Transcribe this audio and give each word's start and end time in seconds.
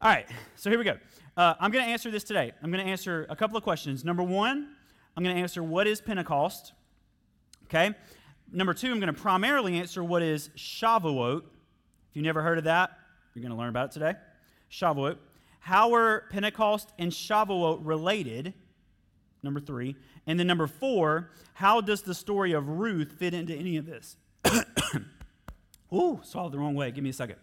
All 0.00 0.08
right, 0.08 0.28
so 0.54 0.70
here 0.70 0.78
we 0.78 0.84
go. 0.84 0.96
Uh, 1.36 1.54
I'm 1.58 1.72
going 1.72 1.84
to 1.84 1.90
answer 1.90 2.08
this 2.08 2.22
today. 2.22 2.52
I'm 2.62 2.70
going 2.70 2.84
to 2.84 2.88
answer 2.88 3.26
a 3.28 3.34
couple 3.34 3.56
of 3.56 3.64
questions. 3.64 4.04
Number 4.04 4.22
one, 4.22 4.68
I'm 5.16 5.24
going 5.24 5.34
to 5.34 5.42
answer 5.42 5.60
what 5.60 5.88
is 5.88 6.00
Pentecost. 6.00 6.72
Okay. 7.64 7.92
Number 8.52 8.74
two, 8.74 8.92
I'm 8.92 9.00
going 9.00 9.12
to 9.12 9.20
primarily 9.20 9.76
answer 9.76 10.04
what 10.04 10.22
is 10.22 10.50
Shavuot. 10.56 11.38
If 11.38 12.14
you've 12.14 12.24
never 12.24 12.42
heard 12.42 12.58
of 12.58 12.64
that, 12.64 12.92
you're 13.34 13.42
going 13.42 13.50
to 13.50 13.58
learn 13.58 13.70
about 13.70 13.86
it 13.86 13.90
today. 13.90 14.14
Shavuot. 14.70 15.16
How 15.58 15.92
are 15.94 16.26
Pentecost 16.30 16.92
and 17.00 17.10
Shavuot 17.10 17.80
related? 17.82 18.54
Number 19.42 19.58
three. 19.58 19.96
And 20.28 20.38
then 20.38 20.46
number 20.46 20.68
four, 20.68 21.32
how 21.54 21.80
does 21.80 22.02
the 22.02 22.14
story 22.14 22.52
of 22.52 22.68
Ruth 22.68 23.14
fit 23.18 23.34
into 23.34 23.52
any 23.52 23.76
of 23.76 23.84
this? 23.84 24.16
Ooh, 25.92 26.20
swallowed 26.22 26.52
the 26.52 26.58
wrong 26.60 26.76
way. 26.76 26.92
Give 26.92 27.02
me 27.02 27.10
a 27.10 27.12
second. 27.12 27.38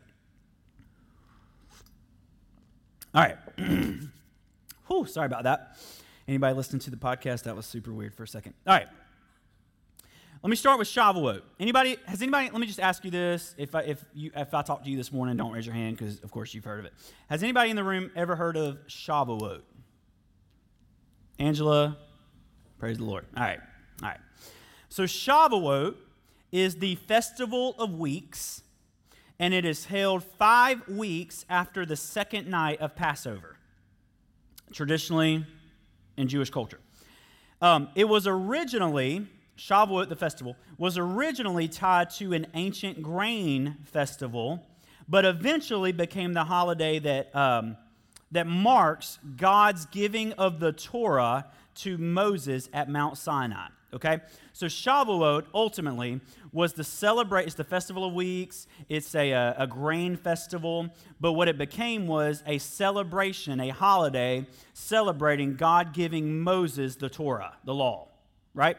All 3.15 3.21
right. 3.21 3.37
Whew, 4.87 5.05
sorry 5.05 5.25
about 5.25 5.43
that. 5.43 5.77
Anybody 6.27 6.53
listening 6.53 6.81
to 6.81 6.91
the 6.91 6.97
podcast, 6.97 7.43
that 7.43 7.55
was 7.55 7.65
super 7.65 7.93
weird 7.93 8.13
for 8.13 8.23
a 8.23 8.27
second. 8.27 8.55
All 8.67 8.73
right. 8.73 8.87
Let 10.43 10.49
me 10.49 10.57
start 10.57 10.77
with 10.77 10.89
Shavuot. 10.89 11.41
Anybody, 11.57 11.95
has 12.07 12.21
anybody, 12.21 12.49
let 12.49 12.59
me 12.59 12.67
just 12.67 12.81
ask 12.81 13.05
you 13.05 13.11
this. 13.11 13.55
If 13.57 13.73
I, 13.73 13.83
if 13.83 14.03
you, 14.13 14.31
if 14.35 14.53
I 14.53 14.61
talk 14.63 14.83
to 14.83 14.89
you 14.89 14.97
this 14.97 15.13
morning, 15.13 15.37
don't 15.37 15.53
raise 15.53 15.65
your 15.65 15.73
hand 15.73 15.97
because, 15.97 16.19
of 16.19 16.29
course, 16.29 16.53
you've 16.53 16.65
heard 16.65 16.79
of 16.79 16.85
it. 16.85 16.93
Has 17.29 17.41
anybody 17.41 17.69
in 17.69 17.77
the 17.77 17.85
room 17.85 18.11
ever 18.17 18.35
heard 18.35 18.57
of 18.57 18.79
Shavuot? 18.87 19.61
Angela, 21.39 21.97
praise 22.79 22.97
the 22.97 23.05
Lord. 23.05 23.25
All 23.37 23.43
right. 23.43 23.59
All 24.03 24.09
right. 24.09 24.19
So 24.89 25.03
Shavuot 25.03 25.95
is 26.51 26.75
the 26.75 26.95
festival 26.95 27.75
of 27.79 27.93
weeks 27.93 28.61
and 29.39 29.53
it 29.53 29.65
is 29.65 29.85
held 29.85 30.23
five 30.23 30.87
weeks 30.87 31.45
after 31.49 31.85
the 31.85 31.95
second 31.95 32.47
night 32.47 32.79
of 32.79 32.95
Passover, 32.95 33.57
traditionally 34.71 35.45
in 36.17 36.27
Jewish 36.27 36.49
culture. 36.49 36.79
Um, 37.61 37.89
it 37.95 38.05
was 38.05 38.27
originally, 38.27 39.27
Shavuot, 39.57 40.09
the 40.09 40.15
festival, 40.15 40.55
was 40.77 40.97
originally 40.97 41.67
tied 41.67 42.09
to 42.11 42.33
an 42.33 42.47
ancient 42.53 43.01
grain 43.01 43.77
festival, 43.85 44.65
but 45.07 45.25
eventually 45.25 45.91
became 45.91 46.33
the 46.33 46.43
holiday 46.43 46.99
that, 46.99 47.35
um, 47.35 47.77
that 48.31 48.47
marks 48.47 49.19
God's 49.37 49.85
giving 49.87 50.33
of 50.33 50.59
the 50.59 50.71
Torah 50.71 51.45
to 51.75 51.97
Moses 51.97 52.69
at 52.73 52.89
Mount 52.89 53.17
Sinai. 53.17 53.67
Okay? 53.93 54.19
So 54.53 54.65
Shavuot 54.65 55.45
ultimately 55.53 56.19
was 56.55 56.71
the 56.71 56.85
celebrate, 56.85 57.45
it's 57.45 57.55
the 57.55 57.65
festival 57.65 58.05
of 58.05 58.13
weeks, 58.13 58.65
it's 58.87 59.13
a, 59.13 59.31
a, 59.31 59.55
a, 59.59 59.67
grain 59.67 60.15
festival, 60.15 60.87
but 61.19 61.33
what 61.33 61.49
it 61.49 61.57
became 61.57 62.07
was 62.07 62.41
a 62.47 62.57
celebration, 62.59 63.59
a 63.59 63.67
holiday 63.67 64.47
celebrating 64.73 65.57
God 65.57 65.93
giving 65.93 66.39
Moses 66.39 66.95
the 66.95 67.09
Torah, 67.09 67.57
the 67.65 67.73
law, 67.73 68.07
right? 68.53 68.77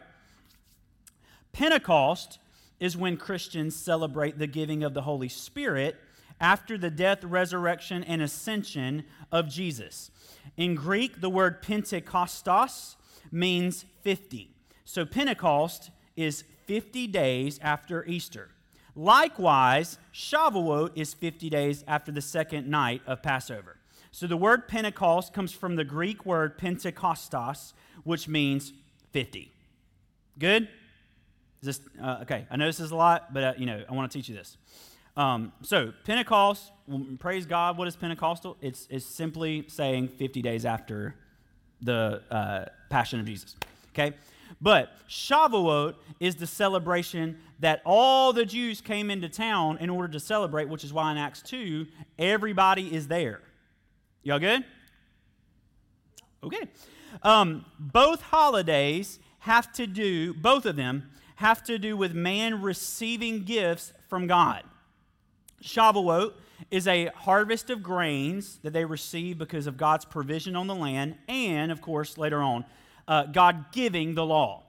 Pentecost 1.53 2.39
is 2.79 2.97
when 2.97 3.15
Christians 3.15 3.75
celebrate 3.75 4.39
the 4.39 4.47
giving 4.47 4.83
of 4.83 4.95
the 4.95 5.03
Holy 5.03 5.29
Spirit 5.29 5.97
after 6.41 6.79
the 6.79 6.89
death, 6.89 7.23
resurrection, 7.23 8.03
and 8.03 8.23
ascension 8.23 9.03
of 9.31 9.49
Jesus. 9.49 10.09
In 10.57 10.73
Greek, 10.73 11.21
the 11.21 11.29
word 11.29 11.61
Pentekostos 11.61 12.95
means 13.31 13.85
50. 14.01 14.49
So 14.83 15.05
Pentecost 15.05 15.91
is 16.15 16.43
50 16.67 17.07
days 17.07 17.59
after 17.63 18.05
Easter. 18.05 18.49
Likewise, 18.95 19.97
Shavuot 20.13 20.91
is 20.95 21.13
50 21.13 21.49
days 21.49 21.83
after 21.87 22.11
the 22.11 22.21
second 22.21 22.67
night 22.67 23.01
of 23.07 23.21
Passover. 23.21 23.77
So 24.11 24.27
the 24.27 24.37
word 24.37 24.67
Pentecost 24.67 25.33
comes 25.33 25.51
from 25.51 25.75
the 25.75 25.83
Greek 25.83 26.25
word 26.25 26.57
Pentekostos, 26.57 27.73
which 28.03 28.27
means 28.27 28.73
50. 29.11 29.51
Good? 30.39 30.63
Is 31.61 31.77
this, 31.77 31.81
uh, 32.01 32.19
okay, 32.23 32.45
I 32.49 32.57
know 32.57 32.65
this 32.65 32.79
is 32.79 32.91
a 32.91 32.95
lot, 32.95 33.33
but 33.33 33.43
uh, 33.43 33.53
you 33.57 33.65
know, 33.65 33.83
I 33.87 33.93
want 33.93 34.11
to 34.11 34.17
teach 34.17 34.29
you 34.29 34.35
this. 34.35 34.57
Um, 35.15 35.51
so 35.61 35.93
Pentecost, 36.03 36.71
praise 37.19 37.45
God. 37.45 37.77
What 37.77 37.87
is 37.87 37.95
Pentecostal? 37.95 38.57
It's, 38.61 38.87
it's 38.89 39.05
simply 39.05 39.65
saying 39.67 40.09
50 40.09 40.41
days 40.41 40.65
after 40.65 41.15
the 41.81 42.21
uh, 42.29 42.65
Passion 42.89 43.19
of 43.19 43.25
Jesus. 43.25 43.55
Okay? 43.93 44.15
But 44.61 44.91
Shavuot 45.09 45.95
is 46.19 46.35
the 46.35 46.47
celebration 46.47 47.37
that 47.59 47.81
all 47.85 48.33
the 48.33 48.45
Jews 48.45 48.81
came 48.81 49.09
into 49.09 49.29
town 49.29 49.77
in 49.79 49.89
order 49.89 50.07
to 50.09 50.19
celebrate, 50.19 50.69
which 50.69 50.83
is 50.83 50.93
why 50.93 51.11
in 51.11 51.17
Acts 51.17 51.41
2, 51.43 51.87
everybody 52.19 52.93
is 52.93 53.07
there. 53.07 53.41
Y'all 54.23 54.39
good? 54.39 54.63
Okay. 56.43 56.67
Um, 57.23 57.65
both 57.79 58.21
holidays 58.21 59.19
have 59.39 59.71
to 59.73 59.87
do, 59.87 60.33
both 60.33 60.65
of 60.65 60.75
them 60.75 61.09
have 61.35 61.63
to 61.63 61.77
do 61.77 61.95
with 61.95 62.13
man 62.13 62.61
receiving 62.61 63.43
gifts 63.43 63.93
from 64.09 64.27
God. 64.27 64.63
Shavuot 65.63 66.33
is 66.71 66.87
a 66.87 67.05
harvest 67.15 67.69
of 67.69 67.83
grains 67.83 68.59
that 68.63 68.73
they 68.73 68.85
receive 68.85 69.37
because 69.37 69.67
of 69.67 69.77
God's 69.77 70.05
provision 70.05 70.55
on 70.55 70.67
the 70.67 70.75
land, 70.75 71.15
and 71.27 71.71
of 71.71 71.81
course, 71.81 72.17
later 72.17 72.41
on, 72.41 72.65
uh, 73.07 73.25
God 73.25 73.71
giving 73.71 74.15
the 74.15 74.25
law. 74.25 74.63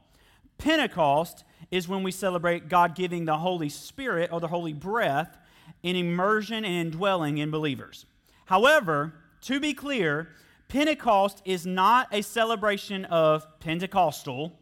Pentecost 0.58 1.44
is 1.70 1.88
when 1.88 2.02
we 2.02 2.10
celebrate 2.10 2.68
God 2.68 2.94
giving 2.94 3.24
the 3.24 3.36
Holy 3.36 3.68
Spirit 3.68 4.30
or 4.32 4.40
the 4.40 4.48
Holy 4.48 4.72
breath 4.72 5.36
in 5.82 5.96
immersion 5.96 6.64
and 6.64 6.86
indwelling 6.86 7.38
in 7.38 7.50
believers. 7.50 8.06
However, 8.46 9.14
to 9.42 9.60
be 9.60 9.74
clear, 9.74 10.28
Pentecost 10.68 11.42
is 11.44 11.66
not 11.66 12.08
a 12.12 12.22
celebration 12.22 13.04
of 13.06 13.46
Pentecostal, 13.60 14.58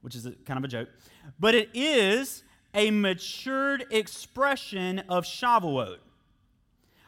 which 0.00 0.14
is 0.14 0.26
a, 0.26 0.32
kind 0.32 0.58
of 0.58 0.64
a 0.64 0.68
joke, 0.68 0.88
but 1.38 1.54
it 1.54 1.70
is 1.74 2.42
a 2.74 2.90
matured 2.90 3.86
expression 3.90 5.00
of 5.08 5.24
Shavuot. 5.24 5.98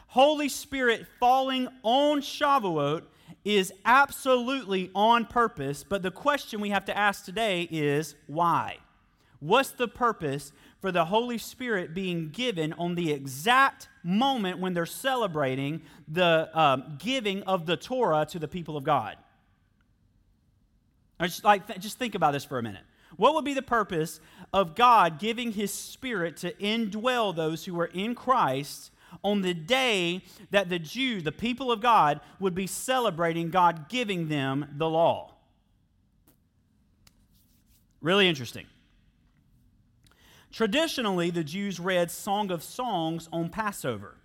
Holy 0.09 0.49
Spirit 0.49 1.07
falling 1.19 1.69
on 1.83 2.21
Shavuot 2.21 3.05
is 3.45 3.73
absolutely 3.85 4.91
on 4.95 5.25
purpose, 5.27 5.85
but 5.85 6.03
the 6.03 6.11
question 6.11 6.61
we 6.61 6.71
have 6.71 6.85
to 6.87 6.97
ask 6.97 7.25
today 7.25 7.69
is 7.71 8.15
why? 8.27 8.79
What's 9.41 9.71
the 9.71 9.89
purpose 9.89 10.53
for 10.81 10.93
the 10.93 11.07
Holy 11.07 11.39
Spirit 11.39 11.95
being 11.95 12.29
given 12.29 12.75
on 12.75 12.95
the 12.95 13.13
exact 13.13 13.89
moment 14.03 14.59
when 14.59 14.75
they're 14.75 14.87
celebrating 14.87 15.83
the 16.07 16.51
um, 16.59 16.99
giving 16.99 17.43
of 17.45 17.67
the 17.67 17.77
Torah 17.77 18.27
to 18.31 18.39
the 18.39 18.49
people 18.49 18.77
of 18.77 18.85
God? 18.85 19.17
just 21.23 21.45
like 21.45 21.67
th- 21.67 21.79
just 21.81 21.99
think 21.99 22.15
about 22.15 22.33
this 22.33 22.45
for 22.45 22.59
a 22.59 22.63
minute. 22.63 22.83
What 23.17 23.35
would 23.35 23.45
be 23.45 23.55
the 23.55 23.63
purpose 23.63 24.21
of 24.53 24.75
God 24.75 25.19
giving 25.19 25.53
His 25.53 25.73
Spirit 25.73 26.37
to 26.39 26.53
indwell 26.55 27.35
those 27.35 27.65
who 27.65 27.79
are 27.81 27.87
in 27.87 28.15
Christ 28.15 28.91
on 29.23 29.43
the 29.43 29.55
day 29.55 30.23
that 30.51 30.69
the 30.69 30.79
Jews, 30.79 31.23
the 31.23 31.33
people 31.33 31.71
of 31.71 31.81
God, 31.81 32.21
would 32.39 32.55
be 32.55 32.67
celebrating 32.67 33.51
God 33.51 33.89
giving 33.89 34.29
them 34.29 34.67
the 34.77 34.89
law. 34.89 35.35
Really 38.01 38.29
interesting. 38.29 38.67
Traditionally, 40.53 41.31
the 41.31 41.45
Jews 41.45 41.79
read 41.79 42.11
Song 42.11 42.51
of 42.51 42.63
Songs 42.63 43.29
on 43.33 43.51
Passover. 43.51 44.17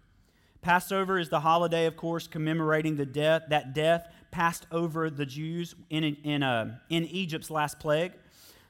Passover 0.61 1.19
is 1.19 1.29
the 1.29 1.41
holiday, 1.41 1.85
of 1.85 1.95
course, 1.95 2.25
commemorating 2.25 2.95
the 2.95 3.05
death 3.05 3.43
that 3.49 3.75
death 3.75 4.07
passed 4.31 4.65
over 4.71 5.11
the 5.11 5.25
Jews 5.25 5.75
in, 5.91 6.03
in, 6.03 6.41
uh, 6.41 6.79
in 6.89 7.05
Egypt's 7.05 7.51
last 7.51 7.79
plague. 7.79 8.13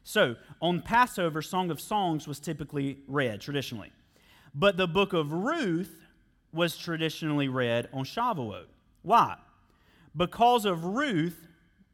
So, 0.03 0.35
on 0.61 0.81
Passover, 0.81 1.41
Song 1.41 1.71
of 1.71 1.79
Songs 1.79 2.27
was 2.27 2.39
typically 2.39 2.99
read 3.07 3.39
traditionally. 3.39 3.93
But 4.53 4.75
the 4.77 4.87
book 4.87 5.13
of 5.13 5.31
Ruth 5.31 6.04
was 6.55 6.77
traditionally 6.77 7.47
read 7.47 7.89
on 7.93 8.05
Shavuot. 8.05 8.65
Why? 9.03 9.35
Because 10.15 10.65
of 10.65 10.85
Ruth, 10.85 11.45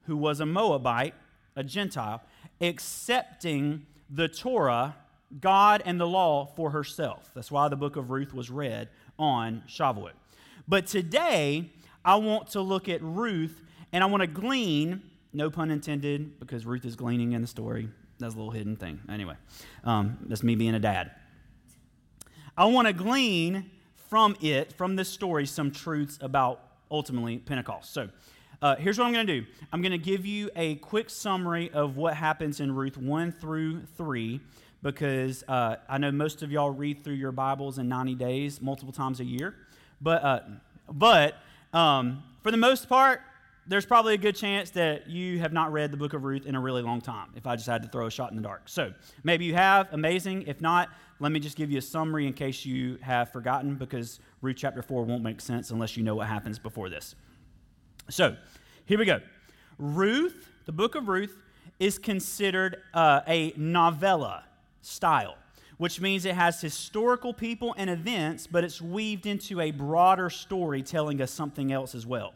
who 0.06 0.16
was 0.16 0.40
a 0.40 0.46
Moabite, 0.46 1.16
a 1.56 1.64
Gentile, 1.64 2.22
accepting 2.62 3.86
the 4.10 4.28
Torah, 4.28 4.96
God, 5.40 5.82
and 5.86 6.00
the 6.00 6.08
law 6.08 6.46
for 6.56 6.70
herself. 6.70 7.32
That's 7.34 7.52
why 7.52 7.68
the 7.68 7.76
book 7.76 7.96
of 7.96 8.12
Ruth 8.12 8.34
was 8.34 8.50
read 8.50 8.90
on 9.18 9.64
Shavuot. 9.68 10.12
But 10.68 10.88
today, 10.88 11.70
I 12.06 12.16
want 12.16 12.50
to 12.52 12.62
look 12.62 12.88
at 12.88 13.02
Ruth 13.02 13.62
and 13.92 14.04
I 14.04 14.08
want 14.08 14.22
to 14.22 14.28
glean, 14.28 15.02
no 15.34 15.50
pun 15.50 15.72
intended, 15.72 16.40
because 16.40 16.66
Ruth 16.66 16.86
is 16.86 16.96
gleaning 16.96 17.34
in 17.34 17.42
the 17.42 17.48
story. 17.48 17.90
That's 18.20 18.36
a 18.36 18.38
little 18.38 18.52
hidden 18.52 18.76
thing. 18.76 19.00
Anyway, 19.10 19.36
um, 19.84 20.18
that's 20.28 20.44
me 20.44 20.56
being 20.56 20.76
a 20.76 20.80
dad. 20.80 21.12
I 22.58 22.66
want 22.66 22.88
to 22.88 22.94
glean 22.94 23.70
from 24.12 24.36
it, 24.42 24.74
from 24.74 24.98
this 24.98 25.08
story, 25.08 25.46
some 25.46 25.72
truths 25.72 26.20
about 26.20 26.60
ultimately 26.92 27.38
Pentecost. 27.38 27.94
So, 27.94 28.10
uh, 28.62 28.76
here's 28.76 29.00
what 29.00 29.08
I'm 29.08 29.14
going 29.14 29.26
to 29.26 29.40
do 29.40 29.48
I'm 29.72 29.82
going 29.82 29.94
to 29.94 29.98
give 29.98 30.26
you 30.26 30.50
a 30.54 30.76
quick 30.76 31.10
summary 31.10 31.72
of 31.72 31.96
what 31.96 32.16
happens 32.16 32.60
in 32.60 32.76
Ruth 32.76 32.98
1 32.98 33.32
through 33.32 33.84
3, 33.96 34.42
because 34.84 35.46
uh, 35.48 35.78
I 35.88 35.98
know 35.98 36.12
most 36.12 36.44
of 36.44 36.52
y'all 36.52 36.72
read 36.72 37.06
through 37.06 37.14
your 37.14 37.32
Bibles 37.32 37.78
in 37.78 37.88
90 37.88 38.16
days, 38.16 38.62
multiple 38.62 38.92
times 38.92 39.22
a 39.22 39.24
year. 39.24 39.56
But, 40.02 40.24
uh, 40.26 40.40
but 40.92 41.36
Um, 41.74 42.22
for 42.44 42.52
the 42.52 42.58
most 42.58 42.90
part, 42.90 43.22
there's 43.68 43.86
probably 43.86 44.16
a 44.16 44.18
good 44.18 44.36
chance 44.36 44.72
that 44.72 45.10
you 45.10 45.40
have 45.40 45.54
not 45.54 45.72
read 45.72 45.92
the 45.92 45.98
book 45.98 46.14
of 46.14 46.24
Ruth 46.24 46.46
in 46.46 46.56
a 46.56 46.60
really 46.60 46.82
long 46.82 47.00
time, 47.00 47.30
if 47.36 47.46
I 47.46 47.56
just 47.56 47.68
had 47.68 47.84
to 47.84 47.90
throw 47.90 48.08
a 48.08 48.12
shot 48.12 48.32
in 48.32 48.36
the 48.36 48.42
dark. 48.42 48.64
So 48.66 48.94
maybe 49.24 49.46
you 49.46 49.54
have, 49.54 49.88
amazing. 49.92 50.44
If 50.48 50.62
not, 50.62 50.90
let 51.20 51.32
me 51.32 51.40
just 51.40 51.56
give 51.56 51.70
you 51.70 51.78
a 51.78 51.82
summary 51.82 52.26
in 52.26 52.34
case 52.34 52.66
you 52.66 52.98
have 53.02 53.32
forgotten, 53.32 53.76
because 53.76 54.20
Ruth 54.42 54.56
chapter 54.58 54.82
4 54.82 55.04
won't 55.04 55.24
make 55.24 55.40
sense 55.40 55.70
unless 55.70 55.96
you 55.96 56.04
know 56.04 56.16
what 56.16 56.28
happens 56.28 56.58
before 56.58 56.90
this. 56.90 57.16
So 58.10 58.36
here 58.86 58.98
we 58.98 59.06
go. 59.06 59.20
Ruth, 59.78 60.50
the 60.66 60.72
book 60.72 60.96
of 60.96 61.08
Ruth, 61.08 61.38
is 61.80 62.00
considered 62.00 62.78
uh, 62.94 63.22
a 63.28 63.54
novella 63.56 64.44
style, 64.82 65.36
which 65.78 66.02
means 66.02 66.26
it 66.26 66.36
has 66.36 66.62
historical 66.62 67.34
people 67.34 67.76
and 67.78 67.90
events, 67.90 68.48
but 68.48 68.64
it's 68.64 68.82
weaved 68.82 69.28
into 69.28 69.62
a 69.62 69.72
broader 69.72 70.30
story 70.30 70.82
telling 70.82 71.22
us 71.22 71.32
something 71.32 71.72
else 71.72 71.94
as 71.94 72.06
well. 72.06 72.34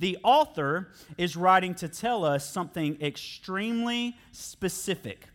The 0.00 0.18
author 0.24 0.88
is 1.18 1.36
writing 1.36 1.74
to 1.76 1.88
tell 1.88 2.24
us 2.24 2.48
something 2.48 3.00
extremely 3.00 4.16
specific. 4.32 5.28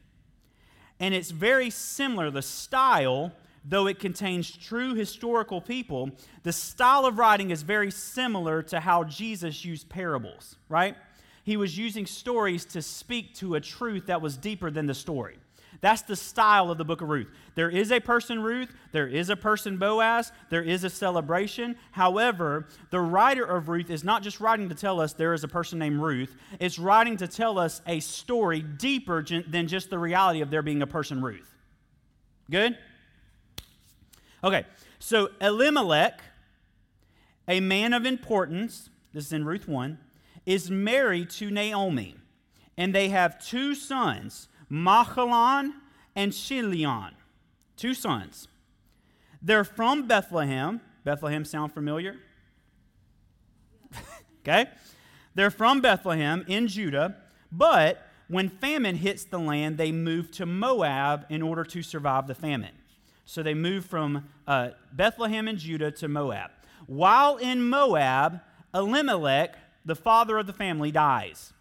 And 0.99 1.13
it's 1.13 1.31
very 1.31 1.69
similar. 1.69 2.31
The 2.31 2.41
style, 2.41 3.31
though 3.63 3.85
it 3.85 3.99
contains 3.99 4.51
true 4.51 4.95
historical 4.95 5.61
people, 5.61 6.09
the 6.41 6.51
style 6.51 7.05
of 7.05 7.19
writing 7.19 7.51
is 7.51 7.61
very 7.61 7.91
similar 7.91 8.63
to 8.63 8.79
how 8.79 9.03
Jesus 9.03 9.63
used 9.63 9.87
parables, 9.87 10.55
right? 10.67 10.95
He 11.43 11.57
was 11.57 11.77
using 11.77 12.07
stories 12.07 12.65
to 12.65 12.81
speak 12.81 13.35
to 13.35 13.53
a 13.53 13.61
truth 13.61 14.07
that 14.07 14.21
was 14.21 14.35
deeper 14.35 14.71
than 14.71 14.87
the 14.87 14.95
story. 14.95 15.37
That's 15.81 16.01
the 16.01 16.15
style 16.15 16.71
of 16.71 16.77
the 16.77 16.85
book 16.85 17.01
of 17.01 17.09
Ruth. 17.09 17.27
There 17.55 17.69
is 17.69 17.91
a 17.91 17.99
person 17.99 18.41
Ruth, 18.41 18.73
there 18.91 19.07
is 19.07 19.29
a 19.29 19.35
person 19.35 19.77
Boaz, 19.77 20.31
there 20.49 20.63
is 20.63 20.83
a 20.83 20.89
celebration. 20.89 21.75
However, 21.91 22.67
the 22.89 22.99
writer 22.99 23.43
of 23.43 23.69
Ruth 23.69 23.89
is 23.89 24.03
not 24.03 24.23
just 24.23 24.39
writing 24.39 24.69
to 24.69 24.75
tell 24.75 24.99
us 24.99 25.13
there 25.13 25.33
is 25.33 25.43
a 25.43 25.47
person 25.47 25.79
named 25.79 25.99
Ruth, 25.99 26.35
it's 26.59 26.79
writing 26.79 27.17
to 27.17 27.27
tell 27.27 27.59
us 27.59 27.81
a 27.87 27.99
story 27.99 28.61
deeper 28.61 29.23
than 29.23 29.67
just 29.67 29.89
the 29.89 29.99
reality 29.99 30.41
of 30.41 30.49
there 30.49 30.61
being 30.61 30.81
a 30.81 30.87
person 30.87 31.21
Ruth. 31.21 31.53
Good? 32.49 32.77
Okay, 34.43 34.65
so 34.99 35.29
Elimelech, 35.41 36.21
a 37.47 37.59
man 37.59 37.93
of 37.93 38.05
importance, 38.05 38.89
this 39.13 39.25
is 39.25 39.33
in 39.33 39.45
Ruth 39.45 39.67
1, 39.67 39.97
is 40.45 40.69
married 40.69 41.29
to 41.31 41.49
Naomi, 41.49 42.15
and 42.77 42.93
they 42.93 43.09
have 43.09 43.43
two 43.43 43.73
sons. 43.73 44.47
Mahlon 44.71 45.73
and 46.15 46.33
Chilion, 46.33 47.11
two 47.75 47.93
sons. 47.93 48.47
They're 49.41 49.63
from 49.63 50.07
Bethlehem. 50.07 50.81
Bethlehem 51.03 51.45
sound 51.45 51.73
familiar? 51.73 52.15
okay? 54.41 54.69
They're 55.35 55.51
from 55.51 55.81
Bethlehem 55.81 56.43
in 56.47 56.67
Judah, 56.67 57.17
but 57.51 58.07
when 58.27 58.49
famine 58.49 58.95
hits 58.95 59.23
the 59.25 59.37
land, 59.37 59.77
they 59.77 59.91
move 59.91 60.31
to 60.31 60.45
Moab 60.45 61.25
in 61.29 61.41
order 61.41 61.63
to 61.65 61.83
survive 61.83 62.27
the 62.27 62.33
famine. 62.33 62.73
So 63.25 63.43
they 63.43 63.53
move 63.53 63.85
from 63.85 64.29
uh, 64.47 64.69
Bethlehem 64.91 65.47
in 65.47 65.57
Judah 65.57 65.91
to 65.91 66.07
Moab. 66.07 66.51
While 66.87 67.37
in 67.37 67.67
Moab, 67.67 68.41
Elimelech, 68.73 69.55
the 69.83 69.95
father 69.95 70.37
of 70.37 70.47
the 70.47 70.53
family, 70.53 70.91
dies 70.91 71.53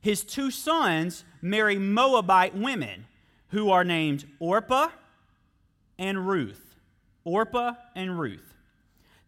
his 0.00 0.24
two 0.24 0.50
sons 0.50 1.24
marry 1.42 1.78
Moabite 1.78 2.54
women 2.54 3.06
who 3.48 3.70
are 3.70 3.84
named 3.84 4.26
Orpah 4.38 4.88
and 5.98 6.26
Ruth. 6.26 6.76
Orpah 7.24 7.74
and 7.94 8.18
Ruth. 8.18 8.54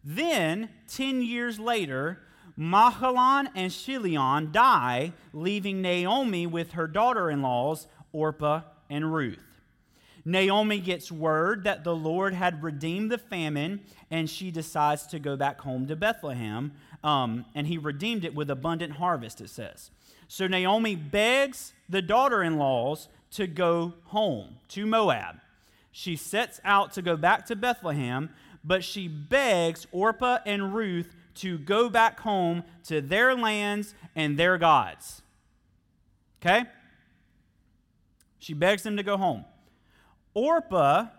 Then, 0.03 0.69
10 0.89 1.21
years 1.21 1.59
later, 1.59 2.19
Mahlon 2.57 3.49
and 3.55 3.71
Chilion 3.71 4.51
die, 4.51 5.13
leaving 5.31 5.81
Naomi 5.81 6.45
with 6.45 6.73
her 6.73 6.87
daughter 6.87 7.29
in 7.29 7.41
laws, 7.41 7.87
Orpah 8.11 8.61
and 8.89 9.13
Ruth. 9.13 9.39
Naomi 10.25 10.79
gets 10.79 11.11
word 11.11 11.65
that 11.65 11.83
the 11.83 11.95
Lord 11.95 12.33
had 12.33 12.63
redeemed 12.63 13.11
the 13.11 13.17
famine, 13.17 13.81
and 14.09 14.29
she 14.29 14.51
decides 14.51 15.05
to 15.07 15.19
go 15.19 15.35
back 15.35 15.61
home 15.61 15.87
to 15.87 15.95
Bethlehem. 15.95 16.73
Um, 17.03 17.45
and 17.53 17.67
he 17.67 17.77
redeemed 17.77 18.23
it 18.23 18.33
with 18.33 18.49
abundant 18.49 18.93
harvest, 18.93 19.41
it 19.41 19.49
says. 19.49 19.91
So 20.33 20.47
Naomi 20.47 20.95
begs 20.95 21.73
the 21.87 22.01
daughter 22.01 22.41
in 22.41 22.57
laws 22.57 23.07
to 23.33 23.45
go 23.45 23.93
home 24.05 24.55
to 24.69 24.83
Moab. 24.83 25.35
She 25.91 26.15
sets 26.15 26.59
out 26.65 26.91
to 26.93 27.03
go 27.03 27.15
back 27.15 27.45
to 27.45 27.55
Bethlehem, 27.55 28.31
but 28.63 28.83
she 28.83 29.07
begs 29.07 29.85
Orpah 29.91 30.39
and 30.43 30.73
Ruth 30.73 31.13
to 31.35 31.59
go 31.59 31.87
back 31.87 32.21
home 32.21 32.63
to 32.85 32.99
their 32.99 33.35
lands 33.35 33.93
and 34.15 34.35
their 34.35 34.57
gods. 34.57 35.21
Okay? 36.41 36.63
She 38.39 38.55
begs 38.55 38.81
them 38.81 38.97
to 38.97 39.03
go 39.03 39.17
home. 39.17 39.45
Orpah 40.33 41.09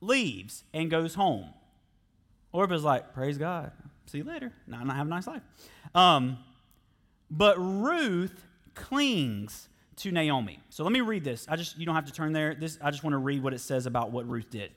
leaves 0.00 0.64
and 0.74 0.90
goes 0.90 1.14
home. 1.14 1.50
Orpah's 2.50 2.82
like, 2.82 3.14
Praise 3.14 3.38
God. 3.38 3.70
See 4.06 4.18
you 4.18 4.24
later. 4.24 4.52
Now, 4.66 4.82
I 4.84 4.94
have 4.96 5.06
a 5.06 5.10
nice 5.10 5.28
life. 5.28 5.42
Um, 5.94 6.38
but 7.30 7.56
Ruth 7.56 8.46
clings 8.78 9.68
to 9.96 10.12
Naomi. 10.12 10.60
So 10.70 10.84
let 10.84 10.92
me 10.92 11.00
read 11.00 11.24
this. 11.24 11.46
I 11.48 11.56
just 11.56 11.76
you 11.76 11.84
don't 11.84 11.94
have 11.94 12.06
to 12.06 12.12
turn 12.12 12.32
there. 12.32 12.54
This 12.54 12.78
I 12.80 12.90
just 12.90 13.02
want 13.02 13.14
to 13.14 13.18
read 13.18 13.42
what 13.42 13.52
it 13.52 13.60
says 13.60 13.86
about 13.86 14.12
what 14.12 14.28
Ruth 14.28 14.50
did. 14.50 14.70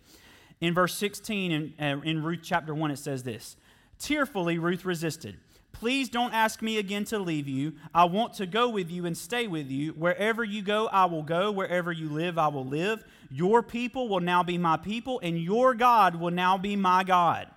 In 0.59 0.73
verse 0.73 0.93
16 0.95 1.51
in, 1.51 1.73
uh, 1.79 2.01
in 2.03 2.23
Ruth 2.23 2.41
chapter 2.43 2.73
1 2.73 2.91
it 2.91 2.97
says 2.97 3.23
this. 3.23 3.55
Tearfully 3.99 4.57
Ruth 4.57 4.83
resisted. 4.83 5.37
Please 5.73 6.09
don't 6.09 6.33
ask 6.33 6.61
me 6.61 6.77
again 6.79 7.05
to 7.05 7.19
leave 7.19 7.47
you. 7.47 7.73
I 7.93 8.05
want 8.05 8.33
to 8.35 8.45
go 8.45 8.69
with 8.69 8.91
you 8.91 9.05
and 9.05 9.17
stay 9.17 9.47
with 9.47 9.69
you. 9.71 9.91
Wherever 9.93 10.43
you 10.43 10.61
go, 10.61 10.87
I 10.87 11.05
will 11.05 11.23
go. 11.23 11.51
Wherever 11.51 11.91
you 11.91 12.09
live, 12.09 12.37
I 12.37 12.49
will 12.49 12.65
live. 12.65 13.03
Your 13.29 13.63
people 13.63 14.09
will 14.09 14.19
now 14.19 14.43
be 14.43 14.57
my 14.57 14.77
people, 14.77 15.19
and 15.23 15.41
your 15.41 15.73
God 15.73 16.15
will 16.15 16.31
now 16.31 16.57
be 16.57 16.75
my 16.75 17.03
God. 17.03 17.47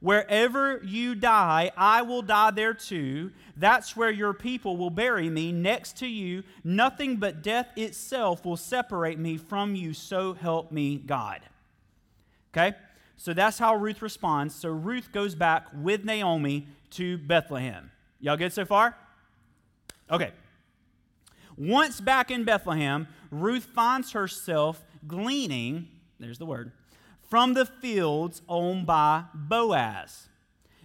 Wherever 0.00 0.80
you 0.84 1.14
die, 1.14 1.70
I 1.76 2.02
will 2.02 2.22
die 2.22 2.50
there 2.50 2.74
too. 2.74 3.32
That's 3.56 3.96
where 3.96 4.10
your 4.10 4.34
people 4.34 4.76
will 4.76 4.90
bury 4.90 5.30
me 5.30 5.52
next 5.52 5.96
to 5.98 6.06
you. 6.06 6.42
Nothing 6.64 7.16
but 7.16 7.42
death 7.42 7.68
itself 7.76 8.44
will 8.44 8.56
separate 8.56 9.18
me 9.18 9.36
from 9.36 9.74
you. 9.74 9.94
So 9.94 10.34
help 10.34 10.70
me 10.70 10.96
God. 10.96 11.40
Okay? 12.52 12.76
So 13.16 13.32
that's 13.32 13.58
how 13.58 13.74
Ruth 13.74 14.02
responds. 14.02 14.54
So 14.54 14.68
Ruth 14.68 15.10
goes 15.12 15.34
back 15.34 15.66
with 15.74 16.04
Naomi 16.04 16.66
to 16.90 17.18
Bethlehem. 17.18 17.90
Y'all 18.20 18.36
good 18.36 18.52
so 18.52 18.64
far? 18.64 18.96
Okay. 20.10 20.32
Once 21.56 22.00
back 22.00 22.30
in 22.30 22.44
Bethlehem, 22.44 23.08
Ruth 23.30 23.64
finds 23.64 24.12
herself 24.12 24.84
gleaning, 25.06 25.88
there's 26.20 26.38
the 26.38 26.46
word, 26.46 26.72
from 27.28 27.54
the 27.54 27.66
fields 27.66 28.42
owned 28.48 28.86
by 28.86 29.24
Boaz, 29.34 30.28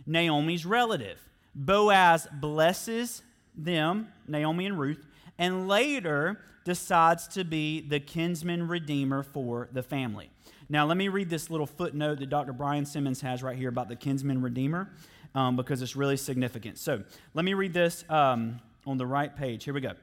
Naomi's 0.05 0.65
relative. 0.65 1.19
Boaz 1.53 2.27
blesses 2.31 3.24
them, 3.55 4.07
Naomi 4.27 4.65
and 4.65 4.79
Ruth, 4.79 5.05
and 5.38 5.67
later 5.67 6.39
decides 6.63 7.27
to 7.29 7.43
be 7.43 7.81
the 7.81 8.00
kinsman 8.00 8.67
redeemer 8.67 9.24
for 9.24 9.67
the 9.71 9.83
family. 9.83 10.29
Now, 10.69 10.86
let 10.86 10.95
me 10.95 11.10
read 11.10 11.29
this 11.29 11.50
little 11.50 11.65
footnote 11.65 12.19
that 12.19 12.29
Dr. 12.29 12.53
Brian 12.53 12.86
Simmons 12.86 13.21
has 13.21 13.43
right 13.43 13.57
here 13.57 13.69
about 13.69 13.89
the 13.89 13.95
kinsman 13.95 14.41
redeemer 14.41 14.89
um, 15.36 15.55
because 15.55 15.81
it's 15.81 15.95
really 15.95 16.17
significant. 16.17 16.77
So, 16.77 17.03
let 17.33 17.43
me 17.43 17.53
read 17.53 17.74
this 17.74 18.05
um, 18.10 18.60
on 18.86 18.98
the 18.98 19.05
right 19.05 19.36
page. 19.36 19.65
Here 19.65 19.74
we 19.74 19.81
go. 19.81 19.93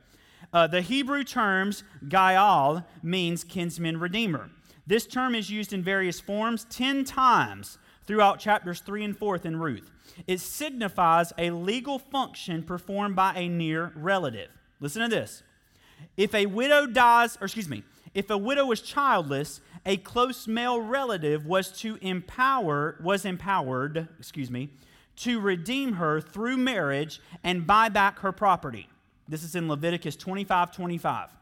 Uh, 0.53 0.67
the 0.67 0.83
Hebrew 0.83 1.25
terms 1.25 1.85
Gaal 2.07 2.85
means 3.03 3.45
kinsman 3.45 3.99
redeemer. 3.99 4.51
This 4.89 5.07
term 5.07 5.35
is 5.35 5.51
used 5.51 5.75
in 5.75 5.83
various 5.83 6.19
forms 6.19 6.65
10 6.71 7.05
times 7.05 7.77
throughout 8.07 8.39
chapters 8.39 8.81
3 8.81 9.05
and 9.05 9.17
4 9.17 9.37
in 9.45 9.61
Ruth. 9.61 9.91
It 10.27 10.41
signifies 10.41 11.31
a 11.37 11.51
legal 11.51 11.99
function 11.99 12.63
performed 12.63 13.15
by 13.15 13.35
a 13.35 13.51
near 13.51 13.93
relative. 13.95 14.49
Listen 14.81 15.03
to 15.03 15.09
this. 15.09 15.43
If 16.17 16.35
a 16.35 16.47
widow 16.47 16.87
dies, 16.87 17.37
or 17.39 17.45
excuse 17.45 17.69
me, 17.69 17.85
if 18.15 18.31
a 18.31 18.39
widow 18.39 18.65
was 18.65 18.81
childless, 18.81 19.61
a 19.85 19.99
close 19.99 20.49
male 20.49 20.81
relative 20.81 21.45
was 21.45 21.71
to 21.81 21.99
empower 22.01 22.97
was 23.03 23.27
empowered, 23.27 24.09
excuse 24.19 24.51
me, 24.51 24.71
to 25.17 25.39
redeem 25.39 25.95
her 25.95 26.19
through 26.19 26.57
marriage 26.57 27.21
and 27.45 27.67
buy 27.67 27.91
back 27.91 28.21
her 28.21 28.33
property. 28.33 28.89
This 29.29 29.43
is 29.43 29.55
in 29.55 29.69
Leviticus 29.69 30.17
25 30.17 30.73
25. 30.73 31.38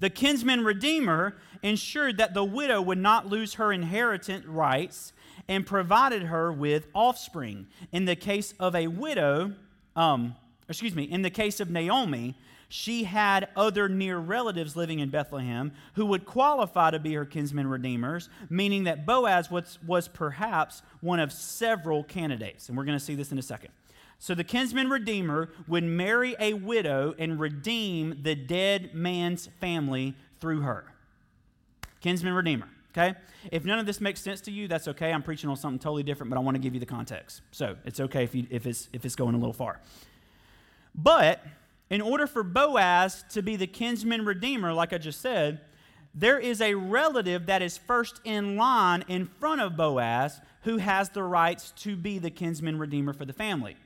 The 0.00 0.10
kinsman 0.10 0.64
redeemer 0.64 1.36
ensured 1.62 2.18
that 2.18 2.34
the 2.34 2.44
widow 2.44 2.80
would 2.80 2.98
not 2.98 3.26
lose 3.26 3.54
her 3.54 3.72
inheritance 3.72 4.46
rights 4.46 5.12
and 5.48 5.66
provided 5.66 6.24
her 6.24 6.52
with 6.52 6.86
offspring. 6.94 7.66
In 7.92 8.04
the 8.04 8.16
case 8.16 8.54
of 8.60 8.74
a 8.74 8.86
widow, 8.86 9.52
um, 9.96 10.36
excuse 10.68 10.94
me, 10.94 11.04
in 11.04 11.22
the 11.22 11.30
case 11.30 11.58
of 11.58 11.70
Naomi, 11.70 12.36
she 12.68 13.04
had 13.04 13.48
other 13.56 13.88
near 13.88 14.18
relatives 14.18 14.76
living 14.76 14.98
in 14.98 15.08
Bethlehem 15.08 15.72
who 15.94 16.04
would 16.06 16.26
qualify 16.26 16.90
to 16.90 16.98
be 16.98 17.14
her 17.14 17.24
kinsman 17.24 17.66
redeemers, 17.66 18.28
meaning 18.50 18.84
that 18.84 19.06
Boaz 19.06 19.50
was, 19.50 19.78
was 19.86 20.06
perhaps 20.06 20.82
one 21.00 21.18
of 21.18 21.32
several 21.32 22.04
candidates. 22.04 22.68
And 22.68 22.76
we're 22.76 22.84
going 22.84 22.98
to 22.98 23.04
see 23.04 23.14
this 23.14 23.32
in 23.32 23.38
a 23.38 23.42
second. 23.42 23.70
So 24.18 24.34
the 24.34 24.44
kinsman 24.44 24.90
redeemer 24.90 25.50
would 25.68 25.84
marry 25.84 26.34
a 26.40 26.54
widow 26.54 27.14
and 27.18 27.38
redeem 27.38 28.20
the 28.22 28.34
dead 28.34 28.94
man's 28.94 29.48
family 29.60 30.14
through 30.40 30.62
her. 30.62 30.92
Kinsman 32.00 32.34
redeemer, 32.34 32.68
okay? 32.96 33.16
If 33.52 33.64
none 33.64 33.78
of 33.78 33.86
this 33.86 34.00
makes 34.00 34.20
sense 34.20 34.40
to 34.42 34.50
you, 34.50 34.66
that's 34.66 34.88
okay. 34.88 35.12
I'm 35.12 35.22
preaching 35.22 35.48
on 35.48 35.56
something 35.56 35.78
totally 35.78 36.02
different, 36.02 36.30
but 36.30 36.36
I 36.36 36.40
want 36.40 36.56
to 36.56 36.60
give 36.60 36.74
you 36.74 36.80
the 36.80 36.86
context. 36.86 37.42
So 37.52 37.76
it's 37.84 38.00
okay 38.00 38.24
if, 38.24 38.34
you, 38.34 38.46
if, 38.50 38.66
it's, 38.66 38.88
if 38.92 39.04
it's 39.04 39.14
going 39.14 39.34
a 39.34 39.38
little 39.38 39.52
far. 39.52 39.80
But 40.94 41.44
in 41.90 42.00
order 42.00 42.26
for 42.26 42.42
Boaz 42.42 43.24
to 43.30 43.42
be 43.42 43.54
the 43.54 43.66
kinsman 43.68 44.24
redeemer, 44.24 44.72
like 44.72 44.92
I 44.92 44.98
just 44.98 45.20
said, 45.20 45.60
there 46.12 46.38
is 46.38 46.60
a 46.60 46.74
relative 46.74 47.46
that 47.46 47.62
is 47.62 47.78
first 47.78 48.20
in 48.24 48.56
line 48.56 49.04
in 49.06 49.26
front 49.26 49.60
of 49.60 49.76
Boaz 49.76 50.40
who 50.62 50.78
has 50.78 51.10
the 51.10 51.22
rights 51.22 51.72
to 51.76 51.94
be 51.94 52.18
the 52.18 52.30
kinsman 52.30 52.78
redeemer 52.78 53.12
for 53.12 53.24
the 53.24 53.32
family. 53.32 53.76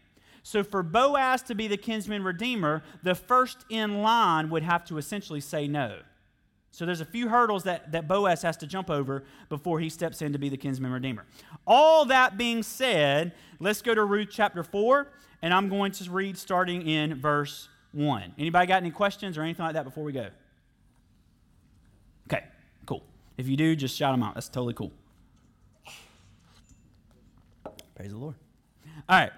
So, 0.42 0.64
for 0.64 0.82
Boaz 0.82 1.42
to 1.42 1.54
be 1.54 1.68
the 1.68 1.76
kinsman 1.76 2.24
redeemer, 2.24 2.82
the 3.02 3.14
first 3.14 3.64
in 3.68 4.02
line 4.02 4.50
would 4.50 4.64
have 4.64 4.84
to 4.86 4.98
essentially 4.98 5.40
say 5.40 5.68
no. 5.68 5.98
So, 6.72 6.84
there's 6.84 7.00
a 7.00 7.06
few 7.06 7.28
hurdles 7.28 7.62
that, 7.64 7.92
that 7.92 8.08
Boaz 8.08 8.42
has 8.42 8.56
to 8.58 8.66
jump 8.66 8.90
over 8.90 9.24
before 9.48 9.78
he 9.78 9.88
steps 9.88 10.20
in 10.20 10.32
to 10.32 10.38
be 10.38 10.48
the 10.48 10.56
kinsman 10.56 10.90
redeemer. 10.90 11.26
All 11.64 12.04
that 12.06 12.36
being 12.36 12.64
said, 12.64 13.32
let's 13.60 13.82
go 13.82 13.94
to 13.94 14.04
Ruth 14.04 14.28
chapter 14.32 14.64
4, 14.64 15.06
and 15.42 15.54
I'm 15.54 15.68
going 15.68 15.92
to 15.92 16.10
read 16.10 16.36
starting 16.36 16.88
in 16.88 17.14
verse 17.14 17.68
1. 17.92 18.34
Anybody 18.36 18.66
got 18.66 18.78
any 18.78 18.90
questions 18.90 19.38
or 19.38 19.42
anything 19.42 19.64
like 19.64 19.74
that 19.74 19.84
before 19.84 20.02
we 20.02 20.12
go? 20.12 20.28
Okay, 22.26 22.44
cool. 22.84 23.04
If 23.36 23.46
you 23.46 23.56
do, 23.56 23.76
just 23.76 23.96
shout 23.96 24.12
them 24.12 24.24
out. 24.24 24.34
That's 24.34 24.48
totally 24.48 24.74
cool. 24.74 24.90
Praise 27.94 28.10
the 28.10 28.18
Lord. 28.18 28.34
All 29.08 29.18
right. 29.20 29.30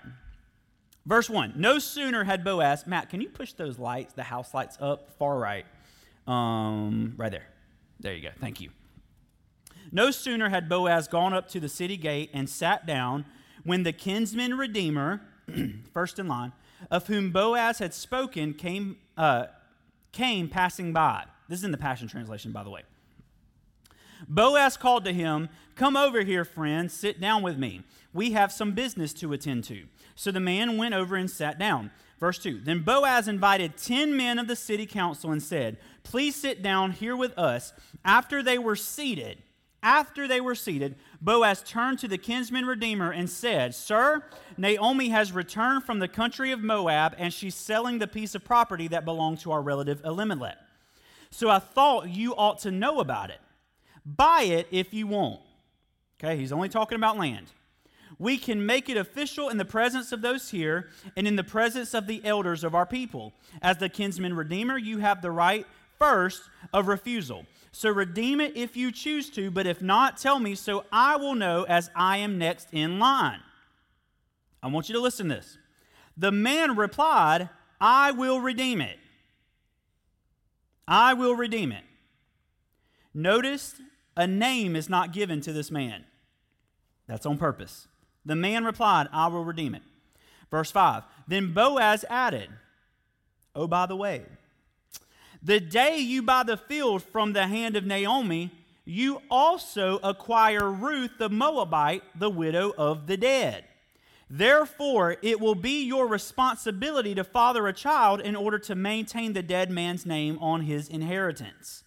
Verse 1.06 1.28
1 1.28 1.54
No 1.56 1.78
sooner 1.78 2.24
had 2.24 2.44
Boaz, 2.44 2.86
Matt, 2.86 3.10
can 3.10 3.20
you 3.20 3.28
push 3.28 3.52
those 3.52 3.78
lights, 3.78 4.14
the 4.14 4.22
house 4.22 4.54
lights 4.54 4.78
up 4.80 5.10
far 5.18 5.38
right? 5.38 5.66
Um, 6.26 7.14
right 7.16 7.30
there. 7.30 7.46
There 8.00 8.14
you 8.14 8.22
go. 8.22 8.30
Thank 8.40 8.60
you. 8.60 8.70
No 9.92 10.10
sooner 10.10 10.48
had 10.48 10.68
Boaz 10.68 11.08
gone 11.08 11.32
up 11.32 11.48
to 11.50 11.60
the 11.60 11.68
city 11.68 11.96
gate 11.96 12.30
and 12.32 12.48
sat 12.48 12.86
down 12.86 13.26
when 13.64 13.82
the 13.82 13.92
kinsman 13.92 14.56
redeemer, 14.56 15.20
first 15.92 16.18
in 16.18 16.26
line, 16.26 16.52
of 16.90 17.06
whom 17.06 17.30
Boaz 17.30 17.78
had 17.78 17.94
spoken, 17.94 18.54
came, 18.54 18.96
uh, 19.16 19.46
came 20.12 20.48
passing 20.48 20.92
by. 20.92 21.24
This 21.48 21.60
is 21.60 21.64
in 21.64 21.70
the 21.70 21.78
Passion 21.78 22.08
Translation, 22.08 22.52
by 22.52 22.64
the 22.64 22.70
way. 22.70 22.82
Boaz 24.28 24.76
called 24.76 25.04
to 25.04 25.12
him, 25.12 25.48
Come 25.74 25.96
over 25.96 26.22
here, 26.22 26.44
friend, 26.44 26.90
sit 26.90 27.20
down 27.20 27.42
with 27.42 27.58
me. 27.58 27.82
We 28.12 28.30
have 28.32 28.52
some 28.52 28.72
business 28.72 29.12
to 29.14 29.32
attend 29.32 29.64
to. 29.64 29.84
So 30.14 30.30
the 30.30 30.40
man 30.40 30.76
went 30.76 30.94
over 30.94 31.16
and 31.16 31.30
sat 31.30 31.58
down. 31.58 31.90
Verse 32.20 32.38
2 32.38 32.60
Then 32.60 32.80
Boaz 32.80 33.28
invited 33.28 33.76
10 33.76 34.16
men 34.16 34.38
of 34.38 34.46
the 34.46 34.56
city 34.56 34.86
council 34.86 35.32
and 35.32 35.42
said, 35.42 35.78
Please 36.04 36.36
sit 36.36 36.62
down 36.62 36.92
here 36.92 37.16
with 37.16 37.36
us. 37.38 37.72
After 38.04 38.42
they 38.42 38.58
were 38.58 38.76
seated, 38.76 39.42
after 39.82 40.26
they 40.26 40.40
were 40.40 40.54
seated, 40.54 40.96
Boaz 41.20 41.62
turned 41.62 41.98
to 41.98 42.08
the 42.08 42.16
kinsman 42.16 42.64
redeemer 42.64 43.10
and 43.10 43.28
said, 43.28 43.74
Sir, 43.74 44.24
Naomi 44.56 45.10
has 45.10 45.32
returned 45.32 45.84
from 45.84 45.98
the 45.98 46.08
country 46.08 46.52
of 46.52 46.60
Moab, 46.60 47.14
and 47.18 47.32
she's 47.32 47.54
selling 47.54 47.98
the 47.98 48.06
piece 48.06 48.34
of 48.34 48.44
property 48.44 48.88
that 48.88 49.04
belonged 49.04 49.40
to 49.40 49.52
our 49.52 49.60
relative 49.60 50.00
Elimelech. 50.04 50.56
So 51.30 51.50
I 51.50 51.58
thought 51.58 52.08
you 52.08 52.34
ought 52.34 52.60
to 52.60 52.70
know 52.70 53.00
about 53.00 53.28
it. 53.28 53.40
Buy 54.04 54.42
it 54.42 54.68
if 54.70 54.92
you 54.92 55.06
want. 55.06 55.40
Okay, 56.18 56.36
he's 56.36 56.52
only 56.52 56.68
talking 56.68 56.96
about 56.96 57.18
land 57.18 57.46
we 58.18 58.36
can 58.36 58.64
make 58.64 58.88
it 58.88 58.96
official 58.96 59.48
in 59.48 59.56
the 59.56 59.64
presence 59.64 60.12
of 60.12 60.22
those 60.22 60.50
here 60.50 60.88
and 61.16 61.26
in 61.26 61.36
the 61.36 61.44
presence 61.44 61.94
of 61.94 62.06
the 62.06 62.24
elders 62.24 62.64
of 62.64 62.74
our 62.74 62.86
people. 62.86 63.32
As 63.62 63.78
the 63.78 63.88
kinsman 63.88 64.34
redeemer, 64.34 64.78
you 64.78 64.98
have 64.98 65.22
the 65.22 65.30
right 65.30 65.66
first 65.98 66.42
of 66.72 66.88
refusal. 66.88 67.46
So 67.72 67.90
redeem 67.90 68.40
it 68.40 68.56
if 68.56 68.76
you 68.76 68.92
choose 68.92 69.30
to, 69.30 69.50
but 69.50 69.66
if 69.66 69.82
not, 69.82 70.16
tell 70.16 70.38
me 70.38 70.54
so 70.54 70.84
I 70.92 71.16
will 71.16 71.34
know 71.34 71.64
as 71.64 71.90
I 71.94 72.18
am 72.18 72.38
next 72.38 72.68
in 72.72 72.98
line. 72.98 73.40
I 74.62 74.68
want 74.68 74.88
you 74.88 74.94
to 74.94 75.00
listen 75.00 75.28
to 75.28 75.36
this. 75.36 75.58
The 76.16 76.32
man 76.32 76.76
replied, 76.76 77.48
I 77.80 78.12
will 78.12 78.40
redeem 78.40 78.80
it. 78.80 78.98
I 80.86 81.14
will 81.14 81.34
redeem 81.34 81.72
it. 81.72 81.82
Notice 83.12 83.74
a 84.16 84.26
name 84.26 84.76
is 84.76 84.88
not 84.88 85.12
given 85.12 85.40
to 85.42 85.52
this 85.52 85.70
man. 85.70 86.04
That's 87.06 87.26
on 87.26 87.38
purpose. 87.38 87.88
The 88.24 88.36
man 88.36 88.64
replied, 88.64 89.08
I 89.12 89.26
will 89.26 89.44
redeem 89.44 89.74
it. 89.74 89.82
Verse 90.50 90.70
5 90.70 91.02
Then 91.28 91.52
Boaz 91.52 92.04
added, 92.08 92.50
Oh, 93.54 93.66
by 93.66 93.86
the 93.86 93.96
way, 93.96 94.24
the 95.42 95.60
day 95.60 95.98
you 95.98 96.22
buy 96.22 96.42
the 96.42 96.56
field 96.56 97.02
from 97.02 97.32
the 97.32 97.46
hand 97.46 97.76
of 97.76 97.84
Naomi, 97.84 98.50
you 98.84 99.20
also 99.30 99.98
acquire 100.02 100.70
Ruth 100.70 101.12
the 101.18 101.28
Moabite, 101.28 102.02
the 102.18 102.30
widow 102.30 102.72
of 102.76 103.06
the 103.06 103.16
dead. 103.16 103.64
Therefore, 104.28 105.16
it 105.22 105.40
will 105.40 105.54
be 105.54 105.84
your 105.84 106.08
responsibility 106.08 107.14
to 107.14 107.24
father 107.24 107.66
a 107.68 107.72
child 107.72 108.20
in 108.20 108.34
order 108.34 108.58
to 108.60 108.74
maintain 108.74 109.32
the 109.32 109.42
dead 109.42 109.70
man's 109.70 110.06
name 110.06 110.38
on 110.40 110.62
his 110.62 110.88
inheritance. 110.88 111.83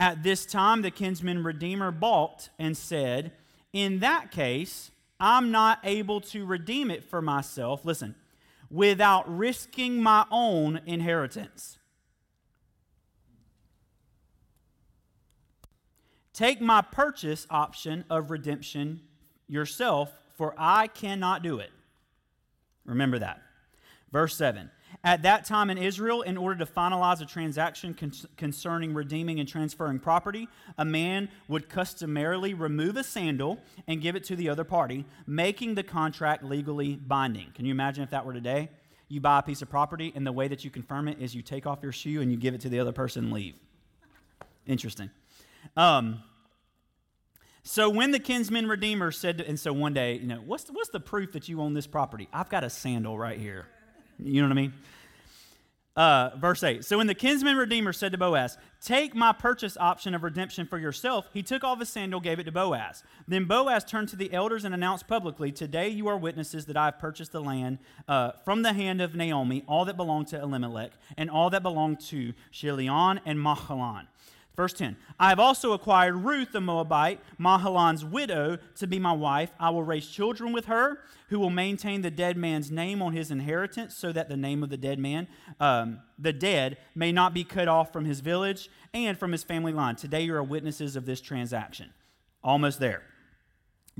At 0.00 0.22
this 0.22 0.46
time, 0.46 0.80
the 0.80 0.90
kinsman 0.90 1.44
redeemer 1.44 1.90
balked 1.90 2.48
and 2.58 2.74
said, 2.74 3.32
In 3.74 3.98
that 3.98 4.30
case, 4.30 4.90
I'm 5.20 5.50
not 5.50 5.78
able 5.84 6.22
to 6.22 6.46
redeem 6.46 6.90
it 6.90 7.04
for 7.04 7.20
myself, 7.20 7.84
listen, 7.84 8.14
without 8.70 9.28
risking 9.28 10.02
my 10.02 10.24
own 10.30 10.80
inheritance. 10.86 11.78
Take 16.32 16.62
my 16.62 16.80
purchase 16.80 17.46
option 17.50 18.06
of 18.08 18.30
redemption 18.30 19.02
yourself, 19.46 20.10
for 20.32 20.54
I 20.56 20.86
cannot 20.86 21.42
do 21.42 21.58
it. 21.58 21.70
Remember 22.86 23.18
that. 23.18 23.42
Verse 24.10 24.34
7 24.34 24.70
at 25.02 25.22
that 25.22 25.44
time 25.44 25.70
in 25.70 25.78
Israel, 25.78 26.22
in 26.22 26.36
order 26.36 26.64
to 26.64 26.70
finalize 26.70 27.22
a 27.22 27.26
transaction 27.26 27.94
con- 27.94 28.12
concerning 28.36 28.92
redeeming 28.92 29.40
and 29.40 29.48
transferring 29.48 29.98
property, 29.98 30.48
a 30.76 30.84
man 30.84 31.30
would 31.48 31.68
customarily 31.68 32.52
remove 32.52 32.96
a 32.96 33.04
sandal 33.04 33.60
and 33.86 34.02
give 34.02 34.14
it 34.14 34.24
to 34.24 34.36
the 34.36 34.48
other 34.48 34.64
party, 34.64 35.06
making 35.26 35.74
the 35.74 35.82
contract 35.82 36.44
legally 36.44 36.96
binding. 36.96 37.50
Can 37.54 37.64
you 37.64 37.70
imagine 37.70 38.04
if 38.04 38.10
that 38.10 38.26
were 38.26 38.34
today? 38.34 38.68
You 39.08 39.20
buy 39.20 39.38
a 39.38 39.42
piece 39.42 39.62
of 39.62 39.70
property, 39.70 40.12
and 40.14 40.26
the 40.26 40.32
way 40.32 40.48
that 40.48 40.64
you 40.64 40.70
confirm 40.70 41.08
it 41.08 41.18
is 41.18 41.34
you 41.34 41.42
take 41.42 41.66
off 41.66 41.80
your 41.82 41.92
shoe 41.92 42.20
and 42.20 42.30
you 42.30 42.36
give 42.36 42.54
it 42.54 42.60
to 42.60 42.68
the 42.68 42.78
other 42.78 42.92
person 42.92 43.24
and 43.24 43.32
leave. 43.32 43.54
Interesting. 44.66 45.10
Um, 45.76 46.22
so 47.62 47.90
when 47.90 48.10
the 48.10 48.18
kinsman 48.18 48.68
redeemer 48.68 49.10
said, 49.10 49.38
to, 49.38 49.48
and 49.48 49.58
so 49.58 49.72
one 49.72 49.94
day, 49.94 50.18
you 50.18 50.26
know, 50.26 50.42
what's 50.44 50.64
the, 50.64 50.72
what's 50.72 50.90
the 50.90 51.00
proof 51.00 51.32
that 51.32 51.48
you 51.48 51.60
own 51.60 51.74
this 51.74 51.86
property? 51.86 52.28
I've 52.32 52.50
got 52.50 52.64
a 52.64 52.70
sandal 52.70 53.18
right 53.18 53.38
here. 53.38 53.66
You 54.22 54.42
know 54.42 54.48
what 54.48 54.58
I 54.58 54.60
mean? 54.60 54.72
Uh, 55.96 56.30
verse 56.36 56.62
8. 56.62 56.84
So 56.84 56.98
when 56.98 57.08
the 57.08 57.14
kinsman 57.14 57.56
redeemer 57.56 57.92
said 57.92 58.12
to 58.12 58.18
Boaz, 58.18 58.56
Take 58.80 59.14
my 59.14 59.32
purchase 59.32 59.76
option 59.76 60.14
of 60.14 60.22
redemption 60.22 60.66
for 60.66 60.78
yourself, 60.78 61.28
he 61.34 61.42
took 61.42 61.64
off 61.64 61.80
his 61.80 61.88
sandal, 61.88 62.20
gave 62.20 62.38
it 62.38 62.44
to 62.44 62.52
Boaz. 62.52 63.02
Then 63.28 63.44
Boaz 63.44 63.84
turned 63.84 64.08
to 64.10 64.16
the 64.16 64.32
elders 64.32 64.64
and 64.64 64.72
announced 64.72 65.08
publicly, 65.08 65.50
Today 65.52 65.88
you 65.88 66.06
are 66.06 66.16
witnesses 66.16 66.66
that 66.66 66.76
I 66.76 66.86
have 66.86 66.98
purchased 66.98 67.32
the 67.32 67.42
land 67.42 67.78
uh, 68.08 68.32
from 68.44 68.62
the 68.62 68.72
hand 68.72 69.02
of 69.02 69.14
Naomi, 69.14 69.64
all 69.66 69.84
that 69.84 69.96
belonged 69.96 70.28
to 70.28 70.40
Elimelech, 70.40 70.92
and 71.18 71.28
all 71.28 71.50
that 71.50 71.62
belonged 71.62 72.00
to 72.06 72.32
Chilion 72.52 73.20
and 73.26 73.38
Mahlon. 73.38 74.06
Verse 74.60 74.74
10 74.74 74.94
I 75.18 75.30
have 75.30 75.40
also 75.40 75.72
acquired 75.72 76.16
Ruth 76.16 76.52
the 76.52 76.60
Moabite, 76.60 77.20
Mahlon's 77.38 78.04
widow, 78.04 78.58
to 78.74 78.86
be 78.86 78.98
my 78.98 79.14
wife. 79.14 79.52
I 79.58 79.70
will 79.70 79.82
raise 79.82 80.06
children 80.06 80.52
with 80.52 80.66
her, 80.66 80.98
who 81.30 81.38
will 81.38 81.48
maintain 81.48 82.02
the 82.02 82.10
dead 82.10 82.36
man's 82.36 82.70
name 82.70 83.00
on 83.00 83.14
his 83.14 83.30
inheritance, 83.30 83.96
so 83.96 84.12
that 84.12 84.28
the 84.28 84.36
name 84.36 84.62
of 84.62 84.68
the 84.68 84.76
dead 84.76 84.98
man, 84.98 85.28
um, 85.60 86.00
the 86.18 86.34
dead, 86.34 86.76
may 86.94 87.10
not 87.10 87.32
be 87.32 87.42
cut 87.42 87.68
off 87.68 87.90
from 87.90 88.04
his 88.04 88.20
village 88.20 88.68
and 88.92 89.16
from 89.16 89.32
his 89.32 89.42
family 89.42 89.72
line. 89.72 89.96
Today 89.96 90.20
you 90.20 90.34
are 90.34 90.42
witnesses 90.42 90.94
of 90.94 91.06
this 91.06 91.22
transaction. 91.22 91.94
Almost 92.44 92.80
there. 92.80 93.02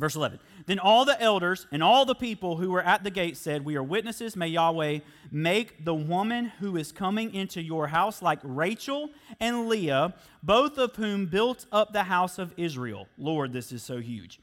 Verse 0.01 0.17
11 0.17 0.41
Then 0.65 0.79
all 0.79 1.05
the 1.05 1.21
elders 1.21 1.67
and 1.71 1.83
all 1.83 2.07
the 2.07 2.15
people 2.15 2.57
who 2.57 2.71
were 2.71 2.83
at 2.83 3.05
the 3.05 3.11
gate 3.11 3.37
said, 3.37 3.65
We 3.65 3.77
are 3.77 3.83
witnesses. 3.83 4.35
May 4.35 4.49
Yahweh 4.49 5.01
make 5.31 5.85
the 5.85 5.95
woman 5.95 6.47
who 6.59 6.77
is 6.79 6.91
coming 6.91 7.35
into 7.35 7.61
your 7.61 7.89
house 7.89 8.23
like 8.23 8.39
Rachel 8.43 9.11
and 9.39 9.69
Leah, 9.69 10.15
both 10.43 10.79
of 10.79 10.97
whom 10.97 11.27
built 11.27 11.67
up 11.71 11.93
the 11.93 12.05
house 12.05 12.39
of 12.39 12.55
Israel. 12.57 13.09
Lord, 13.19 13.53
this 13.53 13.73
is 13.73 13.83
so 13.83 13.99
huge. 13.99 14.41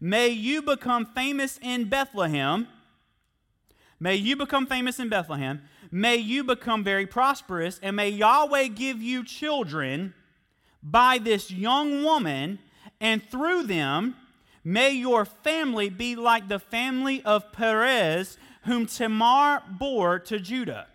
May 0.00 0.28
you 0.28 0.62
become 0.62 1.04
famous 1.04 1.58
in 1.60 1.88
Bethlehem. 1.88 2.68
May 3.98 4.14
you 4.14 4.36
become 4.36 4.66
famous 4.66 5.00
in 5.00 5.08
Bethlehem. 5.08 5.60
May 5.90 6.16
you 6.16 6.44
become 6.44 6.84
very 6.84 7.06
prosperous, 7.06 7.80
and 7.82 7.96
may 7.96 8.10
Yahweh 8.10 8.68
give 8.68 9.02
you 9.02 9.24
children 9.24 10.14
by 10.84 11.18
this 11.18 11.50
young 11.50 12.04
woman, 12.04 12.60
and 13.00 13.22
through 13.28 13.64
them, 13.64 14.14
may 14.64 14.90
your 14.92 15.24
family 15.24 15.88
be 15.88 16.16
like 16.16 16.48
the 16.48 16.58
family 16.58 17.22
of 17.22 17.52
Perez, 17.52 18.38
whom 18.64 18.86
Tamar 18.86 19.62
bore 19.68 20.18
to 20.20 20.38
Judah. 20.38 20.86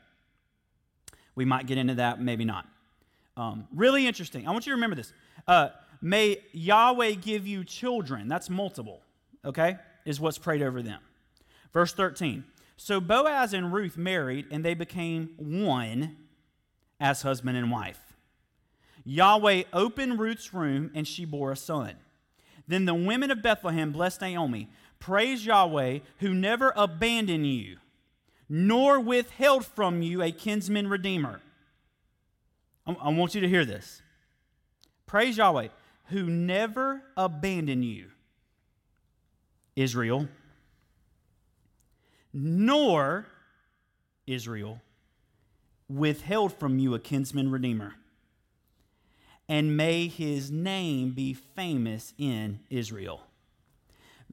We 1.36 1.45
might 1.45 1.67
get 1.67 1.77
into 1.77 1.95
that, 1.95 2.22
maybe 2.22 2.45
not. 2.45 2.67
Um, 3.38 3.67
really 3.74 4.07
interesting. 4.07 4.48
I 4.48 4.51
want 4.51 4.65
you 4.65 4.72
to 4.72 4.75
remember 4.75 4.95
this. 4.95 5.12
Uh, 5.48 5.69
may 6.01 6.38
Yahweh 6.53 7.12
give 7.15 7.45
you 7.45 7.63
children. 7.63 8.27
That's 8.27 8.50
multiple, 8.50 9.01
okay? 9.43 9.77
Is 10.05 10.19
what's 10.19 10.38
prayed 10.38 10.62
over 10.62 10.81
them. 10.81 11.01
Verse 11.74 11.93
13. 11.93 12.45
So 12.77 13.01
Boaz 13.01 13.53
and 13.53 13.74
Ruth 13.74 13.98
married, 13.98 14.45
and 14.51 14.63
they 14.63 14.74
became 14.74 15.31
one 15.38 16.15
as 17.00 17.22
husband 17.22 17.57
and 17.57 17.72
wife. 17.72 18.00
Yahweh 19.03 19.63
opened 19.74 20.19
Ruth's 20.19 20.53
room, 20.53 20.91
and 20.95 21.07
she 21.07 21.25
bore 21.25 21.51
a 21.51 21.55
son. 21.55 21.95
Then 22.67 22.86
the 22.86 22.93
women 22.93 23.31
of 23.31 23.41
Bethlehem 23.41 23.91
blessed 23.91 24.22
Naomi. 24.22 24.69
Praise 25.00 25.45
Yahweh, 25.45 26.00
who 26.19 26.34
never 26.34 26.74
abandoned 26.75 27.48
you, 27.48 27.77
nor 28.50 29.00
withheld 29.00 29.65
from 29.65 30.01
you 30.01 30.22
a 30.22 30.31
kinsman 30.31 30.88
redeemer. 30.88 31.41
I 32.88 33.10
want 33.10 33.36
you 33.36 33.41
to 33.41 33.50
hear 33.50 33.65
this. 33.65 34.01
Praise 35.05 35.38
Yahweh, 35.38 35.67
who 36.05 36.29
never 36.29 37.01
abandoned 37.17 37.86
you, 37.86 38.07
Israel 39.75 40.27
nor 42.36 43.25
Israel 44.27 44.81
withheld 45.88 46.51
from 46.51 46.79
you 46.79 46.93
a 46.93 47.00
kinsman 47.00 47.50
redeemer. 47.50 47.95
And 49.47 49.77
may 49.77 50.07
his 50.07 50.51
name 50.51 51.11
be 51.11 51.33
famous 51.33 52.13
in 52.17 52.59
Israel. 52.69 53.21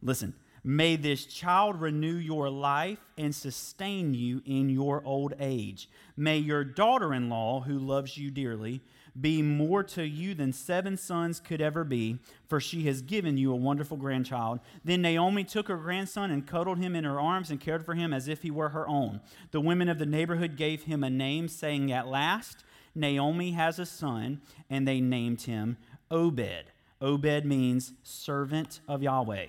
Listen, 0.00 0.34
may 0.64 0.96
this 0.96 1.26
child 1.26 1.80
renew 1.80 2.14
your 2.14 2.48
life 2.48 2.98
and 3.18 3.34
sustain 3.34 4.14
you 4.14 4.42
in 4.46 4.68
your 4.68 5.04
old 5.04 5.34
age. 5.38 5.88
May 6.16 6.38
your 6.38 6.64
daughter 6.64 7.12
in 7.12 7.28
law, 7.28 7.60
who 7.60 7.78
loves 7.78 8.16
you 8.16 8.30
dearly, 8.30 8.80
be 9.20 9.42
more 9.42 9.82
to 9.82 10.02
you 10.06 10.34
than 10.34 10.52
seven 10.54 10.96
sons 10.96 11.38
could 11.38 11.60
ever 11.60 11.84
be, 11.84 12.18
for 12.48 12.58
she 12.60 12.84
has 12.84 13.02
given 13.02 13.36
you 13.36 13.52
a 13.52 13.56
wonderful 13.56 13.98
grandchild. 13.98 14.60
Then 14.84 15.02
Naomi 15.02 15.44
took 15.44 15.68
her 15.68 15.76
grandson 15.76 16.30
and 16.30 16.46
cuddled 16.46 16.78
him 16.78 16.96
in 16.96 17.04
her 17.04 17.20
arms 17.20 17.50
and 17.50 17.60
cared 17.60 17.84
for 17.84 17.94
him 17.94 18.14
as 18.14 18.26
if 18.26 18.40
he 18.40 18.50
were 18.50 18.70
her 18.70 18.88
own. 18.88 19.20
The 19.50 19.60
women 19.60 19.90
of 19.90 19.98
the 19.98 20.06
neighborhood 20.06 20.56
gave 20.56 20.84
him 20.84 21.04
a 21.04 21.10
name, 21.10 21.48
saying, 21.48 21.92
At 21.92 22.08
last, 22.08 22.64
Naomi 22.94 23.52
has 23.52 23.78
a 23.78 23.86
son, 23.86 24.42
and 24.68 24.86
they 24.86 25.00
named 25.00 25.42
him 25.42 25.76
Obed. 26.10 26.64
Obed 27.00 27.44
means 27.44 27.92
servant 28.02 28.80
of 28.86 29.02
Yahweh. 29.02 29.46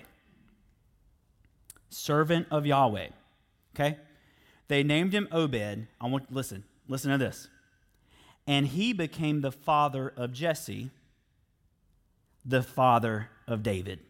Servant 1.90 2.46
of 2.50 2.66
Yahweh. 2.66 3.08
Okay? 3.74 3.98
They 4.68 4.82
named 4.82 5.12
him 5.12 5.28
Obed. 5.30 5.86
I 6.00 6.06
want 6.06 6.32
listen, 6.32 6.64
listen 6.88 7.10
to 7.12 7.18
this 7.18 7.48
and 8.46 8.66
he 8.66 8.92
became 8.92 9.40
the 9.40 9.52
father 9.52 10.12
of 10.16 10.32
Jesse, 10.32 10.90
the 12.44 12.62
father 12.62 13.30
of 13.46 13.62
David. 13.62 14.00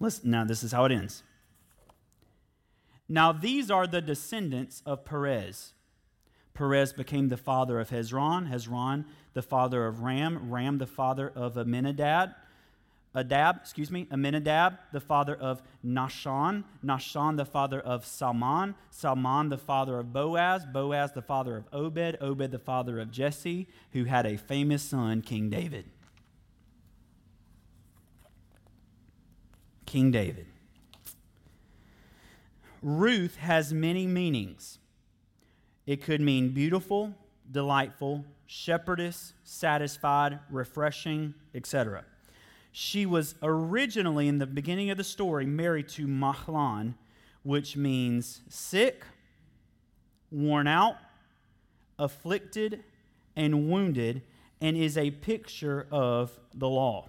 Listen, 0.00 0.30
now 0.30 0.44
this 0.44 0.62
is 0.62 0.72
how 0.72 0.84
it 0.84 0.92
ends. 0.92 1.22
Now 3.08 3.32
these 3.32 3.70
are 3.70 3.86
the 3.86 4.00
descendants 4.00 4.82
of 4.84 5.04
Perez. 5.04 5.73
Perez 6.54 6.92
became 6.92 7.28
the 7.28 7.36
father 7.36 7.80
of 7.80 7.90
Hezron, 7.90 8.48
Hezron 8.50 9.04
the 9.34 9.42
father 9.42 9.86
of 9.86 10.00
Ram, 10.00 10.50
Ram 10.50 10.78
the 10.78 10.86
father 10.86 11.30
of 11.34 11.58
Amminadab, 11.58 12.30
Adab, 13.14 13.60
excuse 13.60 13.90
me, 13.90 14.08
Amminadab, 14.10 14.76
the 14.92 15.00
father 15.00 15.36
of 15.36 15.62
Nahshon, 15.84 16.64
Nahshon, 16.84 17.36
the 17.36 17.44
father 17.44 17.80
of 17.80 18.04
Salmon, 18.04 18.74
Salmon, 18.90 19.50
the 19.50 19.58
father 19.58 19.98
of 19.98 20.12
Boaz, 20.12 20.64
Boaz, 20.66 21.12
the 21.12 21.22
father 21.22 21.56
of 21.56 21.64
Obed, 21.72 22.16
Obed, 22.20 22.50
the 22.50 22.58
father 22.58 22.98
of 22.98 23.12
Jesse, 23.12 23.68
who 23.92 24.04
had 24.04 24.26
a 24.26 24.36
famous 24.36 24.82
son, 24.82 25.22
King 25.22 25.48
David. 25.48 25.84
King 29.86 30.10
David. 30.10 30.46
Ruth 32.82 33.36
has 33.36 33.72
many 33.72 34.08
meanings. 34.08 34.78
It 35.86 36.02
could 36.02 36.20
mean 36.20 36.50
beautiful, 36.50 37.14
delightful, 37.50 38.24
shepherdess, 38.46 39.34
satisfied, 39.44 40.38
refreshing, 40.50 41.34
etc. 41.54 42.04
She 42.72 43.06
was 43.06 43.34
originally, 43.42 44.28
in 44.28 44.38
the 44.38 44.46
beginning 44.46 44.90
of 44.90 44.96
the 44.96 45.04
story, 45.04 45.46
married 45.46 45.88
to 45.90 46.06
Mahlon, 46.06 46.94
which 47.42 47.76
means 47.76 48.40
sick, 48.48 49.04
worn 50.30 50.66
out, 50.66 50.96
afflicted, 51.98 52.82
and 53.36 53.68
wounded, 53.70 54.22
and 54.60 54.76
is 54.76 54.96
a 54.96 55.10
picture 55.10 55.86
of 55.90 56.38
the 56.54 56.68
law. 56.68 57.08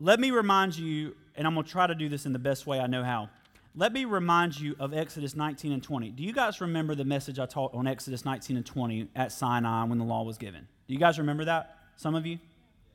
Let 0.00 0.18
me 0.18 0.32
remind 0.32 0.76
you, 0.76 1.14
and 1.36 1.46
I'm 1.46 1.54
going 1.54 1.64
to 1.64 1.70
try 1.70 1.86
to 1.86 1.94
do 1.94 2.08
this 2.08 2.26
in 2.26 2.32
the 2.32 2.38
best 2.40 2.66
way 2.66 2.80
I 2.80 2.88
know 2.88 3.04
how. 3.04 3.30
Let 3.74 3.94
me 3.94 4.04
remind 4.04 4.60
you 4.60 4.76
of 4.78 4.92
Exodus 4.92 5.34
19 5.34 5.72
and 5.72 5.82
20. 5.82 6.10
Do 6.10 6.22
you 6.22 6.34
guys 6.34 6.60
remember 6.60 6.94
the 6.94 7.06
message 7.06 7.38
I 7.38 7.46
taught 7.46 7.72
on 7.72 7.86
Exodus 7.86 8.22
19 8.24 8.58
and 8.58 8.66
20 8.66 9.08
at 9.16 9.32
Sinai 9.32 9.84
when 9.84 9.96
the 9.96 10.04
law 10.04 10.24
was 10.24 10.36
given? 10.36 10.68
Do 10.86 10.92
you 10.92 11.00
guys 11.00 11.18
remember 11.18 11.46
that? 11.46 11.78
Some 11.96 12.14
of 12.14 12.26
you? 12.26 12.38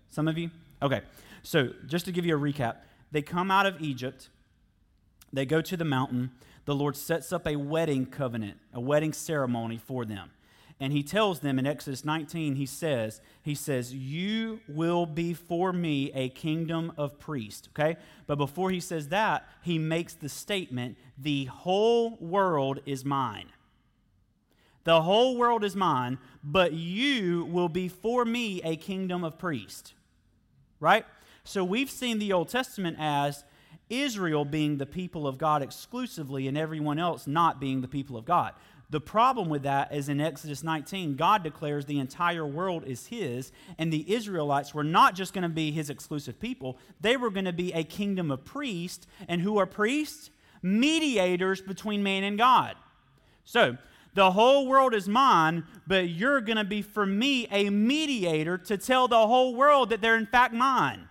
Some 0.10 0.28
of 0.28 0.38
you? 0.38 0.52
Okay. 0.84 1.02
So, 1.42 1.70
just 1.88 2.06
to 2.06 2.12
give 2.12 2.28
you 2.28 2.38
a 2.38 2.40
recap, 2.40 2.78
they 3.12 3.24
come 3.24 3.50
out 3.50 3.66
of 3.66 3.82
Egypt, 3.82 4.30
they 5.34 5.46
go 5.46 5.62
to 5.62 5.76
the 5.76 5.86
mountain. 5.86 6.32
The 6.66 6.76
Lord 6.76 6.96
sets 6.96 7.34
up 7.34 7.48
a 7.48 7.56
wedding 7.56 8.06
covenant, 8.06 8.58
a 8.72 8.80
wedding 8.80 9.14
ceremony 9.14 9.78
for 9.78 10.06
them. 10.06 10.30
And 10.80 10.94
he 10.94 11.02
tells 11.02 11.40
them 11.40 11.58
in 11.58 11.66
Exodus 11.66 12.06
19, 12.06 12.56
he 12.56 12.68
says, 12.68 13.20
he 13.42 13.56
says, 13.56 13.96
"You 13.96 14.60
will 14.68 15.08
be 15.08 15.34
for 15.34 15.74
me 15.74 16.12
a 16.14 16.30
kingdom 16.30 16.94
of 16.98 17.18
priests." 17.18 17.68
Okay? 17.70 17.98
But 18.28 18.38
before 18.38 18.70
he 18.70 18.80
says 18.80 19.10
that, 19.10 19.48
he 19.64 19.80
makes 19.80 20.14
the 20.14 20.30
statement, 20.30 20.98
"The 21.18 21.46
whole 21.46 22.18
world 22.18 22.80
is 22.86 23.04
mine." 23.04 23.52
The 24.84 25.02
whole 25.02 25.36
world 25.36 25.64
is 25.64 25.76
mine, 25.76 26.20
but 26.44 26.74
you 26.74 27.44
will 27.46 27.70
be 27.70 27.90
for 27.90 28.24
me 28.24 28.62
a 28.62 28.78
kingdom 28.78 29.24
of 29.24 29.38
priests. 29.40 29.94
Right? 30.80 31.06
So 31.44 31.64
we've 31.64 31.90
seen 31.90 32.20
the 32.20 32.34
Old 32.34 32.50
Testament 32.50 32.98
as 33.00 33.44
Israel 33.90 34.46
being 34.46 34.78
the 34.78 34.86
people 34.86 35.28
of 35.28 35.38
God 35.38 35.62
exclusively 35.62 36.48
and 36.48 36.58
everyone 36.58 37.00
else 37.00 37.26
not 37.26 37.60
being 37.60 37.82
the 37.82 37.88
people 37.88 38.16
of 38.16 38.26
God. 38.26 38.54
The 38.90 39.02
problem 39.02 39.50
with 39.50 39.64
that 39.64 39.94
is 39.94 40.08
in 40.08 40.22
Exodus 40.22 40.64
19, 40.64 41.18
God 41.18 41.44
declares 41.44 41.86
the 41.86 42.00
entire 42.00 42.46
world 42.46 42.86
is 42.86 43.08
His, 43.08 43.52
and 43.78 43.92
the 43.92 44.14
Israelites 44.14 44.74
were 44.74 44.84
not 44.84 45.14
just 45.14 45.34
going 45.34 45.44
to 45.44 45.50
be 45.50 45.72
His 45.72 45.90
exclusive 45.90 46.40
people, 46.40 46.78
they 47.02 47.18
were 47.18 47.30
going 47.30 47.46
to 47.46 47.54
be 47.54 47.74
a 47.74 47.84
kingdom 47.84 48.32
of 48.32 48.46
priests. 48.46 49.06
And 49.28 49.42
who 49.42 49.58
are 49.58 49.66
priests? 49.66 50.30
Mediators 50.62 51.62
between 51.62 52.02
man 52.02 52.24
and 52.24 52.38
God. 52.38 52.76
So, 53.44 53.78
the 54.14 54.32
whole 54.32 54.66
world 54.66 54.96
is 54.96 55.08
mine, 55.08 55.64
but 55.86 56.10
you're 56.10 56.42
going 56.42 56.58
to 56.58 56.64
be 56.64 56.82
for 56.82 57.06
me 57.06 57.48
a 57.52 57.70
mediator 57.70 58.58
to 58.58 58.78
tell 58.78 59.08
the 59.08 59.28
whole 59.28 59.54
world 59.54 59.92
that 59.92 60.02
they're 60.02 60.18
in 60.18 60.26
fact 60.26 60.56
mine. 60.56 61.08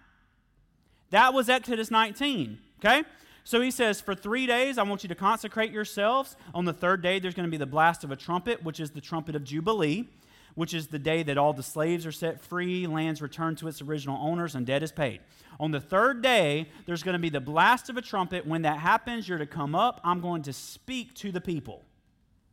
That 1.10 1.32
was 1.32 1.48
Exodus 1.48 1.90
19, 1.90 2.58
okay? 2.80 3.04
So 3.46 3.60
he 3.60 3.70
says, 3.70 4.00
For 4.00 4.12
three 4.12 4.44
days, 4.44 4.76
I 4.76 4.82
want 4.82 5.04
you 5.04 5.08
to 5.08 5.14
consecrate 5.14 5.70
yourselves. 5.70 6.34
On 6.52 6.64
the 6.64 6.72
third 6.72 7.00
day, 7.00 7.20
there's 7.20 7.34
going 7.34 7.46
to 7.46 7.50
be 7.50 7.56
the 7.56 7.64
blast 7.64 8.02
of 8.02 8.10
a 8.10 8.16
trumpet, 8.16 8.64
which 8.64 8.80
is 8.80 8.90
the 8.90 9.00
trumpet 9.00 9.36
of 9.36 9.44
Jubilee, 9.44 10.08
which 10.56 10.74
is 10.74 10.88
the 10.88 10.98
day 10.98 11.22
that 11.22 11.38
all 11.38 11.52
the 11.52 11.62
slaves 11.62 12.04
are 12.04 12.12
set 12.12 12.40
free, 12.40 12.88
lands 12.88 13.22
returned 13.22 13.56
to 13.58 13.68
its 13.68 13.80
original 13.80 14.18
owners, 14.20 14.56
and 14.56 14.66
debt 14.66 14.82
is 14.82 14.90
paid. 14.90 15.20
On 15.60 15.70
the 15.70 15.78
third 15.78 16.22
day, 16.22 16.68
there's 16.86 17.04
going 17.04 17.12
to 17.12 17.20
be 17.20 17.28
the 17.28 17.38
blast 17.38 17.88
of 17.88 17.96
a 17.96 18.02
trumpet. 18.02 18.48
When 18.48 18.62
that 18.62 18.80
happens, 18.80 19.28
you're 19.28 19.38
to 19.38 19.46
come 19.46 19.76
up. 19.76 20.00
I'm 20.02 20.20
going 20.20 20.42
to 20.42 20.52
speak 20.52 21.14
to 21.14 21.30
the 21.30 21.40
people. 21.40 21.84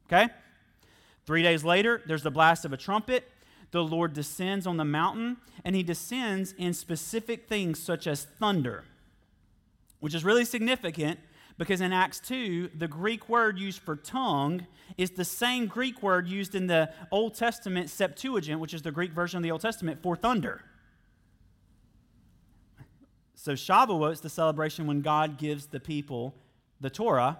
Okay? 0.05 0.31
Three 1.25 1.41
days 1.41 1.63
later, 1.63 2.03
there's 2.05 2.21
the 2.21 2.29
blast 2.29 2.65
of 2.65 2.71
a 2.71 2.77
trumpet. 2.77 3.31
The 3.71 3.83
Lord 3.83 4.13
descends 4.13 4.67
on 4.67 4.77
the 4.77 4.85
mountain, 4.85 5.37
and 5.65 5.75
he 5.75 5.81
descends 5.81 6.53
in 6.55 6.75
specific 6.75 7.47
things 7.47 7.79
such 7.81 8.05
as 8.05 8.25
thunder, 8.25 8.83
which 10.03 10.13
is 10.13 10.25
really 10.25 10.43
significant 10.43 11.17
because 11.57 11.79
in 11.79 11.93
Acts 11.93 12.19
2, 12.19 12.71
the 12.75 12.89
Greek 12.89 13.29
word 13.29 13.57
used 13.57 13.79
for 13.79 13.95
tongue 13.95 14.67
is 14.97 15.11
the 15.11 15.23
same 15.23 15.65
Greek 15.65 16.03
word 16.03 16.27
used 16.27 16.55
in 16.55 16.67
the 16.67 16.91
Old 17.09 17.35
Testament 17.35 17.89
Septuagint, 17.89 18.59
which 18.59 18.73
is 18.73 18.81
the 18.81 18.91
Greek 18.91 19.13
version 19.13 19.37
of 19.37 19.43
the 19.43 19.51
Old 19.51 19.61
Testament, 19.61 20.03
for 20.03 20.17
thunder. 20.17 20.61
So 23.35 23.53
Shavuot 23.53 24.11
is 24.11 24.19
the 24.19 24.29
celebration 24.29 24.87
when 24.87 24.99
God 24.99 25.37
gives 25.37 25.67
the 25.67 25.79
people 25.79 26.35
the 26.81 26.89
Torah, 26.89 27.39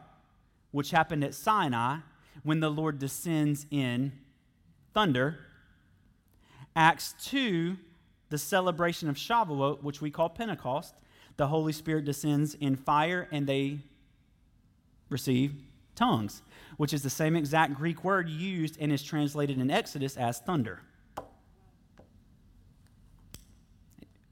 which 0.72 0.92
happened 0.92 1.26
at 1.26 1.34
Sinai 1.34 1.98
when 2.44 2.62
the 2.62 2.70
Lord 2.70 2.98
descends 2.98 3.66
in 3.72 4.14
thunder. 4.94 5.38
Acts 6.78 7.14
2, 7.26 7.76
the 8.30 8.38
celebration 8.38 9.10
of 9.10 9.18
Shavuot, 9.18 9.84
which 9.84 10.00
we 10.00 10.10
call 10.10 10.30
Pentecost, 10.30 10.96
the 11.38 11.48
Holy 11.48 11.74
Spirit 11.74 12.06
descends 12.06 12.56
in 12.56 12.76
fire 12.76 13.28
and 13.32 13.48
they 13.48 13.80
receive 15.10 15.54
tongues, 15.96 16.42
which 16.78 16.94
is 16.94 17.04
the 17.04 17.10
same 17.10 17.36
exact 17.36 17.76
Greek 17.76 18.04
word 18.04 18.30
used 18.30 18.78
and 18.80 18.92
is 18.92 19.04
translated 19.04 19.60
in 19.60 19.70
Exodus 19.70 20.18
as 20.18 20.40
thunder. 20.40 20.82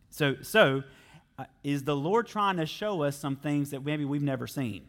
So, 0.09 0.35
so 0.41 0.83
uh, 1.39 1.45
is 1.63 1.83
the 1.83 1.95
Lord 1.95 2.27
trying 2.27 2.57
to 2.57 2.65
show 2.65 3.03
us 3.03 3.15
some 3.15 3.35
things 3.35 3.71
that 3.71 3.85
maybe 3.85 4.05
we've 4.05 4.21
never 4.21 4.45
seen? 4.45 4.87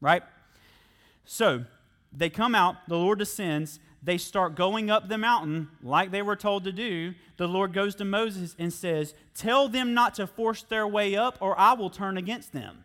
Right? 0.00 0.22
So 1.24 1.64
they 2.12 2.30
come 2.30 2.54
out, 2.54 2.76
the 2.88 2.96
Lord 2.96 3.18
descends, 3.18 3.78
they 4.02 4.18
start 4.18 4.54
going 4.54 4.90
up 4.90 5.08
the 5.08 5.18
mountain 5.18 5.68
like 5.82 6.10
they 6.10 6.22
were 6.22 6.36
told 6.36 6.64
to 6.64 6.72
do. 6.72 7.14
The 7.36 7.48
Lord 7.48 7.72
goes 7.72 7.94
to 7.96 8.04
Moses 8.04 8.54
and 8.58 8.72
says, 8.72 9.14
Tell 9.34 9.68
them 9.68 9.94
not 9.94 10.14
to 10.14 10.26
force 10.26 10.62
their 10.62 10.86
way 10.86 11.16
up, 11.16 11.38
or 11.40 11.58
I 11.58 11.72
will 11.72 11.90
turn 11.90 12.16
against 12.16 12.52
them. 12.52 12.84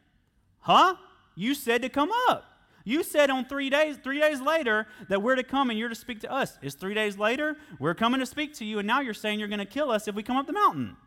Huh? 0.61 0.95
You 1.35 1.53
said 1.53 1.81
to 1.83 1.89
come 1.89 2.11
up. 2.29 2.45
You 2.85 3.03
said 3.03 3.29
on 3.29 3.45
three 3.45 3.69
days, 3.69 3.97
three 4.03 4.19
days 4.19 4.41
later, 4.41 4.87
that 5.07 5.21
we're 5.21 5.35
to 5.35 5.43
come 5.43 5.69
and 5.69 5.79
you're 5.79 5.89
to 5.89 5.95
speak 5.95 6.19
to 6.21 6.31
us. 6.31 6.57
It's 6.61 6.75
three 6.75 6.93
days 6.93 7.17
later, 7.17 7.55
we're 7.79 7.93
coming 7.93 8.19
to 8.19 8.25
speak 8.25 8.53
to 8.55 8.65
you, 8.65 8.79
and 8.79 8.87
now 8.87 8.99
you're 8.99 9.13
saying 9.13 9.39
you're 9.39 9.47
going 9.47 9.59
to 9.59 9.65
kill 9.65 9.89
us 9.89 10.07
if 10.07 10.15
we 10.15 10.23
come 10.23 10.35
up 10.35 10.47
the 10.47 10.53
mountain. 10.53 10.97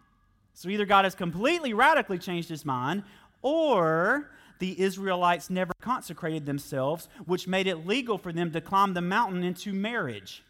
So 0.54 0.70
either 0.70 0.86
God 0.86 1.04
has 1.04 1.14
completely 1.14 1.74
radically 1.74 2.18
changed 2.18 2.48
his 2.48 2.64
mind, 2.64 3.02
or 3.42 4.30
the 4.58 4.80
Israelites 4.80 5.50
never 5.50 5.72
consecrated 5.80 6.46
themselves, 6.46 7.08
which 7.26 7.46
made 7.46 7.66
it 7.66 7.86
legal 7.86 8.18
for 8.18 8.32
them 8.32 8.52
to 8.52 8.60
climb 8.60 8.94
the 8.94 9.00
mountain 9.00 9.42
into 9.42 9.72
marriage. 9.72 10.42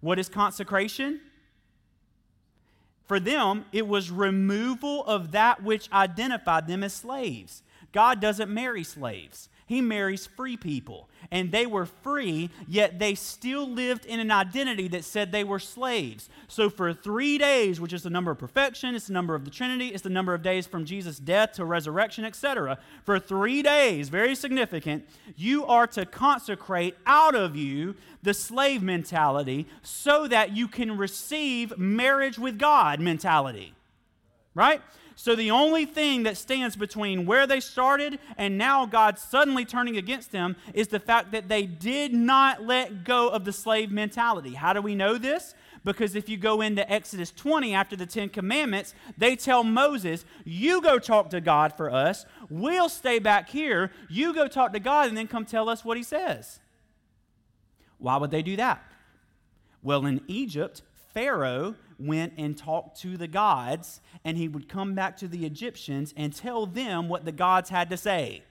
What 0.00 0.18
is 0.18 0.28
consecration? 0.28 1.20
For 3.06 3.18
them, 3.18 3.64
it 3.72 3.86
was 3.86 4.10
removal 4.10 5.04
of 5.06 5.32
that 5.32 5.62
which 5.62 5.90
identified 5.92 6.66
them 6.66 6.84
as 6.84 6.92
slaves. 6.92 7.62
God 7.92 8.20
doesn't 8.20 8.52
marry 8.52 8.84
slaves. 8.84 9.48
He 9.68 9.82
marries 9.82 10.26
free 10.26 10.56
people. 10.56 11.10
And 11.30 11.52
they 11.52 11.66
were 11.66 11.84
free, 11.84 12.48
yet 12.66 12.98
they 12.98 13.14
still 13.14 13.68
lived 13.68 14.06
in 14.06 14.18
an 14.18 14.30
identity 14.30 14.88
that 14.88 15.04
said 15.04 15.30
they 15.30 15.44
were 15.44 15.58
slaves. 15.58 16.30
So 16.48 16.70
for 16.70 16.94
three 16.94 17.36
days, 17.36 17.78
which 17.78 17.92
is 17.92 18.02
the 18.02 18.08
number 18.08 18.30
of 18.30 18.38
perfection, 18.38 18.94
it's 18.94 19.08
the 19.08 19.12
number 19.12 19.34
of 19.34 19.44
the 19.44 19.50
Trinity, 19.50 19.88
it's 19.88 20.02
the 20.02 20.08
number 20.08 20.32
of 20.32 20.40
days 20.40 20.66
from 20.66 20.86
Jesus' 20.86 21.18
death 21.18 21.52
to 21.52 21.66
resurrection, 21.66 22.24
etc. 22.24 22.78
For 23.04 23.18
three 23.18 23.60
days, 23.60 24.08
very 24.08 24.34
significant, 24.34 25.06
you 25.36 25.66
are 25.66 25.86
to 25.88 26.06
consecrate 26.06 26.96
out 27.04 27.34
of 27.34 27.54
you 27.54 27.94
the 28.22 28.32
slave 28.32 28.82
mentality 28.82 29.66
so 29.82 30.26
that 30.28 30.56
you 30.56 30.66
can 30.66 30.96
receive 30.96 31.76
marriage 31.76 32.38
with 32.38 32.58
God 32.58 33.00
mentality. 33.00 33.74
Right? 34.54 34.80
So 35.20 35.34
the 35.34 35.50
only 35.50 35.84
thing 35.84 36.22
that 36.22 36.36
stands 36.36 36.76
between 36.76 37.26
where 37.26 37.44
they 37.44 37.58
started 37.58 38.20
and 38.36 38.56
now 38.56 38.86
God 38.86 39.18
suddenly 39.18 39.64
turning 39.64 39.96
against 39.96 40.30
them 40.30 40.54
is 40.74 40.86
the 40.86 41.00
fact 41.00 41.32
that 41.32 41.48
they 41.48 41.66
did 41.66 42.14
not 42.14 42.62
let 42.62 43.02
go 43.02 43.28
of 43.28 43.44
the 43.44 43.52
slave 43.52 43.90
mentality. 43.90 44.54
How 44.54 44.72
do 44.72 44.80
we 44.80 44.94
know 44.94 45.18
this? 45.18 45.56
Because 45.82 46.14
if 46.14 46.28
you 46.28 46.36
go 46.36 46.60
into 46.60 46.88
Exodus 46.88 47.32
20 47.32 47.74
after 47.74 47.96
the 47.96 48.06
Ten 48.06 48.28
Commandments, 48.28 48.94
they 49.16 49.34
tell 49.34 49.64
Moses, 49.64 50.24
You 50.44 50.80
go 50.80 51.00
talk 51.00 51.30
to 51.30 51.40
God 51.40 51.76
for 51.76 51.90
us. 51.90 52.24
We'll 52.48 52.88
stay 52.88 53.18
back 53.18 53.48
here. 53.48 53.90
You 54.08 54.32
go 54.32 54.46
talk 54.46 54.72
to 54.72 54.80
God 54.80 55.08
and 55.08 55.16
then 55.16 55.26
come 55.26 55.44
tell 55.44 55.68
us 55.68 55.84
what 55.84 55.96
he 55.96 56.04
says. 56.04 56.60
Why 57.98 58.18
would 58.18 58.30
they 58.30 58.42
do 58.42 58.54
that? 58.54 58.84
Well, 59.82 60.06
in 60.06 60.20
Egypt, 60.28 60.82
Pharaoh 61.12 61.74
went 61.98 62.34
and 62.36 62.56
talked 62.56 63.00
to 63.00 63.16
the 63.16 63.28
gods, 63.28 64.00
and 64.24 64.36
he 64.36 64.48
would 64.48 64.68
come 64.68 64.94
back 64.94 65.16
to 65.18 65.28
the 65.28 65.44
Egyptians 65.44 66.14
and 66.16 66.34
tell 66.34 66.66
them 66.66 67.08
what 67.08 67.24
the 67.24 67.32
gods 67.32 67.70
had 67.70 67.90
to 67.90 67.96
say. 67.96 68.42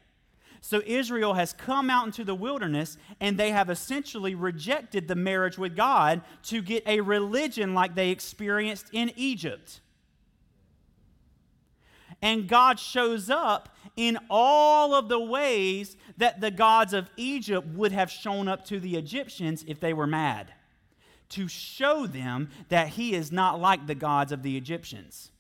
So 0.60 0.82
Israel 0.86 1.36
has 1.36 1.54
come 1.54 1.90
out 1.90 2.08
into 2.08 2.24
the 2.24 2.36
wilderness 2.36 2.98
and 3.20 3.38
they 3.38 3.52
have 3.52 3.70
essentially 3.70 4.34
rejected 4.34 5.08
the 5.08 5.16
marriage 5.16 5.58
with 5.58 5.76
God 5.76 6.22
to 6.44 6.62
get 6.62 6.86
a 6.88 7.00
religion 7.02 7.74
like 7.74 7.96
they 7.96 8.10
experienced 8.10 8.88
in 8.92 9.12
Egypt. 9.16 9.82
And 12.22 12.48
God 12.48 12.80
shows 12.80 13.30
up 13.30 13.70
in 13.96 14.18
all 14.30 14.96
of 14.96 15.10
the 15.10 15.20
ways 15.20 15.96
that 16.18 16.42
the 16.42 16.52
gods 16.52 16.94
of 16.94 17.12
Egypt 17.16 17.68
would 17.68 17.92
have 17.92 18.10
shown 18.10 18.48
up 18.48 18.66
to 18.66 18.80
the 18.80 18.98
Egyptians 18.98 19.64
if 19.68 19.80
they 19.80 19.94
were 19.94 20.08
mad 20.08 20.52
to 21.30 21.48
show 21.48 22.08
them 22.08 22.50
that 22.70 22.90
he 22.90 23.14
is 23.14 23.32
not 23.32 23.60
like 23.60 23.88
the 23.88 23.96
gods 23.96 24.32
of 24.32 24.44
the 24.44 24.58
Egyptians. 24.58 25.32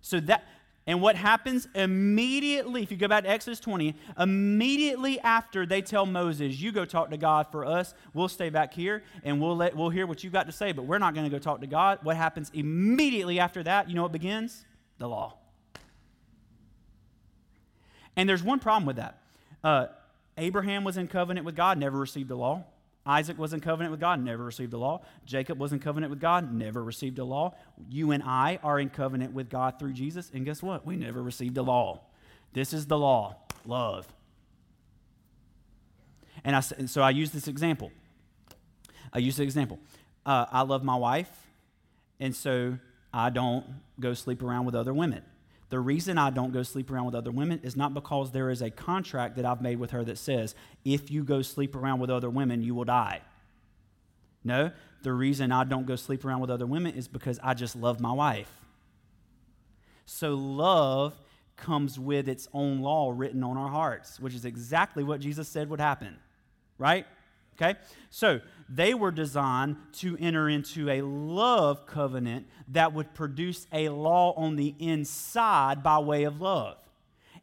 So 0.00 0.20
that 0.20 0.44
and 0.86 1.00
what 1.00 1.16
happens 1.16 1.66
immediately, 1.74 2.82
if 2.82 2.90
you 2.90 2.98
go 2.98 3.08
back 3.08 3.24
to 3.24 3.30
Exodus 3.30 3.58
20, 3.60 3.94
immediately 4.18 5.18
after 5.20 5.64
they 5.64 5.80
tell 5.80 6.04
Moses, 6.04 6.60
You 6.60 6.72
go 6.72 6.84
talk 6.84 7.10
to 7.10 7.16
God 7.16 7.46
for 7.50 7.64
us, 7.64 7.94
we'll 8.12 8.28
stay 8.28 8.50
back 8.50 8.74
here 8.74 9.02
and 9.22 9.40
we'll, 9.40 9.56
let, 9.56 9.74
we'll 9.74 9.88
hear 9.88 10.06
what 10.06 10.22
you've 10.22 10.32
got 10.32 10.46
to 10.46 10.52
say, 10.52 10.72
but 10.72 10.84
we're 10.84 10.98
not 10.98 11.14
going 11.14 11.24
to 11.24 11.30
go 11.30 11.38
talk 11.38 11.62
to 11.62 11.66
God. 11.66 12.00
What 12.02 12.16
happens 12.16 12.50
immediately 12.52 13.40
after 13.40 13.62
that? 13.62 13.88
You 13.88 13.94
know 13.94 14.02
what 14.02 14.12
begins? 14.12 14.66
The 14.98 15.08
law. 15.08 15.38
And 18.14 18.28
there's 18.28 18.42
one 18.42 18.60
problem 18.60 18.84
with 18.84 18.96
that. 18.96 19.22
Uh, 19.62 19.86
Abraham 20.36 20.84
was 20.84 20.98
in 20.98 21.08
covenant 21.08 21.46
with 21.46 21.56
God, 21.56 21.78
never 21.78 21.98
received 21.98 22.28
the 22.28 22.36
law. 22.36 22.64
Isaac 23.06 23.38
was 23.38 23.52
in 23.52 23.60
covenant 23.60 23.90
with 23.90 24.00
God, 24.00 24.22
never 24.22 24.44
received 24.44 24.72
a 24.72 24.78
law. 24.78 25.02
Jacob 25.26 25.58
was 25.58 25.72
in 25.72 25.78
covenant 25.78 26.10
with 26.10 26.20
God, 26.20 26.52
never 26.52 26.82
received 26.82 27.18
a 27.18 27.24
law. 27.24 27.54
You 27.90 28.12
and 28.12 28.22
I 28.22 28.58
are 28.62 28.80
in 28.80 28.88
covenant 28.88 29.34
with 29.34 29.50
God 29.50 29.78
through 29.78 29.92
Jesus, 29.92 30.30
and 30.32 30.44
guess 30.44 30.62
what? 30.62 30.86
We 30.86 30.96
never 30.96 31.22
received 31.22 31.56
a 31.58 31.62
law. 31.62 32.00
This 32.54 32.72
is 32.72 32.86
the 32.86 32.98
law 32.98 33.36
love. 33.66 34.06
And 36.44 36.56
I, 36.56 36.60
so 36.60 37.02
I 37.02 37.10
use 37.10 37.30
this 37.30 37.48
example. 37.48 37.92
I 39.12 39.18
use 39.18 39.36
the 39.36 39.42
example. 39.42 39.78
Uh, 40.26 40.46
I 40.50 40.62
love 40.62 40.82
my 40.82 40.96
wife, 40.96 41.30
and 42.20 42.34
so 42.34 42.78
I 43.12 43.30
don't 43.30 43.64
go 44.00 44.14
sleep 44.14 44.42
around 44.42 44.64
with 44.64 44.74
other 44.74 44.92
women. 44.92 45.22
The 45.70 45.80
reason 45.80 46.18
I 46.18 46.30
don't 46.30 46.52
go 46.52 46.62
sleep 46.62 46.90
around 46.90 47.06
with 47.06 47.14
other 47.14 47.30
women 47.30 47.60
is 47.62 47.76
not 47.76 47.94
because 47.94 48.30
there 48.30 48.50
is 48.50 48.62
a 48.62 48.70
contract 48.70 49.36
that 49.36 49.44
I've 49.44 49.62
made 49.62 49.78
with 49.78 49.90
her 49.92 50.04
that 50.04 50.18
says, 50.18 50.54
if 50.84 51.10
you 51.10 51.24
go 51.24 51.42
sleep 51.42 51.74
around 51.74 52.00
with 52.00 52.10
other 52.10 52.30
women, 52.30 52.62
you 52.62 52.74
will 52.74 52.84
die. 52.84 53.22
No, 54.44 54.70
the 55.02 55.12
reason 55.12 55.52
I 55.52 55.64
don't 55.64 55.86
go 55.86 55.96
sleep 55.96 56.24
around 56.24 56.40
with 56.40 56.50
other 56.50 56.66
women 56.66 56.94
is 56.94 57.08
because 57.08 57.40
I 57.42 57.54
just 57.54 57.76
love 57.76 57.98
my 57.98 58.12
wife. 58.12 58.50
So 60.04 60.34
love 60.34 61.14
comes 61.56 61.98
with 61.98 62.28
its 62.28 62.46
own 62.52 62.80
law 62.80 63.12
written 63.14 63.42
on 63.42 63.56
our 63.56 63.70
hearts, 63.70 64.20
which 64.20 64.34
is 64.34 64.44
exactly 64.44 65.02
what 65.02 65.20
Jesus 65.20 65.48
said 65.48 65.70
would 65.70 65.80
happen, 65.80 66.16
right? 66.78 67.06
Okay? 67.56 67.78
So 68.10 68.40
they 68.68 68.94
were 68.94 69.10
designed 69.10 69.76
to 69.94 70.16
enter 70.18 70.48
into 70.48 70.88
a 70.88 71.02
love 71.02 71.86
covenant 71.86 72.46
that 72.68 72.92
would 72.92 73.14
produce 73.14 73.66
a 73.72 73.88
law 73.88 74.32
on 74.36 74.56
the 74.56 74.74
inside 74.78 75.82
by 75.82 75.98
way 75.98 76.24
of 76.24 76.40
love. 76.40 76.78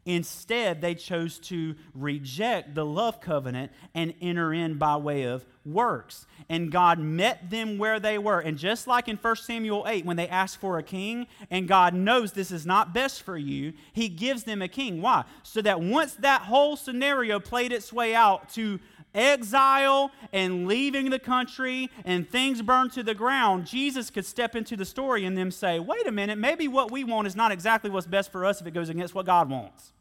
Instead, 0.04 0.80
they 0.80 0.96
chose 0.96 1.38
to 1.38 1.76
reject 1.94 2.74
the 2.74 2.84
love 2.84 3.20
covenant 3.20 3.70
and 3.94 4.12
enter 4.20 4.52
in 4.52 4.76
by 4.76 4.96
way 4.96 5.22
of 5.22 5.46
works. 5.64 6.26
And 6.48 6.72
God 6.72 6.98
met 6.98 7.50
them 7.50 7.78
where 7.78 8.00
they 8.00 8.18
were. 8.18 8.40
And 8.40 8.58
just 8.58 8.88
like 8.88 9.06
in 9.06 9.16
1 9.16 9.36
Samuel 9.36 9.84
8, 9.86 10.04
when 10.04 10.16
they 10.16 10.26
asked 10.26 10.56
for 10.56 10.76
a 10.78 10.82
king, 10.82 11.28
and 11.52 11.68
God 11.68 11.94
knows 11.94 12.32
this 12.32 12.50
is 12.50 12.66
not 12.66 12.92
best 12.92 13.22
for 13.22 13.38
you, 13.38 13.74
He 13.92 14.08
gives 14.08 14.42
them 14.42 14.60
a 14.60 14.66
king. 14.66 15.00
Why? 15.00 15.22
So 15.44 15.62
that 15.62 15.80
once 15.80 16.14
that 16.14 16.42
whole 16.42 16.76
scenario 16.76 17.38
played 17.38 17.72
its 17.72 17.92
way 17.92 18.12
out 18.12 18.48
to 18.54 18.80
exile 19.14 20.10
and 20.32 20.66
leaving 20.66 21.10
the 21.10 21.18
country 21.18 21.90
and 22.04 22.28
things 22.28 22.62
burned 22.62 22.92
to 22.92 23.02
the 23.02 23.14
ground, 23.14 23.66
Jesus 23.66 24.10
could 24.10 24.26
step 24.26 24.56
into 24.56 24.76
the 24.76 24.84
story 24.84 25.24
and 25.24 25.36
them 25.36 25.50
say, 25.50 25.78
wait 25.78 26.06
a 26.06 26.12
minute, 26.12 26.38
maybe 26.38 26.68
what 26.68 26.90
we 26.90 27.04
want 27.04 27.26
is 27.26 27.36
not 27.36 27.52
exactly 27.52 27.90
what's 27.90 28.06
best 28.06 28.32
for 28.32 28.44
us 28.44 28.60
if 28.60 28.66
it 28.66 28.74
goes 28.74 28.88
against 28.88 29.14
what 29.14 29.26
God 29.26 29.50
wants. 29.50 29.92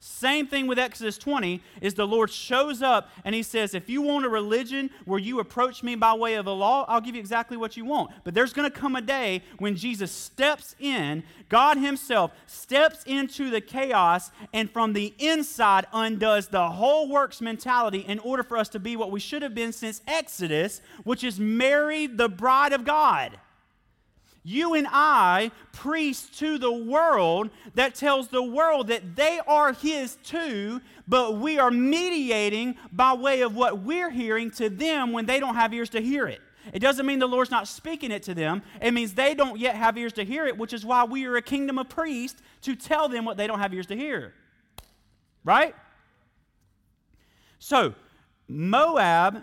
Same 0.00 0.46
thing 0.46 0.68
with 0.68 0.78
Exodus 0.78 1.18
20 1.18 1.60
is 1.80 1.94
the 1.94 2.06
Lord 2.06 2.30
shows 2.30 2.82
up 2.82 3.10
and 3.24 3.34
he 3.34 3.42
says, 3.42 3.74
if 3.74 3.88
you 3.88 4.00
want 4.00 4.24
a 4.24 4.28
religion 4.28 4.90
where 5.06 5.18
you 5.18 5.40
approach 5.40 5.82
me 5.82 5.96
by 5.96 6.14
way 6.14 6.34
of 6.34 6.44
the 6.44 6.54
law, 6.54 6.84
I'll 6.86 7.00
give 7.00 7.16
you 7.16 7.20
exactly 7.20 7.56
what 7.56 7.76
you 7.76 7.84
want. 7.84 8.12
But 8.22 8.32
there's 8.32 8.52
going 8.52 8.70
to 8.70 8.76
come 8.76 8.94
a 8.94 9.00
day 9.00 9.42
when 9.58 9.74
Jesus 9.74 10.12
steps 10.12 10.76
in, 10.78 11.24
God 11.48 11.78
himself 11.78 12.30
steps 12.46 13.02
into 13.04 13.50
the 13.50 13.60
chaos 13.60 14.30
and 14.52 14.70
from 14.70 14.92
the 14.92 15.14
inside 15.18 15.86
undoes 15.92 16.46
the 16.46 16.68
whole 16.68 17.08
works 17.08 17.40
mentality 17.40 18.00
in 18.00 18.20
order 18.20 18.44
for 18.44 18.56
us 18.56 18.68
to 18.70 18.78
be 18.78 18.94
what 18.94 19.10
we 19.10 19.18
should 19.18 19.42
have 19.42 19.54
been 19.54 19.72
since 19.72 20.00
Exodus, 20.06 20.80
which 21.02 21.24
is 21.24 21.40
marry 21.40 22.06
the 22.06 22.28
bride 22.28 22.72
of 22.72 22.84
God. 22.84 23.36
You 24.42 24.74
and 24.74 24.86
I 24.90 25.50
preach 25.72 26.38
to 26.38 26.58
the 26.58 26.72
world 26.72 27.50
that 27.74 27.94
tells 27.94 28.28
the 28.28 28.42
world 28.42 28.88
that 28.88 29.16
they 29.16 29.40
are 29.46 29.72
His 29.72 30.16
too, 30.24 30.80
but 31.06 31.36
we 31.36 31.58
are 31.58 31.70
mediating 31.70 32.76
by 32.92 33.14
way 33.14 33.42
of 33.42 33.54
what 33.54 33.80
we're 33.80 34.10
hearing 34.10 34.50
to 34.52 34.70
them 34.70 35.12
when 35.12 35.26
they 35.26 35.40
don't 35.40 35.54
have 35.54 35.74
ears 35.74 35.90
to 35.90 36.00
hear 36.00 36.26
it. 36.26 36.40
It 36.72 36.80
doesn't 36.80 37.06
mean 37.06 37.18
the 37.18 37.28
Lord's 37.28 37.50
not 37.50 37.66
speaking 37.66 38.10
it 38.10 38.22
to 38.24 38.34
them. 38.34 38.62
It 38.80 38.92
means 38.92 39.14
they 39.14 39.34
don't 39.34 39.58
yet 39.58 39.74
have 39.74 39.96
ears 39.96 40.12
to 40.14 40.24
hear 40.24 40.46
it, 40.46 40.56
which 40.56 40.72
is 40.72 40.84
why 40.84 41.04
we 41.04 41.24
are 41.26 41.36
a 41.36 41.42
kingdom 41.42 41.78
of 41.78 41.88
priests 41.88 42.40
to 42.62 42.76
tell 42.76 43.08
them 43.08 43.24
what 43.24 43.36
they 43.36 43.46
don't 43.46 43.58
have 43.58 43.72
ears 43.72 43.86
to 43.86 43.96
hear. 43.96 44.34
Right? 45.44 45.74
So, 47.58 47.94
Moab 48.48 49.42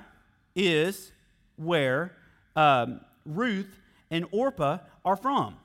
is 0.55 1.12
where 1.58 2.15
um, 2.55 3.01
Ruth 3.25 3.79
and 4.09 4.25
Orpah 4.31 4.79
are 5.03 5.15
from. 5.15 5.57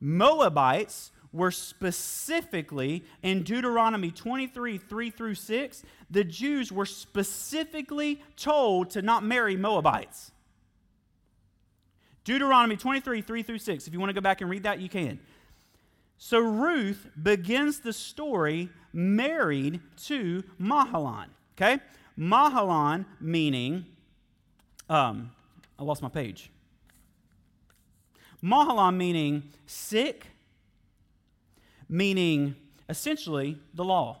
Moabites 0.00 1.12
were 1.32 1.50
specifically 1.50 3.04
in 3.22 3.42
Deuteronomy 3.42 4.10
23 4.10 4.78
3 4.78 5.10
through 5.10 5.34
6, 5.34 5.82
the 6.10 6.24
Jews 6.24 6.72
were 6.72 6.86
specifically 6.86 8.22
told 8.36 8.90
to 8.90 9.02
not 9.02 9.22
marry 9.22 9.56
Moabites. 9.56 10.32
Deuteronomy 12.24 12.76
23 12.76 13.22
3 13.22 13.42
through 13.42 13.58
6. 13.58 13.86
If 13.86 13.92
you 13.92 14.00
want 14.00 14.10
to 14.10 14.14
go 14.14 14.20
back 14.20 14.40
and 14.40 14.50
read 14.50 14.64
that, 14.64 14.80
you 14.80 14.88
can. 14.88 15.20
So 16.18 16.40
Ruth 16.40 17.08
begins 17.22 17.80
the 17.80 17.92
story 17.92 18.70
married 18.92 19.80
to 20.04 20.42
Mahalan. 20.60 21.26
Okay? 21.56 21.78
Mahalan 22.18 23.04
meaning, 23.20 23.86
um, 24.88 25.30
I 25.78 25.82
lost 25.82 26.02
my 26.02 26.08
page. 26.08 26.50
Mahalan 28.42 28.96
meaning 28.96 29.44
sick, 29.66 30.26
meaning 31.88 32.56
essentially 32.88 33.58
the 33.74 33.84
law. 33.84 34.18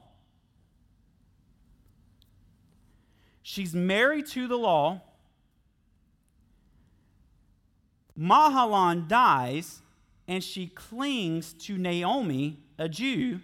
She's 3.42 3.74
married 3.74 4.26
to 4.28 4.48
the 4.48 4.56
law. 4.56 5.02
Mahalan 8.18 9.06
dies, 9.06 9.82
and 10.26 10.42
she 10.42 10.66
clings 10.66 11.52
to 11.52 11.78
Naomi, 11.78 12.58
a 12.78 12.88
Jew, 12.88 13.40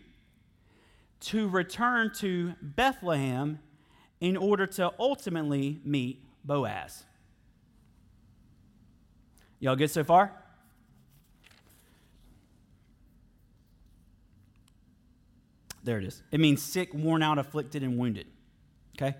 to 1.21 1.49
return 1.49 2.11
to 2.17 2.55
Bethlehem 2.61 3.61
in 4.21 4.37
order 4.37 4.67
to 4.67 4.93
ultimately 4.99 5.81
meet 5.85 6.25
Boaz. 6.45 7.05
Y'all 9.61 9.77
good 9.77 9.91
so 9.91 10.03
far? 10.03 10.42
There 15.83 15.99
it 15.99 16.05
is. 16.05 16.23
It 16.31 16.40
means 16.40 16.62
sick, 16.62 16.95
worn 16.95 17.23
out, 17.23 17.38
afflicted, 17.38 17.83
and 17.83 17.99
wounded. 17.99 18.27
Okay? 18.97 19.16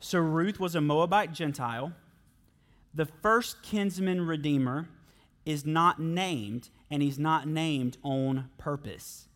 So 0.00 0.18
Ruth 0.18 0.60
was 0.60 0.74
a 0.74 0.80
Moabite 0.80 1.32
Gentile. 1.32 1.92
The 2.94 3.06
first 3.06 3.62
kinsman 3.62 4.26
redeemer 4.26 4.88
is 5.44 5.64
not 5.64 6.00
named, 6.00 6.68
and 6.90 7.02
he's 7.02 7.18
not 7.18 7.48
named 7.48 7.96
on 8.02 8.50
purpose. 8.58 9.28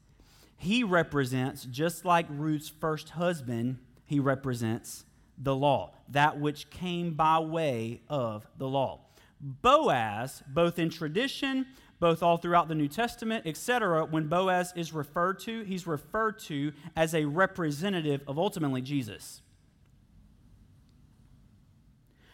He 0.57 0.85
represents, 0.85 1.65
just 1.65 2.05
like 2.05 2.27
Ruth's 2.29 2.69
first 2.69 3.11
husband, 3.11 3.79
he 4.05 4.21
represents 4.21 5.05
the 5.39 5.57
law, 5.57 5.95
that 6.09 6.39
which 6.39 6.71
came 6.71 7.15
by 7.15 7.39
way 7.41 8.03
of 8.09 8.47
the 8.59 8.69
law. 8.69 9.01
Boaz, 9.41 10.43
both 10.47 10.79
in 10.79 10.89
tradition 10.89 11.67
both 12.03 12.21
all 12.21 12.37
throughout 12.37 12.67
the 12.67 12.75
New 12.75 12.89
Testament, 12.89 13.47
etc., 13.47 14.05
when 14.05 14.27
Boaz 14.27 14.73
is 14.75 14.93
referred 14.93 15.39
to, 15.39 15.63
he's 15.63 15.87
referred 15.87 16.37
to 16.41 16.73
as 16.97 17.15
a 17.15 17.27
representative 17.27 18.23
of 18.27 18.41
ultimately 18.41 18.83
Jesus. 18.83 19.41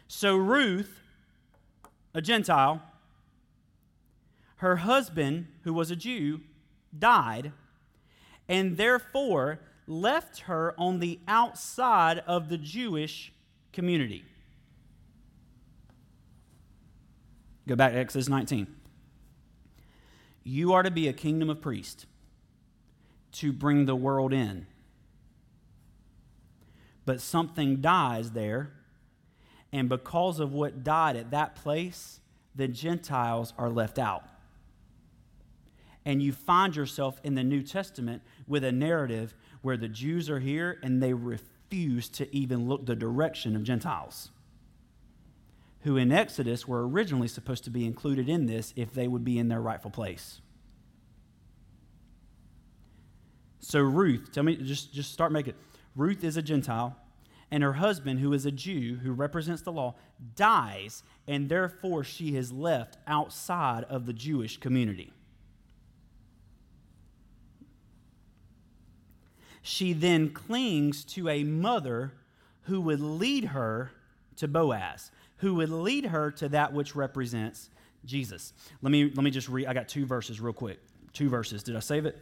So 0.07 0.39
Ruth, 0.39 1.01
a 2.15 2.23
Gentile, 2.23 2.81
her 4.57 4.77
husband, 4.77 5.49
who 5.65 5.75
was 5.75 5.91
a 5.91 5.97
Jew, 5.97 6.41
died, 6.99 7.53
and 8.49 8.79
therefore 8.79 9.61
left 9.87 10.41
her 10.41 10.75
on 10.79 11.01
the 11.01 11.21
outside 11.29 12.21
of 12.21 12.49
the 12.49 12.57
Jewish 12.57 13.35
community. 13.75 14.25
Go 17.67 17.77
back 17.77 17.93
to 17.93 17.99
Exodus 17.99 18.31
19. 18.31 18.78
You 20.49 20.73
are 20.73 20.83
to 20.83 20.91
be 20.91 21.09
a 21.09 21.13
kingdom 21.13 21.51
of 21.51 21.61
priests 21.61 22.07
to 23.33 23.53
bring 23.53 23.85
the 23.85 23.95
world 23.95 24.33
in. 24.33 24.67
But 27.05 27.21
something 27.21 27.83
dies 27.83 28.31
there, 28.31 28.73
and 29.75 29.91
because 29.91 30.41
of 30.41 30.55
what 30.55 30.83
died 30.83 31.17
at 31.17 31.33
that 31.33 31.55
place, 31.55 32.21
the 32.55 32.67
Gentiles 32.67 33.53
are 33.59 33.69
left 33.69 33.99
out. 33.99 34.25
And 36.07 36.23
you 36.23 36.33
find 36.33 36.75
yourself 36.75 37.21
in 37.23 37.35
the 37.35 37.45
New 37.45 37.63
Testament 37.63 38.23
with 38.47 38.65
a 38.65 38.73
narrative 38.73 39.35
where 39.61 39.77
the 39.77 39.89
Jews 39.89 40.31
are 40.31 40.41
here 40.41 40.79
and 40.83 41.03
they 41.03 41.13
refuse 41.13 42.09
to 42.09 42.35
even 42.35 42.67
look 42.67 42.87
the 42.87 42.97
direction 42.97 43.55
of 43.55 43.65
Gentiles 43.65 44.31
who 45.83 45.97
in 45.97 46.11
Exodus 46.11 46.67
were 46.67 46.87
originally 46.87 47.29
supposed 47.29 47.65
to 47.65 47.71
be 47.71 47.87
included 47.87 48.29
in 48.29 48.47
this 48.47 48.73
if 48.77 48.93
they 48.93 49.07
would 49.07 49.25
be 49.25 49.39
in 49.39 49.49
their 49.49 49.61
rightful 49.61 49.91
place. 49.91 50.41
So 53.61 53.81
Ruth, 53.81 54.31
tell 54.33 54.45
me, 54.45 54.57
just, 54.57 54.93
just 54.93 55.13
start 55.13 55.31
making 55.31 55.55
it. 55.55 55.59
Ruth 55.95 56.25
is 56.25 56.37
a 56.37 56.43
Gentile, 56.43 56.97
and 57.51 57.63
her 57.63 57.75
husband, 57.75 58.21
who 58.21 58.33
is 58.33 58.47
a 58.47 58.51
Jew, 58.51 58.97
who 59.03 59.13
represents 59.13 59.63
the 59.63 59.73
law, 59.73 59.95
dies, 60.37 61.03
and 61.27 61.49
therefore 61.49 62.05
she 62.05 62.37
is 62.37 62.53
left 62.53 62.99
outside 63.07 63.85
of 63.85 64.07
the 64.07 64.13
Jewish 64.13 64.59
community. 64.59 65.13
She 69.63 69.93
then 69.93 70.31
clings 70.31 71.05
to 71.07 71.29
a 71.29 71.45
mother 71.45 72.13
who 72.63 72.81
would 72.81 73.01
lead 73.01 73.47
her 73.47 73.91
to 74.37 74.49
Boaz 74.49 75.11
who 75.39 75.55
would 75.57 75.71
lead 75.71 76.07
her 76.07 76.31
to 76.33 76.49
that 76.51 76.73
which 76.73 76.95
represents 76.95 77.71
Jesus. 78.05 78.53
Let 78.83 78.91
me, 78.91 79.05
let 79.05 79.23
me 79.23 79.31
just 79.31 79.49
read, 79.49 79.67
I 79.67 79.75
got 79.75 79.89
two 79.89 80.07
verses 80.07 80.41
real 80.41 80.53
quick. 80.53 80.81
Two 81.13 81.29
verses. 81.29 81.63
Did 81.63 81.77
I 81.77 81.81
save 81.81 82.07
it? 82.07 82.19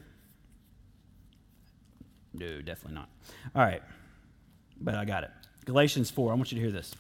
No, 2.33 2.61
definitely 2.61 2.95
not. 2.95 3.09
All 3.55 3.63
right, 3.63 3.83
but 4.81 4.95
I 4.95 5.05
got 5.05 5.25
it. 5.25 5.31
Galatians 5.65 6.11
4, 6.11 6.33
I 6.33 6.35
want 6.35 6.53
you 6.53 6.57
to 6.57 6.63
hear 6.63 6.73
this. 6.73 6.95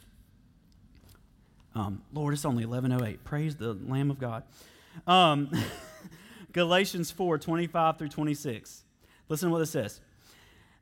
Um, 1.74 2.02
Lord, 2.12 2.33
it's 2.33 2.44
only 2.44 2.64
1108. 2.64 3.22
Praise 3.22 3.57
the 3.57 3.74
Lamb 3.74 4.11
of 4.11 4.18
God. 4.18 4.44
Um, 5.07 5.50
Galatians 6.52 7.11
4, 7.11 7.38
25 7.38 7.98
through 7.98 8.09
26. 8.09 8.83
Listen 9.29 9.48
to 9.48 9.52
what 9.52 9.61
it 9.61 9.66
says. 9.66 10.00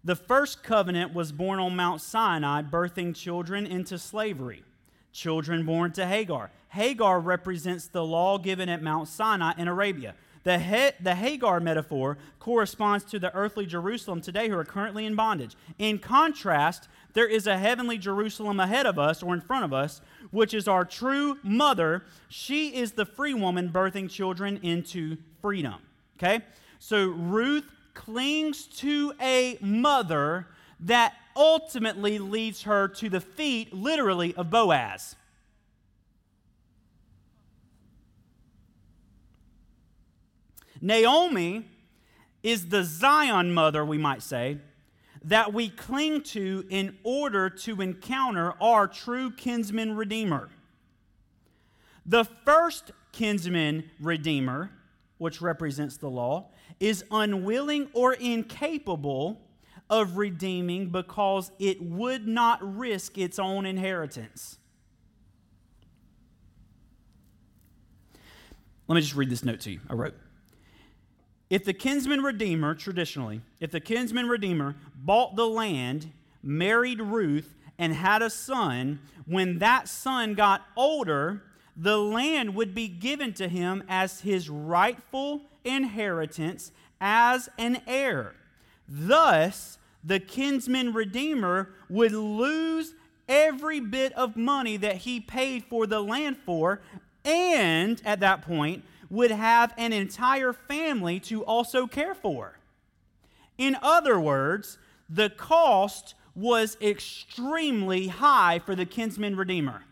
The 0.05 0.15
first 0.15 0.63
covenant 0.63 1.13
was 1.13 1.33
born 1.33 1.59
on 1.59 1.75
Mount 1.75 2.01
Sinai, 2.01 2.63
birthing 2.63 3.17
children 3.17 3.67
into 3.67 3.99
slavery 3.99 4.63
children 5.15 5.65
born 5.65 5.93
to 5.93 6.05
Hagar. 6.05 6.51
Hagar 6.69 7.21
represents 7.21 7.87
the 7.87 8.05
law 8.05 8.37
given 8.37 8.69
at 8.69 8.83
Mount 8.83 9.09
Sinai 9.09 9.53
in 9.57 9.69
Arabia. 9.69 10.15
The, 10.43 10.59
he, 10.59 10.91
the 11.01 11.15
Hagar 11.15 11.61
metaphor 11.61 12.19
corresponds 12.39 13.05
to 13.07 13.19
the 13.19 13.35
earthly 13.35 13.65
Jerusalem 13.65 14.21
today 14.21 14.51
who 14.51 14.59
are 14.59 14.65
currently 14.65 15.07
in 15.07 15.15
bondage. 15.15 15.57
In 15.79 15.99
contrast, 15.99 16.89
there 17.15 17.27
is 17.27 17.47
a 17.47 17.57
heavenly 17.57 17.97
Jerusalem 17.97 18.61
ahead 18.61 18.85
of 18.85 18.99
us 18.99 19.23
or 19.23 19.33
in 19.33 19.41
front 19.41 19.65
of 19.65 19.73
us, 19.73 20.03
which 20.33 20.53
is 20.53 20.69
our 20.69 20.85
true 20.85 21.39
mother. 21.43 22.05
She 22.29 22.75
is 22.77 22.93
the 22.93 23.07
free 23.07 23.33
woman 23.33 23.71
birthing 23.71 24.11
children 24.11 24.59
into 24.63 25.17
freedom. 25.41 25.77
Okay? 26.19 26.45
So 26.79 27.07
Ruth 27.07 27.71
clings 27.95 28.67
to 28.67 29.15
a 29.21 29.57
mother 29.63 30.49
that 30.81 31.15
ultimately 31.37 32.19
leads 32.19 32.63
her 32.63 32.89
to 32.89 33.09
the 33.09 33.21
feet, 33.21 33.73
literally, 33.73 34.35
of 34.35 34.51
Boaz. 34.51 35.17
Naomi 40.81 41.65
is 42.43 42.69
the 42.69 42.85
Zion 42.85 43.55
mother, 43.55 43.85
we 43.85 43.97
might 43.97 44.23
say, 44.23 44.59
that 45.25 45.55
we 45.55 45.71
cling 45.71 46.23
to 46.23 46.67
in 46.69 46.99
order 47.03 47.49
to 47.49 47.81
encounter 47.81 48.53
our 48.61 48.87
true 48.87 49.31
kinsman 49.31 49.97
redeemer. 49.97 50.51
The 52.05 52.25
first 52.45 52.93
kinsman 53.13 53.91
redeemer, 53.99 54.71
which 55.17 55.41
represents 55.41 55.97
the 55.97 56.11
law, 56.11 56.51
is 56.79 57.03
unwilling 57.11 57.89
or 57.95 58.13
incapable 58.13 59.41
of 59.95 60.17
redeeming 60.17 60.89
because 60.91 61.53
it 61.61 61.81
would 61.81 62.27
not 62.27 62.59
risk 62.61 63.17
its 63.17 63.39
own 63.39 63.65
inheritance. 63.65 64.59
Let 68.89 68.97
me 68.97 69.01
just 69.01 69.15
read 69.15 69.31
this 69.31 69.45
note 69.45 69.61
to 69.61 69.71
you. 69.71 69.81
I 69.89 69.95
wrote. 69.95 70.17
If 71.49 71.65
the 71.65 71.73
kinsman 71.73 72.23
redeemer, 72.23 72.75
traditionally, 72.75 73.41
if 73.61 73.71
the 73.71 73.79
kinsman 73.79 74.27
redeemer 74.27 74.75
bought 74.97 75.37
the 75.37 75.47
land, 75.47 76.11
married 76.43 77.01
Ruth, 77.01 77.55
and 77.79 77.95
had 77.95 78.21
a 78.21 78.31
son, 78.31 78.99
when 79.27 79.59
that 79.61 79.87
son 79.89 80.35
got 80.35 80.63
older, 80.77 81.45
the 81.77 81.99
land 81.99 82.57
would 82.57 82.75
be 82.75 82.89
given 82.89 83.33
to 83.35 83.47
him 83.47 83.85
as 83.89 84.23
his 84.23 84.51
rightful 84.51 85.43
inheritance 85.65 86.73
as 87.01 87.49
an 87.59 87.81
heir. 87.87 88.35
Thus, 88.89 89.79
the 90.05 90.21
kinsman 90.21 90.93
redeemer 90.93 91.71
would 91.89 92.13
lose 92.13 92.95
every 93.29 93.81
bit 93.81 94.13
of 94.13 94.37
money 94.37 94.77
that 94.77 94.97
he 94.97 95.19
paid 95.19 95.65
for 95.65 95.87
the 95.87 96.01
land 96.01 96.37
for, 96.45 96.83
and 97.25 98.03
at 98.05 98.21
that 98.21 98.43
point, 98.43 98.85
would 99.09 99.31
have 99.31 99.73
an 99.79 99.93
entire 99.93 100.53
family 100.53 101.19
to 101.21 101.43
also 101.45 101.87
care 101.87 102.15
for. 102.15 102.59
In 103.57 103.77
other 103.81 104.19
words, 104.21 104.79
the 105.09 105.31
cost 105.31 106.15
was 106.35 106.77
extremely 106.81 108.09
high 108.09 108.59
for 108.59 108.75
the 108.75 108.85
kinsman 108.85 109.37
redeemer. 109.37 109.85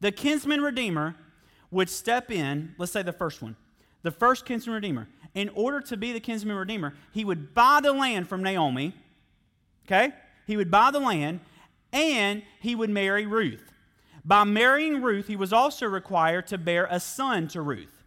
The 0.00 0.12
kinsman 0.12 0.60
redeemer 0.60 1.14
would 1.70 1.88
step 1.88 2.30
in, 2.30 2.74
let's 2.76 2.92
say 2.92 3.02
the 3.02 3.12
first 3.12 3.40
one, 3.40 3.56
the 4.04 4.12
first 4.12 4.44
kinsman 4.44 4.76
redeemer. 4.76 5.08
In 5.34 5.50
order 5.56 5.80
to 5.80 5.96
be 5.96 6.12
the 6.12 6.20
kinsman 6.20 6.56
redeemer, 6.56 6.94
he 7.10 7.24
would 7.24 7.54
buy 7.54 7.80
the 7.82 7.92
land 7.92 8.28
from 8.28 8.44
Naomi, 8.44 8.94
okay? 9.84 10.12
He 10.46 10.56
would 10.56 10.70
buy 10.70 10.92
the 10.92 11.00
land 11.00 11.40
and 11.92 12.42
he 12.60 12.76
would 12.76 12.90
marry 12.90 13.26
Ruth. 13.26 13.72
By 14.24 14.44
marrying 14.44 15.02
Ruth, 15.02 15.26
he 15.26 15.36
was 15.36 15.52
also 15.52 15.86
required 15.86 16.46
to 16.48 16.58
bear 16.58 16.86
a 16.88 17.00
son 17.00 17.48
to 17.48 17.60
Ruth. 17.60 18.04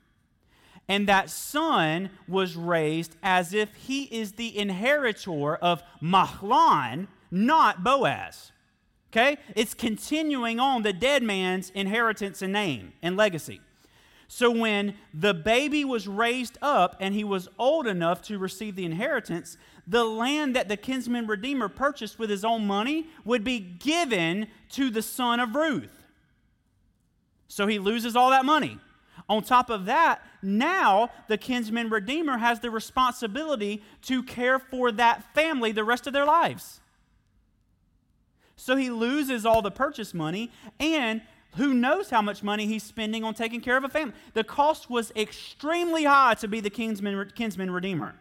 And 0.87 1.07
that 1.07 1.29
son 1.29 2.11
was 2.29 2.55
raised 2.55 3.17
as 3.21 3.53
if 3.53 3.75
he 3.75 4.03
is 4.03 4.33
the 4.33 4.57
inheritor 4.57 5.55
of 5.55 5.83
Mahlon, 6.01 7.07
not 7.29 7.83
Boaz. 7.83 8.53
Okay? 9.11 9.37
It's 9.55 9.73
continuing 9.73 10.59
on 10.59 10.83
the 10.83 10.93
dead 10.93 11.23
man's 11.23 11.71
inheritance 11.71 12.41
and 12.41 12.53
name 12.53 12.93
and 13.01 13.17
legacy. 13.17 13.59
So 14.27 14.51
when 14.51 14.95
the 15.13 15.33
baby 15.33 15.85
was 15.85 16.07
raised 16.07 16.57
up 16.61 16.97
and 16.99 17.15
he 17.15 17.23
was 17.23 17.47
old 17.57 17.87
enough 17.87 18.21
to 18.23 18.37
receive 18.37 18.75
the 18.75 18.85
inheritance, 18.85 19.57
the 19.87 20.03
land 20.03 20.55
that 20.55 20.67
the 20.67 20.75
kinsman 20.77 21.27
redeemer 21.27 21.69
purchased 21.69 22.19
with 22.19 22.29
his 22.29 22.43
own 22.43 22.67
money 22.67 23.07
would 23.23 23.43
be 23.43 23.59
given 23.59 24.47
to 24.71 24.89
the 24.89 25.01
son 25.01 25.39
of 25.39 25.55
Ruth. 25.55 26.03
So 27.47 27.67
he 27.67 27.79
loses 27.79 28.15
all 28.15 28.29
that 28.31 28.43
money. 28.43 28.79
On 29.29 29.41
top 29.41 29.69
of 29.69 29.85
that, 29.85 30.21
now 30.41 31.09
the 31.27 31.37
kinsman 31.37 31.89
redeemer 31.89 32.37
has 32.37 32.59
the 32.59 32.69
responsibility 32.69 33.81
to 34.03 34.23
care 34.23 34.59
for 34.59 34.91
that 34.91 35.33
family 35.33 35.71
the 35.71 35.83
rest 35.83 36.05
of 36.05 36.13
their 36.13 36.25
lives. 36.25 36.81
So 38.55 38.75
he 38.75 38.89
loses 38.89 39.45
all 39.45 39.61
the 39.61 39.71
purchase 39.71 40.13
money, 40.13 40.51
and 40.79 41.21
who 41.57 41.73
knows 41.73 42.09
how 42.09 42.21
much 42.21 42.43
money 42.43 42.67
he's 42.67 42.83
spending 42.83 43.23
on 43.23 43.33
taking 43.33 43.61
care 43.61 43.77
of 43.77 43.83
a 43.83 43.89
family. 43.89 44.13
The 44.33 44.43
cost 44.43 44.89
was 44.89 45.11
extremely 45.15 46.05
high 46.05 46.35
to 46.35 46.47
be 46.47 46.59
the 46.59 46.69
kinsman, 46.69 47.31
kinsman 47.35 47.71
redeemer. 47.71 48.15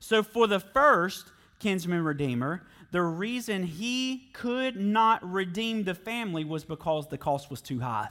So 0.00 0.22
for 0.22 0.46
the 0.46 0.58
first 0.58 1.30
kinsman 1.58 2.02
redeemer, 2.02 2.62
the 2.90 3.02
reason 3.02 3.64
he 3.64 4.30
could 4.32 4.76
not 4.76 5.22
redeem 5.30 5.84
the 5.84 5.94
family 5.94 6.44
was 6.44 6.64
because 6.64 7.08
the 7.08 7.18
cost 7.18 7.50
was 7.50 7.60
too 7.60 7.80
high. 7.80 8.08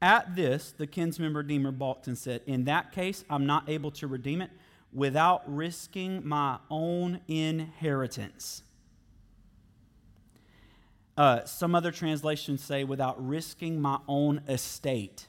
At 0.00 0.34
this, 0.34 0.72
the 0.72 0.86
kinsman 0.86 1.34
redeemer 1.34 1.70
balked 1.70 2.08
and 2.08 2.18
said, 2.18 2.42
In 2.46 2.64
that 2.64 2.90
case, 2.90 3.24
I'm 3.30 3.46
not 3.46 3.68
able 3.68 3.92
to 3.92 4.06
redeem 4.06 4.42
it 4.42 4.50
without 4.92 5.42
risking 5.46 6.26
my 6.26 6.58
own 6.70 7.20
inheritance. 7.26 8.62
Uh, 11.16 11.44
some 11.44 11.74
other 11.74 11.90
translations 11.90 12.62
say, 12.62 12.84
without 12.84 13.26
risking 13.26 13.80
my 13.80 13.98
own 14.08 14.42
estate. 14.48 15.28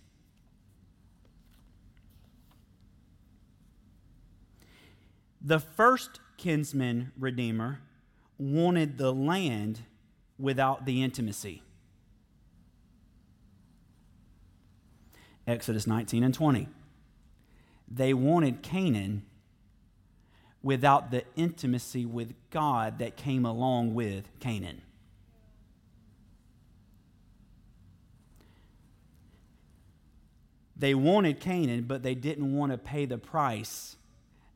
The 5.42 5.60
first 5.60 6.22
kinsman 6.38 7.12
redeemer 7.18 7.82
wanted 8.38 8.98
the 8.98 9.14
land 9.14 9.82
without 10.40 10.86
the 10.86 11.04
intimacy. 11.04 11.64
Exodus 15.46 15.86
19 15.86 16.24
and 16.24 16.34
20. 16.34 16.70
They 17.90 18.14
wanted 18.14 18.64
Canaan 18.64 19.24
without 20.64 21.12
the 21.12 21.26
intimacy 21.36 22.06
with 22.06 22.34
God 22.50 23.00
that 23.00 23.18
came 23.18 23.46
along 23.46 23.94
with 23.94 24.24
Canaan. 24.40 24.82
They 30.76 30.96
wanted 30.96 31.40
Canaan, 31.40 31.84
but 31.84 32.02
they 32.02 32.16
didn't 32.16 32.56
want 32.56 32.72
to 32.72 32.78
pay 32.78 33.06
the 33.06 33.18
price 33.18 33.98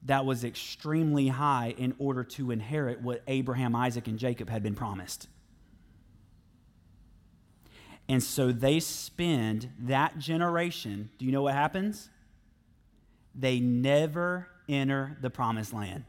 that 0.06 0.26
was 0.26 0.43
extremely 0.43 1.28
high 1.28 1.76
in 1.78 1.93
order 2.00 2.24
to 2.24 2.52
inherit 2.52 3.02
what 3.02 3.22
Abraham, 3.28 3.76
Isaac, 3.76 4.08
and 4.08 4.17
Jacob 4.17 4.50
had 4.50 4.63
been 4.63 4.76
promised. 4.76 5.28
And 8.10 8.24
so 8.24 8.54
they 8.54 8.80
spend 8.80 9.70
that 9.80 10.17
generation. 10.17 11.10
Do 11.17 11.26
you 11.26 11.32
know 11.32 11.41
what 11.43 11.54
happens? 11.54 12.10
They 13.36 13.60
never 13.60 14.48
enter 14.67 15.17
the 15.21 15.30
promised 15.30 15.73
land. 15.73 16.03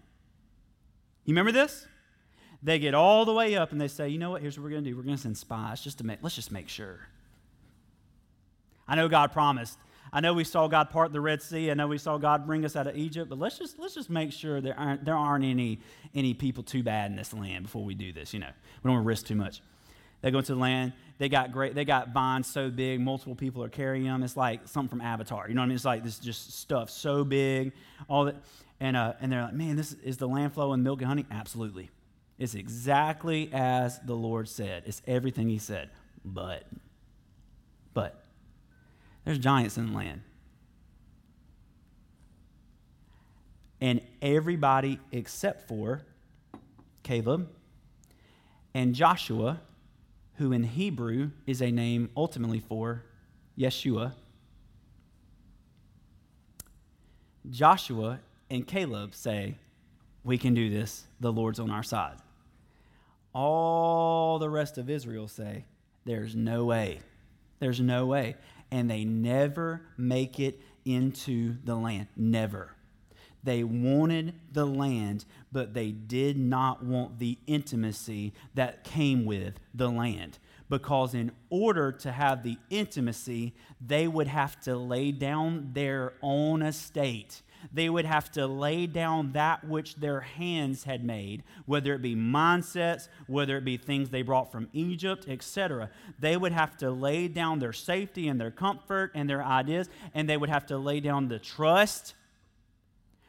You 1.24 1.32
remember 1.32 1.52
this? 1.52 1.86
They 2.62 2.78
get 2.78 2.94
all 2.94 3.24
the 3.24 3.32
way 3.32 3.56
up 3.56 3.72
and 3.72 3.80
they 3.80 3.88
say, 3.88 4.08
you 4.08 4.18
know 4.18 4.30
what, 4.30 4.42
here's 4.42 4.58
what 4.58 4.64
we're 4.64 4.70
going 4.70 4.84
to 4.84 4.90
do. 4.90 4.96
We're 4.96 5.02
going 5.02 5.16
to 5.16 5.22
send 5.22 5.36
spies 5.36 5.80
just 5.80 5.98
to 5.98 6.04
make, 6.04 6.18
let's 6.22 6.34
just 6.34 6.50
make 6.50 6.68
sure. 6.68 7.00
I 8.88 8.96
know 8.96 9.08
God 9.08 9.32
promised. 9.32 9.78
I 10.12 10.20
know 10.20 10.32
we 10.32 10.44
saw 10.44 10.66
God 10.68 10.90
part 10.90 11.12
the 11.12 11.20
Red 11.20 11.42
Sea. 11.42 11.70
I 11.70 11.74
know 11.74 11.86
we 11.86 11.98
saw 11.98 12.16
God 12.16 12.46
bring 12.46 12.64
us 12.64 12.74
out 12.74 12.86
of 12.86 12.96
Egypt, 12.96 13.28
but 13.28 13.38
let's 13.38 13.58
just, 13.58 13.78
let's 13.78 13.94
just 13.94 14.08
make 14.08 14.32
sure 14.32 14.60
there 14.60 14.78
aren't, 14.78 15.04
there 15.04 15.16
aren't 15.16 15.44
any, 15.44 15.80
any 16.14 16.32
people 16.34 16.62
too 16.62 16.82
bad 16.82 17.10
in 17.10 17.16
this 17.16 17.34
land 17.34 17.64
before 17.64 17.84
we 17.84 17.94
do 17.94 18.12
this. 18.12 18.32
You 18.32 18.40
know, 18.40 18.46
we 18.82 18.88
don't 18.88 18.94
want 18.94 19.04
to 19.04 19.08
risk 19.08 19.26
too 19.26 19.34
much. 19.34 19.60
They 20.20 20.30
go 20.30 20.38
into 20.38 20.54
the 20.54 20.60
land. 20.60 20.92
They 21.18 21.28
got 21.28 21.52
great. 21.52 21.74
They 21.74 21.84
got 21.84 22.12
vines 22.12 22.46
so 22.46 22.70
big, 22.70 23.00
multiple 23.00 23.34
people 23.34 23.62
are 23.62 23.68
carrying 23.68 24.04
them. 24.04 24.22
It's 24.22 24.36
like 24.36 24.66
something 24.68 24.88
from 24.88 25.00
Avatar. 25.00 25.48
You 25.48 25.54
know 25.54 25.60
what 25.60 25.64
I 25.64 25.68
mean? 25.68 25.74
It's 25.74 25.84
like 25.84 26.04
this 26.04 26.18
just 26.18 26.58
stuff 26.58 26.90
so 26.90 27.24
big, 27.24 27.72
all 28.08 28.26
that, 28.26 28.36
and 28.78 28.96
uh, 28.96 29.14
and 29.20 29.30
they're 29.30 29.42
like, 29.42 29.54
man, 29.54 29.76
this 29.76 29.92
is 29.94 30.16
the 30.16 30.28
land 30.28 30.54
flowing 30.54 30.82
milk 30.82 31.00
and 31.00 31.08
honey. 31.08 31.26
Absolutely, 31.30 31.90
it's 32.38 32.54
exactly 32.54 33.50
as 33.52 33.98
the 34.00 34.14
Lord 34.14 34.48
said. 34.48 34.84
It's 34.86 35.02
everything 35.06 35.48
He 35.48 35.58
said. 35.58 35.90
But, 36.24 36.64
but, 37.94 38.24
there's 39.24 39.38
giants 39.38 39.76
in 39.76 39.86
the 39.86 39.92
land, 39.96 40.22
and 43.80 44.00
everybody 44.22 45.00
except 45.10 45.68
for 45.68 46.02
Caleb 47.02 47.48
and 48.74 48.94
Joshua 48.94 49.60
who 50.38 50.52
in 50.52 50.62
Hebrew 50.62 51.30
is 51.46 51.60
a 51.60 51.70
name 51.70 52.10
ultimately 52.16 52.60
for 52.60 53.02
Yeshua. 53.58 54.12
Joshua 57.50 58.20
and 58.48 58.66
Caleb 58.66 59.14
say, 59.14 59.56
We 60.24 60.38
can 60.38 60.54
do 60.54 60.70
this, 60.70 61.04
the 61.20 61.32
Lord's 61.32 61.58
on 61.58 61.70
our 61.70 61.82
side. 61.82 62.16
All 63.32 64.38
the 64.38 64.48
rest 64.48 64.78
of 64.78 64.88
Israel 64.88 65.26
say, 65.26 65.64
There's 66.04 66.36
no 66.36 66.64
way. 66.64 67.00
There's 67.58 67.80
no 67.80 68.06
way. 68.06 68.36
And 68.70 68.88
they 68.88 69.04
never 69.04 69.82
make 69.96 70.38
it 70.38 70.60
into 70.84 71.56
the 71.64 71.74
land. 71.74 72.06
Never. 72.16 72.76
They 73.44 73.62
wanted 73.64 74.34
the 74.52 74.66
land, 74.66 75.24
but 75.52 75.74
they 75.74 75.90
did 75.90 76.36
not 76.36 76.84
want 76.84 77.18
the 77.18 77.38
intimacy 77.46 78.32
that 78.54 78.84
came 78.84 79.24
with 79.24 79.54
the 79.74 79.90
land. 79.90 80.38
Because 80.68 81.14
in 81.14 81.32
order 81.48 81.92
to 81.92 82.12
have 82.12 82.42
the 82.42 82.58
intimacy, 82.68 83.54
they 83.80 84.06
would 84.06 84.26
have 84.26 84.60
to 84.62 84.76
lay 84.76 85.12
down 85.12 85.70
their 85.72 86.12
own 86.20 86.62
estate. 86.62 87.42
They 87.72 87.88
would 87.88 88.04
have 88.04 88.30
to 88.32 88.46
lay 88.46 88.86
down 88.86 89.32
that 89.32 89.66
which 89.66 89.96
their 89.96 90.20
hands 90.20 90.84
had 90.84 91.04
made, 91.04 91.42
whether 91.66 91.94
it 91.94 92.02
be 92.02 92.14
mindsets, 92.14 93.08
whether 93.26 93.56
it 93.56 93.64
be 93.64 93.76
things 93.76 94.10
they 94.10 94.22
brought 94.22 94.52
from 94.52 94.68
Egypt, 94.72 95.26
etc. 95.28 95.90
They 96.18 96.36
would 96.36 96.52
have 96.52 96.76
to 96.78 96.90
lay 96.90 97.28
down 97.28 97.58
their 97.58 97.72
safety 97.72 98.28
and 98.28 98.40
their 98.40 98.50
comfort 98.50 99.10
and 99.14 99.28
their 99.28 99.42
ideas, 99.42 99.88
and 100.14 100.28
they 100.28 100.36
would 100.36 100.50
have 100.50 100.66
to 100.66 100.78
lay 100.78 101.00
down 101.00 101.28
the 101.28 101.38
trust 101.38 102.14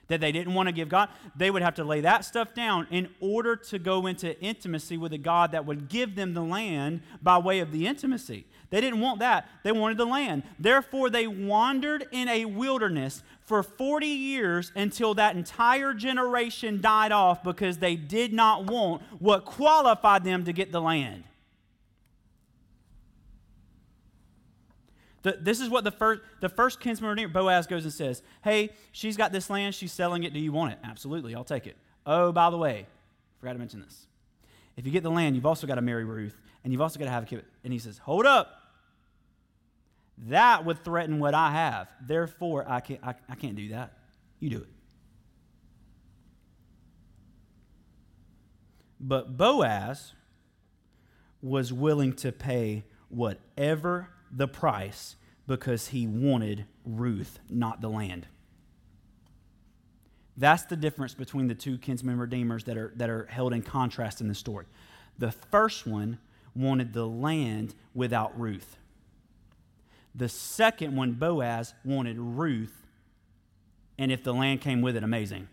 that 0.09 0.19
they 0.19 0.31
didn't 0.31 0.53
want 0.53 0.67
to 0.67 0.73
give 0.73 0.89
God, 0.89 1.09
they 1.35 1.49
would 1.49 1.61
have 1.61 1.75
to 1.75 1.83
lay 1.83 2.01
that 2.01 2.25
stuff 2.25 2.53
down 2.53 2.87
in 2.91 3.09
order 3.19 3.55
to 3.55 3.79
go 3.79 4.05
into 4.07 4.39
intimacy 4.41 4.97
with 4.97 5.13
a 5.13 5.17
God 5.17 5.53
that 5.53 5.65
would 5.65 5.87
give 5.87 6.15
them 6.15 6.33
the 6.33 6.41
land 6.41 7.01
by 7.21 7.37
way 7.37 7.59
of 7.59 7.71
the 7.71 7.87
intimacy. 7.87 8.45
They 8.69 8.81
didn't 8.81 8.99
want 8.99 9.19
that. 9.19 9.49
They 9.63 9.71
wanted 9.71 9.97
the 9.97 10.05
land. 10.05 10.43
Therefore, 10.59 11.09
they 11.09 11.25
wandered 11.25 12.07
in 12.11 12.27
a 12.27 12.45
wilderness 12.45 13.23
for 13.45 13.63
40 13.63 14.05
years 14.05 14.71
until 14.75 15.15
that 15.15 15.35
entire 15.35 15.93
generation 15.93 16.81
died 16.81 17.11
off 17.11 17.43
because 17.43 17.79
they 17.79 17.95
did 17.95 18.31
not 18.31 18.65
want 18.65 19.01
what 19.19 19.45
qualified 19.45 20.23
them 20.23 20.43
to 20.45 20.53
get 20.53 20.71
the 20.71 20.81
land. 20.81 21.23
The, 25.29 25.37
this 25.39 25.59
is 25.59 25.69
what 25.69 25.83
the 25.83 25.91
first, 25.91 26.21
the 26.39 26.49
first 26.49 26.79
kinsman 26.79 27.31
Boaz, 27.31 27.67
goes 27.67 27.83
and 27.83 27.93
says, 27.93 28.23
Hey, 28.43 28.71
she's 28.91 29.15
got 29.15 29.31
this 29.31 29.47
land, 29.47 29.75
she's 29.75 29.91
selling 29.91 30.23
it. 30.23 30.33
Do 30.33 30.39
you 30.39 30.51
want 30.51 30.73
it? 30.73 30.79
Absolutely, 30.83 31.35
I'll 31.35 31.43
take 31.43 31.67
it. 31.67 31.77
Oh, 32.03 32.31
by 32.31 32.49
the 32.49 32.57
way, 32.57 32.87
forgot 33.39 33.53
to 33.53 33.59
mention 33.59 33.81
this. 33.81 34.07
If 34.75 34.87
you 34.87 34.91
get 34.91 35.03
the 35.03 35.11
land, 35.11 35.35
you've 35.35 35.45
also 35.45 35.67
got 35.67 35.75
to 35.75 35.81
marry 35.81 36.03
Ruth, 36.03 36.35
and 36.63 36.73
you've 36.73 36.81
also 36.81 36.97
got 36.97 37.05
to 37.05 37.11
have 37.11 37.23
a 37.23 37.25
kid. 37.27 37.45
And 37.63 37.71
he 37.71 37.77
says, 37.77 37.99
Hold 37.99 38.25
up. 38.25 38.55
That 40.29 40.65
would 40.65 40.83
threaten 40.83 41.19
what 41.19 41.35
I 41.35 41.51
have. 41.51 41.87
Therefore, 42.01 42.65
I 42.67 42.79
can't, 42.79 42.99
I, 43.03 43.13
I 43.29 43.35
can't 43.35 43.55
do 43.55 43.69
that. 43.69 43.93
You 44.39 44.49
do 44.49 44.57
it. 44.57 44.67
But 48.99 49.37
Boaz 49.37 50.13
was 51.41 51.71
willing 51.71 52.13
to 52.13 52.31
pay 52.31 52.83
whatever 53.09 54.09
the 54.31 54.47
price 54.47 55.15
because 55.49 55.87
he 55.87 56.05
wanted 56.05 56.63
Ruth, 56.85 57.39
not 57.49 57.81
the 57.81 57.89
land. 57.89 58.27
That's 60.37 60.63
the 60.65 60.75
difference 60.75 61.15
between 61.15 61.47
the 61.47 61.55
two 61.55 61.79
kinsmen 61.79 62.19
redeemers 62.19 62.65
that 62.65 62.77
are, 62.77 62.93
that 62.97 63.09
are 63.09 63.25
held 63.25 63.51
in 63.53 63.63
contrast 63.63 64.21
in 64.21 64.27
the 64.27 64.35
story. 64.35 64.67
The 65.17 65.31
first 65.31 65.87
one 65.87 66.19
wanted 66.55 66.93
the 66.93 67.07
land 67.07 67.73
without 67.95 68.39
Ruth. 68.39 68.77
The 70.13 70.29
second 70.29 70.95
one, 70.95 71.13
Boaz, 71.13 71.73
wanted 71.83 72.19
Ruth, 72.19 72.85
and 73.97 74.11
if 74.11 74.23
the 74.23 74.35
land 74.35 74.61
came 74.61 74.83
with 74.83 74.95
it, 74.95 75.03
amazing. 75.03 75.47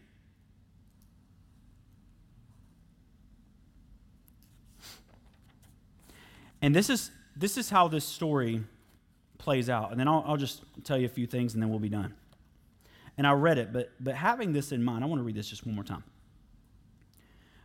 And 6.60 6.74
this 6.76 6.90
is 6.90 7.10
this 7.34 7.56
is 7.56 7.70
how 7.70 7.88
this 7.88 8.04
story 8.04 8.62
plays 9.46 9.70
out. 9.70 9.92
And 9.92 10.00
then 10.00 10.08
I'll, 10.08 10.24
I'll 10.26 10.36
just 10.36 10.62
tell 10.82 10.98
you 10.98 11.06
a 11.06 11.08
few 11.08 11.24
things 11.24 11.54
and 11.54 11.62
then 11.62 11.70
we'll 11.70 11.78
be 11.78 11.88
done. 11.88 12.12
And 13.16 13.24
I 13.24 13.30
read 13.30 13.58
it, 13.58 13.72
but, 13.72 13.92
but 14.00 14.16
having 14.16 14.52
this 14.52 14.72
in 14.72 14.82
mind, 14.82 15.04
I 15.04 15.06
want 15.06 15.20
to 15.20 15.22
read 15.22 15.36
this 15.36 15.48
just 15.48 15.64
one 15.64 15.76
more 15.76 15.84
time. 15.84 16.02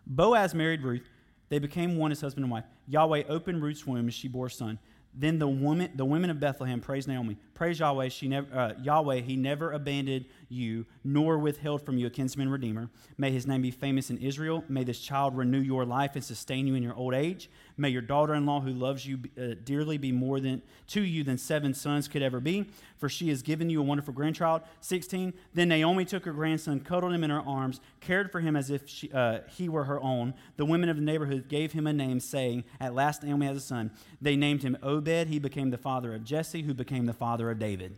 Boaz 0.06 0.54
married 0.54 0.84
Ruth. 0.84 1.10
They 1.50 1.58
became 1.58 1.98
one 1.98 2.12
as 2.12 2.22
husband 2.22 2.44
and 2.44 2.52
wife. 2.52 2.66
Yahweh 2.88 3.24
opened 3.28 3.64
Ruth's 3.64 3.88
womb 3.88 4.08
as 4.08 4.14
she 4.14 4.28
bore 4.28 4.46
a 4.46 4.52
son. 4.52 4.78
Then 5.16 5.40
the 5.40 5.48
woman, 5.48 5.90
the 5.96 6.06
women 6.06 6.30
of 6.30 6.40
Bethlehem 6.40 6.82
praised 6.82 7.08
Naomi. 7.08 7.36
Praise 7.56 7.80
Yahweh, 7.80 8.10
she 8.10 8.28
never, 8.28 8.56
uh, 8.56 8.74
Yahweh, 8.80 9.22
He 9.22 9.36
never 9.36 9.72
abandoned 9.72 10.26
you, 10.52 10.86
nor 11.04 11.38
withheld 11.38 11.86
from 11.86 11.98
you 11.98 12.08
a 12.08 12.10
kinsman 12.10 12.50
redeemer. 12.50 12.90
May 13.18 13.32
His 13.32 13.48
name 13.48 13.62
be 13.62 13.72
famous 13.72 14.10
in 14.10 14.18
Israel. 14.18 14.64
May 14.68 14.84
this 14.84 15.00
child 15.00 15.36
renew 15.36 15.60
your 15.60 15.86
life 15.86 16.12
and 16.16 16.24
sustain 16.24 16.68
you 16.68 16.76
in 16.76 16.84
your 16.84 16.96
old 16.96 17.14
age. 17.14 17.50
May 17.78 17.90
your 17.90 18.02
daughter-in-law, 18.02 18.62
who 18.62 18.72
loves 18.72 19.06
you 19.06 19.20
uh, 19.38 19.56
dearly, 19.64 19.98
be 19.98 20.12
more 20.12 20.40
than 20.40 20.62
to 20.88 21.02
you 21.02 21.24
than 21.24 21.38
seven 21.38 21.74
sons 21.74 22.08
could 22.08 22.22
ever 22.22 22.40
be. 22.40 22.70
For 22.98 23.10
she 23.10 23.30
has 23.30 23.42
given 23.42 23.70
you 23.70 23.80
a 23.80 23.84
wonderful 23.84 24.14
grandchild. 24.14 24.62
Sixteen. 24.80 25.34
Then 25.54 25.70
Naomi 25.70 26.06
took 26.06 26.26
her 26.26 26.34
grandson, 26.34 26.82
cuddled 26.82 27.14
him 27.14 27.24
in 27.24 27.30
her 27.30 27.42
arms, 27.42 27.80
cared 28.00 28.32
for 28.32 28.40
him 28.40 28.56
as 28.56 28.70
if 28.70 28.88
she, 28.88 29.12
uh, 29.12 29.40
he 29.50 29.70
were 29.70 29.86
her 29.86 30.00
own. 30.02 30.34
The 30.58 30.66
women 30.66 30.90
of 30.90 30.98
the 30.98 31.02
neighborhood 31.02 31.48
gave 31.48 31.72
him 31.72 31.88
a 31.88 31.94
name, 31.94 32.20
saying, 32.20 32.64
"At 32.80 32.94
last 32.94 33.24
Naomi 33.24 33.48
has 33.48 33.58
a 33.58 33.62
son." 33.62 33.92
They 34.22 34.36
named 34.36 34.62
him 34.62 34.78
Obed. 34.84 35.28
He 35.28 35.40
became 35.40 35.72
the 35.72 35.78
father 35.78 36.14
of 36.14 36.24
Jesse, 36.24 36.62
who 36.64 36.74
became 36.74 37.06
the 37.06 37.14
father 37.14 37.50
of 37.50 37.58
David. 37.58 37.98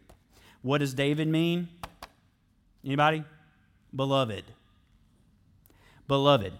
What 0.62 0.78
does 0.78 0.93
David 0.93 1.28
mean? 1.28 1.68
Anybody? 2.86 3.24
Beloved. 3.96 4.44
Beloved. 6.08 6.54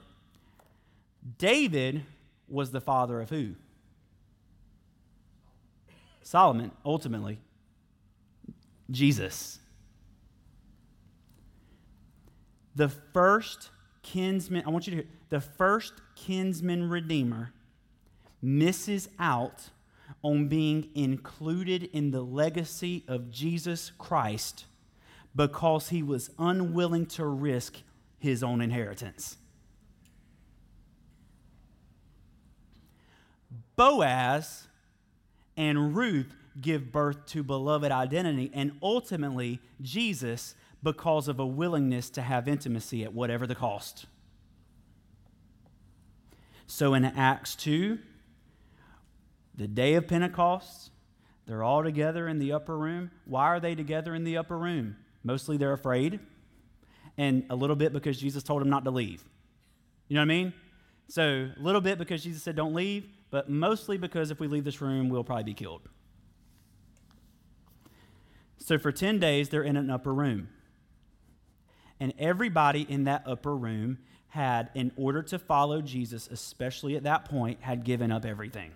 David 1.38 2.04
was 2.48 2.72
the 2.72 2.82
father 2.82 3.22
of 3.22 3.30
who? 3.30 3.56
Solomon, 6.22 6.72
ultimately. 6.86 7.40
Jesus. 8.90 9.60
The 12.76 12.90
first 12.90 13.70
kinsman, 14.02 14.64
I 14.66 14.70
want 14.70 14.88
you 14.88 14.92
to 14.92 14.98
hear, 14.98 15.10
the 15.30 15.42
first 15.42 15.94
kinsman 16.16 16.90
redeemer 16.90 17.54
misses 18.42 19.10
out 19.20 19.70
on 20.22 20.48
being 20.48 20.90
included 20.96 21.84
in 21.94 22.12
the 22.12 22.22
legacy 22.22 23.04
of 23.08 23.32
Jesus 23.32 23.92
Christ 23.98 24.66
because 25.36 25.90
he 25.90 26.04
was 26.04 26.30
unwilling 26.38 27.06
to 27.06 27.26
risk 27.26 27.78
his 28.20 28.44
own 28.44 28.62
inheritance. 28.62 29.38
Boaz 33.76 34.68
and 35.58 35.96
Ruth 35.96 36.34
give 36.62 36.92
birth 36.92 37.26
to 37.28 37.44
beloved 37.44 37.92
identity 37.92 38.52
and 38.54 38.74
ultimately 38.82 39.60
Jesus 39.82 40.56
because 40.84 41.28
of 41.28 41.40
a 41.40 41.46
willingness 41.46 42.10
to 42.12 42.22
have 42.22 42.48
intimacy 42.48 43.04
at 43.04 43.14
whatever 43.14 43.48
the 43.48 43.56
cost. 43.56 44.06
So 46.68 46.94
in 46.94 47.06
Acts 47.06 47.56
2, 47.56 47.98
the 49.56 49.68
day 49.68 49.96
of 49.96 50.08
Pentecost, 50.08 50.92
they're 51.46 51.64
all 51.64 51.84
together 51.84 52.28
in 52.28 52.40
the 52.40 52.52
upper 52.52 52.78
room. 52.78 53.12
Why 53.26 53.46
are 53.48 53.60
they 53.60 53.76
together 53.76 54.14
in 54.14 54.24
the 54.24 54.38
upper 54.38 54.58
room? 54.58 54.98
Mostly 55.24 55.58
they're 55.58 55.74
afraid, 55.74 56.20
and 57.18 57.46
a 57.50 57.56
little 57.56 57.76
bit 57.76 57.94
because 57.94 58.20
Jesus 58.20 58.44
told 58.44 58.62
them 58.62 58.70
not 58.70 58.84
to 58.86 58.92
leave. 58.92 59.24
You 60.08 60.16
know 60.16 60.22
what 60.22 60.26
I 60.26 60.28
mean? 60.28 60.54
So, 61.08 61.50
a 61.56 61.62
little 61.62 61.82
bit 61.82 61.98
because 61.98 62.24
Jesus 62.24 62.44
said 62.44 62.56
don't 62.56 62.74
leave, 62.74 63.08
but 63.30 63.50
mostly 63.50 63.98
because 63.98 64.32
if 64.32 64.40
we 64.40 64.48
leave 64.48 64.64
this 64.64 64.82
room, 64.82 65.10
we'll 65.10 65.24
probably 65.24 65.44
be 65.44 65.54
killed. 65.54 65.82
So, 68.58 68.78
for 68.78 68.92
10 68.92 69.20
days, 69.20 69.50
they're 69.50 69.64
in 69.64 69.78
an 69.78 69.90
upper 69.90 70.14
room. 70.14 70.50
And 72.00 72.14
everybody 72.18 72.86
in 72.88 73.06
that 73.06 73.24
upper 73.26 73.56
room 73.56 74.00
had, 74.30 74.72
in 74.74 74.92
order 74.96 75.22
to 75.22 75.40
follow 75.40 75.82
Jesus, 75.82 76.28
especially 76.28 76.96
at 76.96 77.04
that 77.04 77.26
point, 77.26 77.62
had 77.62 77.84
given 77.84 78.12
up 78.12 78.26
everything. 78.26 78.72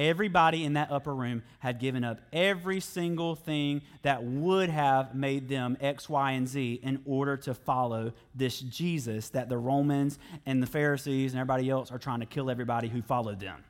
Everybody 0.00 0.64
in 0.64 0.72
that 0.72 0.90
upper 0.90 1.14
room 1.14 1.42
had 1.58 1.78
given 1.78 2.04
up 2.04 2.22
every 2.32 2.80
single 2.80 3.36
thing 3.36 3.82
that 4.00 4.24
would 4.24 4.70
have 4.70 5.14
made 5.14 5.46
them 5.46 5.76
X, 5.78 6.08
Y, 6.08 6.32
and 6.32 6.48
Z 6.48 6.80
in 6.82 7.02
order 7.04 7.36
to 7.36 7.52
follow 7.52 8.14
this 8.34 8.60
Jesus 8.60 9.28
that 9.28 9.50
the 9.50 9.58
Romans 9.58 10.18
and 10.46 10.62
the 10.62 10.66
Pharisees 10.66 11.34
and 11.34 11.38
everybody 11.38 11.68
else 11.68 11.92
are 11.92 11.98
trying 11.98 12.20
to 12.20 12.26
kill 12.26 12.50
everybody 12.50 12.88
who 12.88 13.02
followed 13.02 13.40
them. 13.40 13.62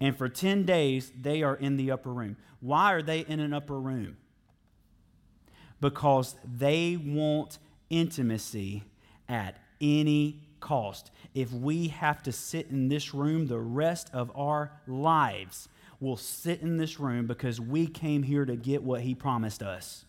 And 0.00 0.16
for 0.16 0.28
10 0.28 0.66
days, 0.66 1.10
they 1.20 1.42
are 1.42 1.56
in 1.56 1.76
the 1.76 1.90
upper 1.90 2.12
room. 2.12 2.36
Why 2.60 2.92
are 2.92 3.02
they 3.02 3.20
in 3.20 3.40
an 3.40 3.52
upper 3.52 3.80
room? 3.80 4.18
Because 5.80 6.36
they 6.44 6.96
want 6.96 7.58
intimacy 7.90 8.84
at 9.28 9.56
any 9.80 10.42
cost. 10.62 11.10
If 11.34 11.52
we 11.52 11.88
have 11.88 12.22
to 12.22 12.32
sit 12.32 12.70
in 12.70 12.88
this 12.88 13.12
room 13.12 13.46
the 13.46 13.60
rest 13.60 14.08
of 14.14 14.32
our 14.34 14.72
lives, 14.86 15.68
we'll 16.00 16.16
sit 16.16 16.62
in 16.62 16.78
this 16.78 16.98
room 16.98 17.26
because 17.26 17.60
we 17.60 17.86
came 17.86 18.22
here 18.22 18.46
to 18.46 18.56
get 18.56 18.82
what 18.82 19.02
He 19.02 19.14
promised 19.14 19.62
us. 19.62 20.06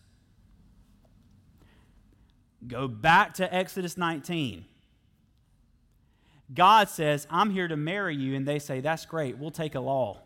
Go 2.66 2.88
back 2.88 3.34
to 3.34 3.54
Exodus 3.54 3.98
19. 3.98 4.64
God 6.52 6.88
says, 6.88 7.26
I'm 7.30 7.50
here 7.50 7.68
to 7.68 7.76
marry 7.76 8.16
you, 8.16 8.34
and 8.34 8.46
they 8.46 8.58
say, 8.58 8.80
That's 8.80 9.04
great, 9.04 9.36
we'll 9.36 9.50
take 9.50 9.74
a 9.74 9.80
law. 9.80 10.23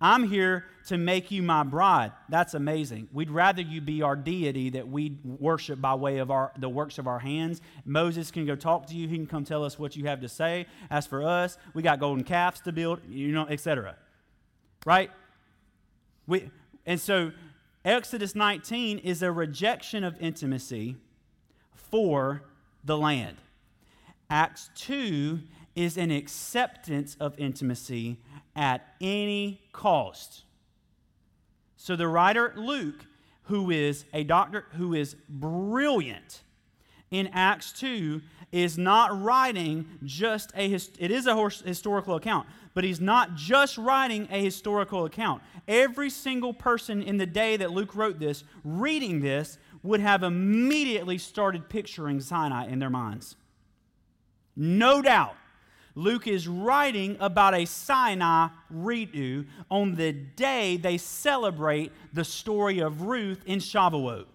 I'm 0.00 0.24
here 0.24 0.64
to 0.86 0.96
make 0.96 1.30
you 1.30 1.42
my 1.42 1.62
bride. 1.62 2.12
That's 2.30 2.54
amazing. 2.54 3.08
We'd 3.12 3.30
rather 3.30 3.60
you 3.60 3.82
be 3.82 4.00
our 4.00 4.16
deity 4.16 4.70
that 4.70 4.88
we 4.88 5.18
worship 5.24 5.80
by 5.80 5.94
way 5.94 6.18
of 6.18 6.30
our, 6.30 6.52
the 6.58 6.70
works 6.70 6.98
of 6.98 7.06
our 7.06 7.18
hands. 7.18 7.60
Moses 7.84 8.30
can 8.30 8.46
go 8.46 8.56
talk 8.56 8.86
to 8.86 8.94
you. 8.94 9.06
He 9.08 9.16
can 9.16 9.26
come 9.26 9.44
tell 9.44 9.62
us 9.62 9.78
what 9.78 9.96
you 9.96 10.06
have 10.06 10.22
to 10.22 10.28
say. 10.28 10.66
As 10.90 11.06
for 11.06 11.22
us, 11.22 11.58
we 11.74 11.82
got 11.82 12.00
golden 12.00 12.24
calves 12.24 12.60
to 12.62 12.72
build, 12.72 13.00
you 13.08 13.32
know, 13.32 13.46
etc. 13.48 13.96
Right? 14.86 15.10
We, 16.26 16.50
and 16.86 16.98
so 16.98 17.32
Exodus 17.84 18.34
19 18.34 18.98
is 18.98 19.22
a 19.22 19.30
rejection 19.30 20.02
of 20.02 20.16
intimacy 20.18 20.96
for 21.74 22.42
the 22.84 22.96
land. 22.96 23.36
Acts 24.30 24.70
2 24.76 25.40
is 25.74 25.96
an 25.96 26.10
acceptance 26.10 27.16
of 27.20 27.38
intimacy 27.38 28.18
at 28.54 28.94
any 29.00 29.60
cost. 29.72 30.42
So 31.76 31.96
the 31.96 32.08
writer 32.08 32.52
Luke, 32.56 33.06
who 33.44 33.70
is 33.70 34.04
a 34.12 34.24
doctor, 34.24 34.66
who 34.72 34.94
is 34.94 35.16
brilliant 35.28 36.42
in 37.10 37.28
Acts 37.28 37.72
2, 37.72 38.20
is 38.52 38.76
not 38.76 39.22
writing 39.22 39.86
just 40.04 40.52
a, 40.56 40.72
it 40.72 41.10
is 41.10 41.26
a 41.26 41.50
historical 41.64 42.16
account, 42.16 42.46
but 42.74 42.84
he's 42.84 43.00
not 43.00 43.34
just 43.34 43.78
writing 43.78 44.28
a 44.30 44.42
historical 44.42 45.04
account. 45.04 45.42
Every 45.66 46.10
single 46.10 46.52
person 46.52 47.02
in 47.02 47.16
the 47.16 47.26
day 47.26 47.56
that 47.56 47.70
Luke 47.70 47.94
wrote 47.94 48.18
this, 48.18 48.44
reading 48.64 49.20
this, 49.20 49.58
would 49.82 50.00
have 50.00 50.22
immediately 50.22 51.16
started 51.16 51.68
picturing 51.68 52.20
Sinai 52.20 52.66
in 52.66 52.78
their 52.78 52.90
minds. 52.90 53.36
No 54.56 55.00
doubt. 55.00 55.36
Luke 55.94 56.26
is 56.26 56.46
writing 56.46 57.16
about 57.20 57.54
a 57.54 57.64
Sinai 57.64 58.48
redo 58.72 59.46
on 59.70 59.94
the 59.94 60.12
day 60.12 60.76
they 60.76 60.98
celebrate 60.98 61.92
the 62.12 62.24
story 62.24 62.80
of 62.80 63.02
Ruth 63.02 63.42
in 63.46 63.58
Shavuot. 63.58 64.26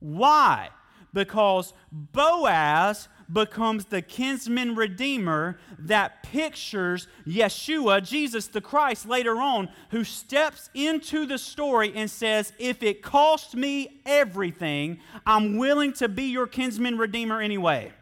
Why? 0.00 0.70
Because 1.12 1.72
Boaz 1.90 3.08
becomes 3.32 3.86
the 3.86 4.02
kinsman 4.02 4.74
redeemer 4.74 5.58
that 5.78 6.22
pictures 6.22 7.08
Yeshua, 7.26 8.06
Jesus 8.06 8.46
the 8.46 8.60
Christ, 8.60 9.08
later 9.08 9.40
on, 9.40 9.68
who 9.90 10.04
steps 10.04 10.70
into 10.74 11.26
the 11.26 11.38
story 11.38 11.92
and 11.94 12.10
says, 12.10 12.52
If 12.58 12.82
it 12.82 13.02
costs 13.02 13.54
me 13.54 14.00
everything, 14.04 15.00
I'm 15.24 15.56
willing 15.56 15.92
to 15.94 16.08
be 16.08 16.24
your 16.24 16.46
kinsman 16.46 16.98
redeemer 16.98 17.40
anyway. 17.40 17.92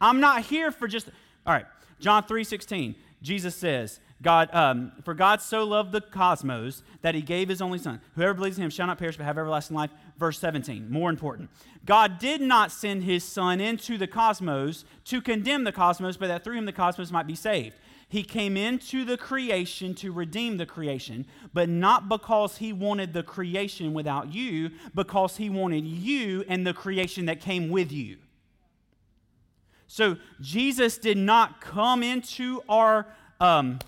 I'm 0.00 0.20
not 0.20 0.44
here 0.44 0.70
for 0.70 0.88
just, 0.88 1.08
all 1.46 1.54
right, 1.54 1.66
John 2.00 2.24
3 2.24 2.44
16, 2.44 2.94
Jesus 3.22 3.56
says, 3.56 4.00
God, 4.20 4.52
um, 4.52 4.92
for 5.04 5.14
God 5.14 5.40
so 5.40 5.64
loved 5.64 5.92
the 5.92 6.00
cosmos 6.00 6.82
that 7.02 7.14
he 7.14 7.22
gave 7.22 7.48
his 7.48 7.62
only 7.62 7.78
son. 7.78 8.00
Whoever 8.16 8.34
believes 8.34 8.58
in 8.58 8.64
him 8.64 8.70
shall 8.70 8.88
not 8.88 8.98
perish 8.98 9.16
but 9.16 9.24
have 9.24 9.38
everlasting 9.38 9.76
life. 9.76 9.90
Verse 10.18 10.38
17, 10.40 10.90
more 10.90 11.08
important. 11.08 11.50
God 11.84 12.18
did 12.18 12.40
not 12.40 12.72
send 12.72 13.04
his 13.04 13.22
son 13.22 13.60
into 13.60 13.96
the 13.96 14.08
cosmos 14.08 14.84
to 15.04 15.20
condemn 15.20 15.62
the 15.62 15.72
cosmos, 15.72 16.16
but 16.16 16.26
that 16.26 16.42
through 16.42 16.56
him 16.56 16.64
the 16.64 16.72
cosmos 16.72 17.12
might 17.12 17.28
be 17.28 17.36
saved. 17.36 17.76
He 18.08 18.22
came 18.22 18.56
into 18.56 19.04
the 19.04 19.18
creation 19.18 19.94
to 19.96 20.10
redeem 20.10 20.56
the 20.56 20.66
creation, 20.66 21.26
but 21.52 21.68
not 21.68 22.08
because 22.08 22.56
he 22.56 22.72
wanted 22.72 23.12
the 23.12 23.22
creation 23.22 23.92
without 23.92 24.32
you, 24.32 24.70
because 24.94 25.36
he 25.36 25.50
wanted 25.50 25.84
you 25.84 26.44
and 26.48 26.66
the 26.66 26.74
creation 26.74 27.26
that 27.26 27.40
came 27.40 27.68
with 27.68 27.92
you. 27.92 28.16
So 29.88 30.16
Jesus 30.40 30.98
did 30.98 31.16
not 31.16 31.60
come 31.60 32.02
into 32.02 32.62
our 32.68 33.06
um, 33.40 33.78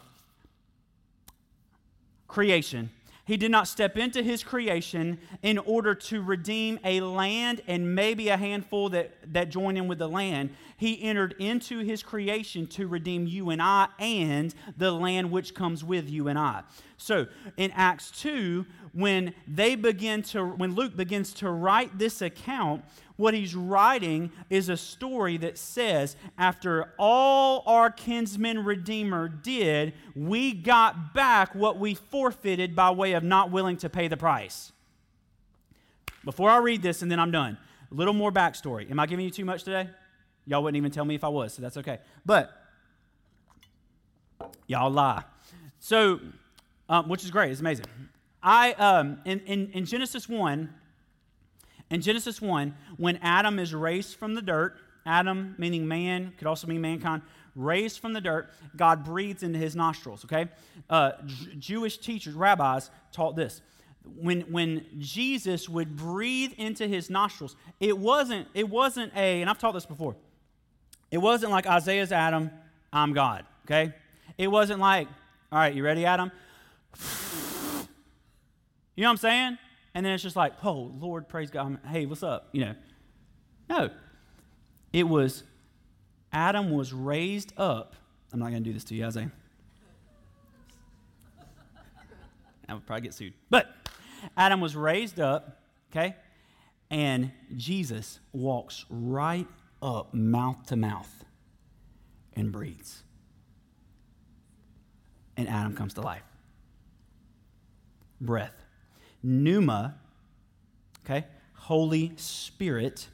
creation. 2.26 2.90
He 3.26 3.36
did 3.36 3.52
not 3.52 3.68
step 3.68 3.96
into 3.96 4.24
his 4.24 4.42
creation 4.42 5.20
in 5.42 5.58
order 5.58 5.94
to 5.94 6.20
redeem 6.20 6.80
a 6.82 7.00
land 7.00 7.62
and 7.68 7.94
maybe 7.94 8.28
a 8.28 8.36
handful 8.36 8.88
that, 8.88 9.12
that 9.32 9.50
join 9.50 9.76
in 9.76 9.86
with 9.86 9.98
the 9.98 10.08
land. 10.08 10.50
He 10.76 11.00
entered 11.00 11.36
into 11.38 11.78
his 11.78 12.02
creation 12.02 12.66
to 12.68 12.88
redeem 12.88 13.28
you 13.28 13.50
and 13.50 13.62
I 13.62 13.86
and 14.00 14.52
the 14.76 14.90
land 14.90 15.30
which 15.30 15.54
comes 15.54 15.84
with 15.84 16.10
you 16.10 16.26
and 16.26 16.36
I. 16.36 16.62
So 16.96 17.28
in 17.56 17.70
Acts 17.70 18.10
2, 18.20 18.66
when 18.94 19.32
they 19.46 19.76
begin 19.76 20.22
to 20.24 20.44
when 20.44 20.74
Luke 20.74 20.96
begins 20.96 21.32
to 21.34 21.50
write 21.50 21.98
this 21.98 22.22
account, 22.22 22.84
what 23.20 23.34
he's 23.34 23.54
writing 23.54 24.32
is 24.48 24.70
a 24.70 24.76
story 24.76 25.36
that 25.36 25.58
says, 25.58 26.16
after 26.38 26.92
all 26.98 27.62
our 27.66 27.90
kinsman 27.90 28.64
redeemer 28.64 29.28
did, 29.28 29.92
we 30.16 30.52
got 30.54 31.12
back 31.12 31.54
what 31.54 31.78
we 31.78 31.94
forfeited 31.94 32.74
by 32.74 32.90
way 32.90 33.12
of 33.12 33.22
not 33.22 33.50
willing 33.50 33.76
to 33.76 33.90
pay 33.90 34.08
the 34.08 34.16
price. 34.16 34.72
Before 36.24 36.48
I 36.48 36.56
read 36.56 36.80
this 36.80 37.02
and 37.02 37.12
then 37.12 37.20
I'm 37.20 37.30
done, 37.30 37.58
a 37.92 37.94
little 37.94 38.14
more 38.14 38.32
backstory. 38.32 38.90
Am 38.90 38.98
I 38.98 39.06
giving 39.06 39.24
you 39.24 39.30
too 39.30 39.44
much 39.44 39.64
today? 39.64 39.90
Y'all 40.46 40.62
wouldn't 40.62 40.78
even 40.78 40.90
tell 40.90 41.04
me 41.04 41.14
if 41.14 41.22
I 41.22 41.28
was, 41.28 41.52
so 41.52 41.62
that's 41.62 41.76
okay. 41.76 41.98
But 42.24 42.50
y'all 44.66 44.90
lie. 44.90 45.24
So, 45.78 46.20
um, 46.88 47.08
which 47.08 47.22
is 47.22 47.30
great, 47.30 47.50
it's 47.50 47.60
amazing. 47.60 47.86
I 48.42 48.72
um, 48.72 49.20
in, 49.26 49.40
in, 49.40 49.70
in 49.72 49.84
Genesis 49.84 50.26
1, 50.26 50.72
in 51.90 52.00
Genesis 52.00 52.40
1, 52.40 52.74
when 52.96 53.16
Adam 53.16 53.58
is 53.58 53.74
raised 53.74 54.16
from 54.16 54.34
the 54.34 54.42
dirt, 54.42 54.76
Adam, 55.04 55.54
meaning 55.58 55.88
man, 55.88 56.32
could 56.38 56.46
also 56.46 56.66
mean 56.66 56.80
mankind, 56.80 57.22
raised 57.56 57.98
from 57.98 58.12
the 58.12 58.20
dirt, 58.20 58.50
God 58.76 59.04
breathes 59.04 59.42
into 59.42 59.58
his 59.58 59.74
nostrils, 59.74 60.24
okay? 60.24 60.48
Uh, 60.88 61.12
J- 61.26 61.54
Jewish 61.58 61.98
teachers, 61.98 62.34
rabbis, 62.34 62.90
taught 63.12 63.34
this. 63.34 63.60
When, 64.16 64.42
when 64.42 64.86
Jesus 64.98 65.68
would 65.68 65.96
breathe 65.96 66.52
into 66.58 66.86
his 66.86 67.10
nostrils, 67.10 67.56
it 67.80 67.98
wasn't, 67.98 68.46
it 68.54 68.68
wasn't 68.68 69.12
a, 69.16 69.40
and 69.40 69.50
I've 69.50 69.58
taught 69.58 69.74
this 69.74 69.86
before, 69.86 70.14
it 71.10 71.18
wasn't 71.18 71.50
like 71.50 71.66
Isaiah's 71.66 72.12
Adam, 72.12 72.50
I'm 72.92 73.12
God, 73.12 73.44
okay? 73.66 73.92
It 74.38 74.48
wasn't 74.48 74.80
like, 74.80 75.08
all 75.50 75.58
right, 75.58 75.74
you 75.74 75.82
ready, 75.84 76.06
Adam? 76.06 76.30
You 78.96 79.04
know 79.04 79.12
what 79.12 79.12
I'm 79.12 79.18
saying? 79.18 79.58
And 79.94 80.06
then 80.06 80.12
it's 80.12 80.22
just 80.22 80.36
like, 80.36 80.52
oh, 80.64 80.92
Lord, 80.98 81.28
praise 81.28 81.50
God. 81.50 81.78
Hey, 81.86 82.06
what's 82.06 82.22
up? 82.22 82.48
You 82.52 82.64
know. 82.64 82.74
No. 83.68 83.90
It 84.92 85.04
was 85.04 85.44
Adam 86.32 86.70
was 86.70 86.92
raised 86.92 87.52
up. 87.56 87.94
I'm 88.32 88.38
not 88.38 88.50
going 88.50 88.62
to 88.62 88.68
do 88.68 88.72
this 88.72 88.84
to 88.84 88.94
you, 88.94 89.04
Isaiah. 89.04 89.32
I 92.68 92.74
would 92.74 92.86
probably 92.86 93.02
get 93.02 93.14
sued. 93.14 93.34
But 93.48 93.74
Adam 94.36 94.60
was 94.60 94.76
raised 94.76 95.18
up, 95.18 95.60
okay? 95.90 96.14
And 96.88 97.32
Jesus 97.56 98.20
walks 98.32 98.84
right 98.88 99.48
up 99.82 100.14
mouth 100.14 100.66
to 100.66 100.76
mouth 100.76 101.24
and 102.34 102.52
breathes. 102.52 103.02
And 105.36 105.48
Adam 105.48 105.74
comes 105.74 105.94
to 105.94 106.00
life. 106.00 106.22
Breath 108.20 108.59
pneuma, 109.22 109.96
okay, 111.04 111.26
Holy 111.54 112.12
Spirit. 112.16 113.08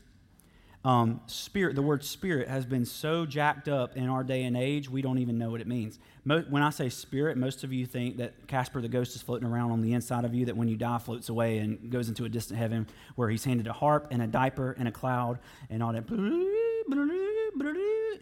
Um, 0.84 1.20
spirit, 1.26 1.74
the 1.74 1.82
word 1.82 2.04
spirit 2.04 2.46
has 2.46 2.64
been 2.64 2.84
so 2.84 3.26
jacked 3.26 3.66
up 3.66 3.96
in 3.96 4.08
our 4.08 4.22
day 4.22 4.44
and 4.44 4.56
age, 4.56 4.88
we 4.88 5.02
don't 5.02 5.18
even 5.18 5.36
know 5.36 5.50
what 5.50 5.60
it 5.60 5.66
means. 5.66 5.98
When 6.22 6.62
I 6.62 6.70
say 6.70 6.88
spirit, 6.90 7.36
most 7.36 7.64
of 7.64 7.72
you 7.72 7.86
think 7.86 8.18
that 8.18 8.46
Casper 8.46 8.80
the 8.80 8.88
ghost 8.88 9.16
is 9.16 9.22
floating 9.22 9.48
around 9.48 9.72
on 9.72 9.82
the 9.82 9.94
inside 9.94 10.24
of 10.24 10.32
you, 10.32 10.46
that 10.46 10.56
when 10.56 10.68
you 10.68 10.76
die, 10.76 10.98
floats 10.98 11.28
away 11.28 11.58
and 11.58 11.90
goes 11.90 12.08
into 12.08 12.24
a 12.24 12.28
distant 12.28 12.60
heaven 12.60 12.86
where 13.16 13.28
he's 13.28 13.44
handed 13.44 13.66
a 13.66 13.72
harp 13.72 14.06
and 14.12 14.22
a 14.22 14.28
diaper 14.28 14.76
and 14.78 14.86
a 14.86 14.92
cloud 14.92 15.40
and 15.70 15.82
all 15.82 15.92
that, 15.92 16.08
you 16.08 16.52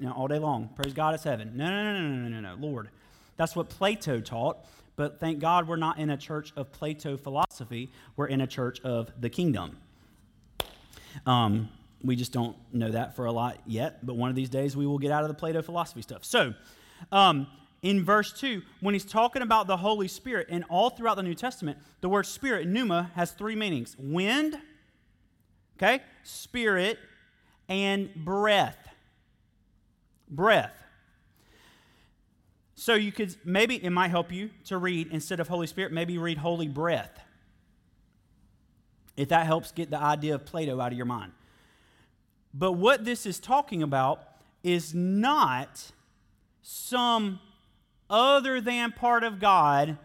know, 0.00 0.12
all 0.12 0.28
day 0.28 0.38
long. 0.38 0.70
Praise 0.74 0.94
God, 0.94 1.14
it's 1.14 1.24
heaven. 1.24 1.52
No, 1.54 1.68
no, 1.68 1.82
no, 1.82 2.00
no, 2.00 2.16
no, 2.16 2.40
no, 2.40 2.42
no, 2.54 2.66
Lord. 2.66 2.88
That's 3.36 3.54
what 3.54 3.68
Plato 3.68 4.20
taught. 4.20 4.56
But 4.96 5.18
thank 5.18 5.40
God 5.40 5.66
we're 5.66 5.76
not 5.76 5.98
in 5.98 6.10
a 6.10 6.16
church 6.16 6.52
of 6.56 6.72
Plato 6.72 7.16
philosophy, 7.16 7.90
we're 8.16 8.26
in 8.26 8.40
a 8.40 8.46
church 8.46 8.80
of 8.82 9.10
the 9.20 9.28
kingdom. 9.28 9.78
Um, 11.26 11.68
we 12.02 12.16
just 12.16 12.32
don't 12.32 12.56
know 12.72 12.90
that 12.90 13.16
for 13.16 13.24
a 13.24 13.32
lot 13.32 13.58
yet, 13.66 14.04
but 14.04 14.14
one 14.14 14.30
of 14.30 14.36
these 14.36 14.50
days 14.50 14.76
we 14.76 14.86
will 14.86 14.98
get 14.98 15.10
out 15.10 15.22
of 15.22 15.28
the 15.28 15.34
Plato 15.34 15.62
philosophy 15.62 16.02
stuff. 16.02 16.24
So, 16.24 16.54
um, 17.10 17.46
in 17.82 18.02
verse 18.02 18.32
2, 18.32 18.62
when 18.80 18.94
he's 18.94 19.04
talking 19.04 19.42
about 19.42 19.66
the 19.66 19.76
Holy 19.76 20.08
Spirit, 20.08 20.46
and 20.50 20.64
all 20.70 20.90
throughout 20.90 21.16
the 21.16 21.22
New 21.22 21.34
Testament, 21.34 21.78
the 22.00 22.08
word 22.08 22.24
spirit, 22.24 22.66
pneuma, 22.66 23.10
has 23.14 23.32
three 23.32 23.54
meanings 23.54 23.94
wind, 23.98 24.58
okay, 25.76 26.02
spirit, 26.22 26.98
and 27.68 28.14
breath. 28.14 28.88
Breath. 30.30 30.83
So 32.74 32.94
you 32.94 33.12
could 33.12 33.36
maybe 33.44 33.82
it 33.82 33.90
might 33.90 34.08
help 34.08 34.32
you 34.32 34.50
to 34.64 34.78
read 34.78 35.08
instead 35.12 35.40
of 35.40 35.48
Holy 35.48 35.66
Spirit, 35.66 35.92
maybe 35.92 36.18
read 36.18 36.38
Holy 36.38 36.68
Breath. 36.68 37.20
If 39.16 39.28
that 39.28 39.46
helps 39.46 39.70
get 39.70 39.90
the 39.90 40.00
idea 40.00 40.34
of 40.34 40.44
Plato 40.44 40.80
out 40.80 40.90
of 40.90 40.98
your 40.98 41.06
mind. 41.06 41.32
But 42.52 42.72
what 42.72 43.04
this 43.04 43.26
is 43.26 43.38
talking 43.38 43.82
about 43.82 44.22
is 44.62 44.94
not 44.94 45.92
some 46.62 47.40
other 48.10 48.60
than 48.60 48.92
part 48.92 49.24
of 49.24 49.38
God 49.38 49.98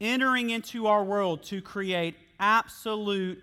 entering 0.00 0.50
into 0.50 0.86
our 0.86 1.04
world 1.04 1.42
to 1.44 1.60
create 1.60 2.14
absolute 2.38 3.42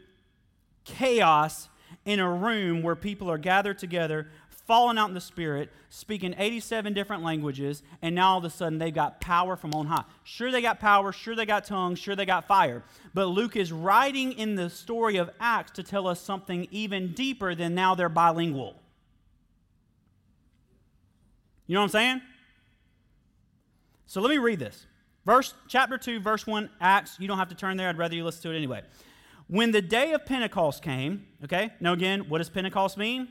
chaos 0.84 1.70
in 2.06 2.20
a 2.20 2.30
room 2.30 2.82
where 2.82 2.96
people 2.96 3.30
are 3.30 3.38
gathered 3.38 3.78
together 3.78 4.28
fallen 4.66 4.98
out 4.98 5.10
in 5.10 5.14
the 5.14 5.22
spirit, 5.22 5.72
speaking 5.90 6.34
87 6.38 6.94
different 6.94 7.24
languages, 7.24 7.84
and 8.02 8.16
now 8.16 8.32
all 8.32 8.38
of 8.38 8.46
a 8.46 8.50
sudden 8.50 8.80
they've 8.80 8.94
got 8.94 9.20
power 9.20 9.56
from 9.56 9.74
on 9.74 9.88
high. 9.88 10.06
Sure, 10.24 10.52
they 10.52 10.62
got 10.62 10.80
power, 10.80 11.12
sure, 11.12 11.36
they 11.36 11.46
got 11.46 11.66
tongues, 11.66 12.00
sure, 12.00 12.16
they 12.16 12.26
got 12.26 12.48
fire. 12.48 12.84
But 13.14 13.26
Luke 13.26 13.56
is 13.56 13.72
writing 13.72 14.32
in 14.34 14.56
the 14.56 14.70
story 14.70 15.18
of 15.18 15.30
Acts 15.40 15.72
to 15.74 15.84
tell 15.84 16.08
us 16.08 16.22
something 16.22 16.68
even 16.72 17.14
deeper 17.14 17.56
than 17.56 17.76
now 17.76 17.96
they're 17.96 18.10
bilingual. 18.10 18.76
You 21.68 21.76
know 21.76 21.82
what 21.82 21.86
I'm 21.86 21.90
saying? 21.90 22.22
So 24.06 24.22
let 24.22 24.30
me 24.30 24.38
read 24.38 24.60
this. 24.60 24.86
Verse 25.26 25.54
chapter 25.68 25.98
2, 25.98 26.20
verse 26.20 26.46
1, 26.46 26.70
Acts. 26.80 27.18
You 27.20 27.28
don't 27.28 27.38
have 27.38 27.50
to 27.50 27.56
turn 27.56 27.78
there, 27.78 27.90
I'd 27.90 27.98
rather 27.98 28.16
you 28.16 28.24
listen 28.24 28.44
to 28.44 28.52
it 28.52 28.58
anyway. 28.58 28.82
When 29.48 29.72
the 29.72 29.82
day 29.82 30.14
of 30.14 30.26
Pentecost 30.26 30.82
came, 30.82 31.26
okay, 31.44 31.72
now 31.80 31.94
again, 31.94 32.30
what 32.30 32.38
does 32.38 32.50
Pentecost 32.50 32.98
mean? 32.98 33.28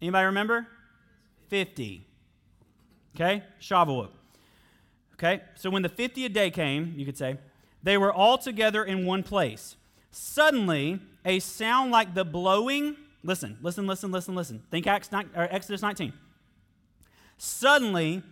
Anybody 0.00 0.26
remember? 0.26 0.66
50. 1.48 2.06
Okay, 3.14 3.42
Shavuot. 3.60 4.10
Okay, 5.14 5.42
so 5.56 5.70
when 5.70 5.82
the 5.82 5.88
50th 5.88 6.32
day 6.32 6.50
came, 6.50 6.94
you 6.96 7.04
could 7.04 7.18
say, 7.18 7.38
they 7.82 7.98
were 7.98 8.12
all 8.12 8.38
together 8.38 8.84
in 8.84 9.04
one 9.04 9.22
place. 9.22 9.76
Suddenly, 10.10 11.00
a 11.24 11.40
sound 11.40 11.90
like 11.90 12.14
the 12.14 12.24
blowing, 12.24 12.96
listen, 13.24 13.58
listen, 13.60 13.86
listen, 13.86 14.12
listen, 14.12 14.34
listen. 14.34 14.62
Think 14.70 14.86
Acts, 14.86 15.10
Exodus 15.34 15.82
19. 15.82 16.12
Suddenly, 17.36 18.22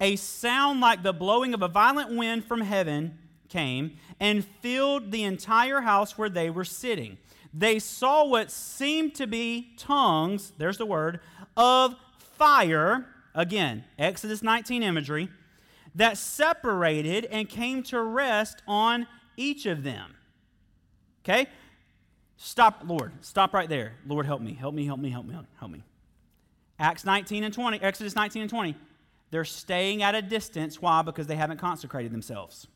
a 0.00 0.16
sound 0.16 0.80
like 0.80 1.02
the 1.02 1.12
blowing 1.12 1.54
of 1.54 1.62
a 1.62 1.68
violent 1.68 2.14
wind 2.14 2.44
from 2.44 2.60
heaven 2.60 3.18
came 3.48 3.96
and 4.20 4.44
filled 4.44 5.10
the 5.12 5.22
entire 5.22 5.80
house 5.80 6.18
where 6.18 6.28
they 6.28 6.50
were 6.50 6.64
sitting. 6.64 7.16
They 7.56 7.78
saw 7.78 8.26
what 8.26 8.50
seemed 8.50 9.14
to 9.14 9.28
be 9.28 9.74
tongues, 9.78 10.52
there's 10.58 10.76
the 10.76 10.86
word, 10.86 11.20
of 11.56 11.94
fire, 12.18 13.06
again, 13.32 13.84
Exodus 13.96 14.42
19 14.42 14.82
imagery, 14.82 15.28
that 15.94 16.18
separated 16.18 17.26
and 17.26 17.48
came 17.48 17.84
to 17.84 18.02
rest 18.02 18.60
on 18.66 19.06
each 19.36 19.66
of 19.66 19.84
them. 19.84 20.16
Okay? 21.24 21.46
Stop, 22.36 22.82
Lord. 22.84 23.12
Stop 23.20 23.54
right 23.54 23.68
there. 23.68 23.94
Lord, 24.04 24.26
help 24.26 24.42
me. 24.42 24.54
Help 24.54 24.74
me, 24.74 24.84
help 24.84 24.98
me, 24.98 25.10
help 25.10 25.24
me, 25.24 25.36
help 25.58 25.70
me. 25.70 25.84
Acts 26.80 27.04
19 27.04 27.44
and 27.44 27.54
20, 27.54 27.80
Exodus 27.80 28.16
19 28.16 28.42
and 28.42 28.50
20. 28.50 28.74
They're 29.30 29.44
staying 29.44 30.02
at 30.02 30.16
a 30.16 30.22
distance. 30.22 30.82
Why? 30.82 31.02
Because 31.02 31.28
they 31.28 31.36
haven't 31.36 31.58
consecrated 31.58 32.12
themselves. 32.12 32.66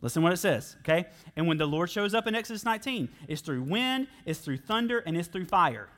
Listen 0.00 0.22
what 0.22 0.32
it 0.32 0.38
says, 0.38 0.76
okay? 0.80 1.06
And 1.34 1.48
when 1.48 1.56
the 1.56 1.66
Lord 1.66 1.90
shows 1.90 2.14
up 2.14 2.26
in 2.26 2.34
Exodus 2.34 2.64
19, 2.64 3.08
it's 3.26 3.40
through 3.40 3.62
wind, 3.62 4.06
it's 4.26 4.40
through 4.40 4.58
thunder, 4.58 4.98
and 4.98 5.16
it's 5.16 5.28
through 5.28 5.46
fire. 5.46 5.88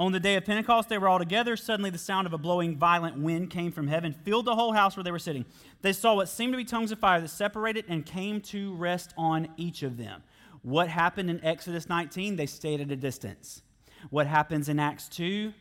On 0.00 0.12
the 0.12 0.18
day 0.18 0.36
of 0.36 0.46
Pentecost, 0.46 0.88
they 0.88 0.96
were 0.96 1.08
all 1.08 1.18
together. 1.18 1.56
Suddenly, 1.56 1.90
the 1.90 1.98
sound 1.98 2.26
of 2.26 2.32
a 2.32 2.38
blowing 2.38 2.76
violent 2.76 3.18
wind 3.18 3.50
came 3.50 3.70
from 3.70 3.86
heaven, 3.86 4.14
filled 4.24 4.46
the 4.46 4.54
whole 4.54 4.72
house 4.72 4.96
where 4.96 5.04
they 5.04 5.10
were 5.10 5.18
sitting. 5.18 5.44
They 5.82 5.92
saw 5.92 6.14
what 6.14 6.30
seemed 6.30 6.54
to 6.54 6.56
be 6.56 6.64
tongues 6.64 6.90
of 6.90 6.98
fire 6.98 7.20
that 7.20 7.28
separated 7.28 7.84
and 7.86 8.06
came 8.06 8.40
to 8.42 8.74
rest 8.76 9.12
on 9.18 9.48
each 9.58 9.82
of 9.82 9.98
them. 9.98 10.22
What 10.62 10.88
happened 10.88 11.28
in 11.28 11.44
Exodus 11.44 11.88
19? 11.88 12.36
They 12.36 12.46
stayed 12.46 12.80
at 12.80 12.90
a 12.90 12.96
distance. 12.96 13.60
What 14.08 14.26
happens 14.26 14.70
in 14.70 14.78
Acts 14.78 15.06
2? 15.08 15.52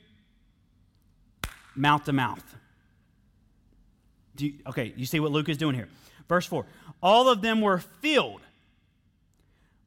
Mouth 1.76 2.06
to 2.06 2.14
mouth. 2.14 2.56
You, 4.38 4.54
okay, 4.68 4.94
you 4.96 5.06
see 5.06 5.20
what 5.20 5.32
Luke 5.32 5.50
is 5.50 5.58
doing 5.58 5.76
here. 5.76 5.90
Verse 6.30 6.46
4 6.46 6.66
All 7.04 7.28
of 7.28 7.42
them 7.42 7.60
were 7.60 7.80
filled 7.80 8.42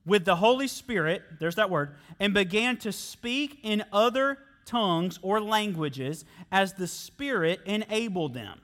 with 0.04 0.24
the 0.24 0.36
Holy 0.36 0.66
Spirit, 0.66 1.22
there's 1.38 1.54
that 1.54 1.70
word, 1.70 1.94
and 2.20 2.34
began 2.34 2.76
to 2.78 2.92
speak 2.92 3.60
in 3.62 3.84
other 3.92 4.38
tongues 4.66 5.18
or 5.22 5.40
languages 5.40 6.24
as 6.50 6.74
the 6.74 6.88
Spirit 6.88 7.60
enabled 7.64 8.34
them. 8.34 8.60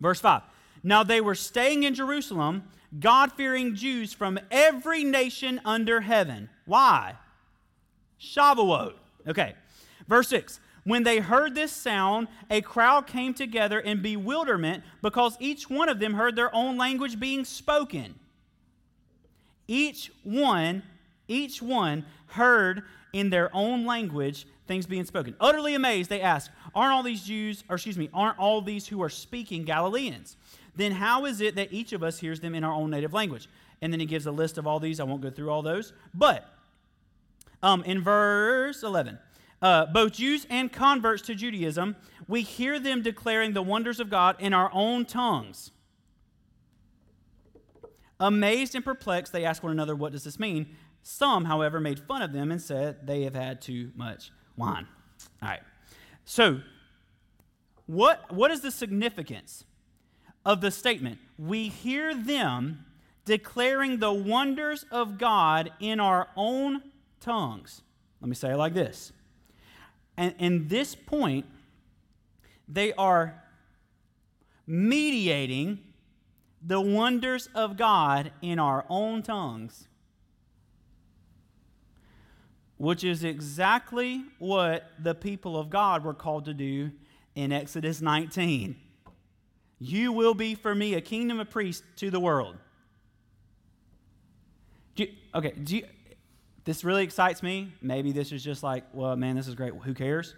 Verse 0.00 0.20
5 0.20 0.42
Now 0.82 1.04
they 1.04 1.20
were 1.20 1.34
staying 1.34 1.82
in 1.82 1.94
Jerusalem, 1.94 2.64
God 2.98 3.32
fearing 3.32 3.76
Jews 3.76 4.12
from 4.12 4.40
every 4.50 5.04
nation 5.04 5.60
under 5.64 6.00
heaven. 6.00 6.48
Why? 6.64 7.14
Shavuot. 8.20 8.94
Okay. 9.28 9.54
Verse 10.08 10.28
6 10.28 10.58
When 10.90 11.04
they 11.04 11.20
heard 11.20 11.54
this 11.54 11.70
sound, 11.70 12.26
a 12.50 12.62
crowd 12.62 13.06
came 13.06 13.32
together 13.32 13.78
in 13.78 14.02
bewilderment 14.02 14.82
because 15.02 15.36
each 15.38 15.70
one 15.70 15.88
of 15.88 16.00
them 16.00 16.14
heard 16.14 16.34
their 16.34 16.52
own 16.52 16.76
language 16.76 17.20
being 17.20 17.44
spoken. 17.44 18.16
Each 19.68 20.10
one, 20.24 20.82
each 21.28 21.62
one 21.62 22.04
heard 22.26 22.82
in 23.12 23.30
their 23.30 23.54
own 23.54 23.86
language 23.86 24.48
things 24.66 24.84
being 24.84 25.04
spoken. 25.04 25.36
Utterly 25.38 25.76
amazed, 25.76 26.10
they 26.10 26.22
asked, 26.22 26.50
Aren't 26.74 26.92
all 26.92 27.04
these 27.04 27.22
Jews, 27.22 27.62
or 27.68 27.76
excuse 27.76 27.96
me, 27.96 28.10
aren't 28.12 28.40
all 28.40 28.60
these 28.60 28.88
who 28.88 29.00
are 29.00 29.08
speaking 29.08 29.62
Galileans? 29.62 30.36
Then 30.74 30.90
how 30.90 31.24
is 31.24 31.40
it 31.40 31.54
that 31.54 31.72
each 31.72 31.92
of 31.92 32.02
us 32.02 32.18
hears 32.18 32.40
them 32.40 32.56
in 32.56 32.64
our 32.64 32.72
own 32.72 32.90
native 32.90 33.12
language? 33.12 33.48
And 33.80 33.92
then 33.92 34.00
he 34.00 34.06
gives 34.06 34.26
a 34.26 34.32
list 34.32 34.58
of 34.58 34.66
all 34.66 34.80
these. 34.80 34.98
I 34.98 35.04
won't 35.04 35.22
go 35.22 35.30
through 35.30 35.50
all 35.50 35.62
those. 35.62 35.92
But 36.12 36.52
um, 37.62 37.84
in 37.84 38.02
verse 38.02 38.82
11, 38.82 39.20
uh, 39.62 39.86
both 39.86 40.12
Jews 40.12 40.46
and 40.48 40.72
converts 40.72 41.22
to 41.22 41.34
Judaism, 41.34 41.96
we 42.26 42.42
hear 42.42 42.78
them 42.78 43.02
declaring 43.02 43.52
the 43.52 43.62
wonders 43.62 44.00
of 44.00 44.08
God 44.10 44.36
in 44.38 44.54
our 44.54 44.70
own 44.72 45.04
tongues. 45.04 45.70
Amazed 48.18 48.74
and 48.74 48.84
perplexed, 48.84 49.32
they 49.32 49.44
ask 49.44 49.62
one 49.62 49.72
another, 49.72 49.94
What 49.96 50.12
does 50.12 50.24
this 50.24 50.38
mean? 50.38 50.76
Some, 51.02 51.46
however, 51.46 51.80
made 51.80 51.98
fun 51.98 52.22
of 52.22 52.32
them 52.32 52.50
and 52.50 52.60
said 52.60 53.06
they 53.06 53.22
have 53.22 53.34
had 53.34 53.62
too 53.62 53.90
much 53.94 54.30
wine. 54.56 54.86
All 55.42 55.48
right. 55.48 55.60
So, 56.24 56.60
what, 57.86 58.32
what 58.32 58.50
is 58.50 58.60
the 58.60 58.70
significance 58.70 59.64
of 60.44 60.60
the 60.60 60.70
statement? 60.70 61.18
We 61.38 61.68
hear 61.68 62.14
them 62.14 62.84
declaring 63.24 63.98
the 63.98 64.12
wonders 64.12 64.84
of 64.90 65.18
God 65.18 65.72
in 65.80 65.98
our 65.98 66.28
own 66.36 66.82
tongues. 67.20 67.82
Let 68.20 68.28
me 68.28 68.34
say 68.34 68.52
it 68.52 68.56
like 68.56 68.74
this. 68.74 69.12
And 70.16 70.34
in 70.38 70.68
this 70.68 70.94
point, 70.94 71.46
they 72.68 72.92
are 72.94 73.42
mediating 74.66 75.78
the 76.62 76.80
wonders 76.80 77.48
of 77.54 77.76
God 77.76 78.32
in 78.42 78.58
our 78.58 78.84
own 78.88 79.22
tongues, 79.22 79.88
which 82.76 83.02
is 83.02 83.24
exactly 83.24 84.24
what 84.38 84.90
the 84.98 85.14
people 85.14 85.58
of 85.58 85.70
God 85.70 86.04
were 86.04 86.14
called 86.14 86.44
to 86.44 86.54
do 86.54 86.90
in 87.34 87.52
Exodus 87.52 88.00
19. 88.00 88.76
You 89.78 90.12
will 90.12 90.34
be 90.34 90.54
for 90.54 90.74
me 90.74 90.94
a 90.94 91.00
kingdom 91.00 91.40
of 91.40 91.48
priests 91.48 91.82
to 91.96 92.10
the 92.10 92.20
world. 92.20 92.56
Do 94.94 95.04
you, 95.04 95.12
okay, 95.34 95.52
do 95.52 95.78
you, 95.78 95.86
this 96.64 96.84
really 96.84 97.04
excites 97.04 97.42
me. 97.42 97.72
Maybe 97.80 98.12
this 98.12 98.32
is 98.32 98.44
just 98.44 98.62
like, 98.62 98.84
well, 98.92 99.16
man, 99.16 99.36
this 99.36 99.48
is 99.48 99.54
great. 99.54 99.72
Who 99.74 99.94
cares? 99.94 100.34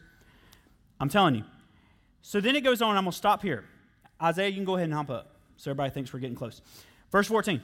I'm 1.01 1.09
telling 1.09 1.35
you. 1.35 1.45
So 2.23 2.41
then 2.41 2.55
it 2.55 2.63
goes 2.63 2.81
on. 2.81 2.97
I'm 2.97 3.05
going 3.05 3.13
to 3.13 3.17
stop 3.17 3.43
here. 3.43 3.65
Isaiah, 4.23 4.49
you 4.49 4.55
can 4.55 4.65
go 4.65 4.77
ahead 4.77 4.85
and 4.85 4.95
hop 4.95 5.11
up. 5.11 5.37
So 5.57 5.71
everybody 5.71 5.91
thinks 5.91 6.13
we're 6.13 6.21
getting 6.21 6.37
close. 6.37 6.63
Verse 7.11 7.27
14. 7.27 7.61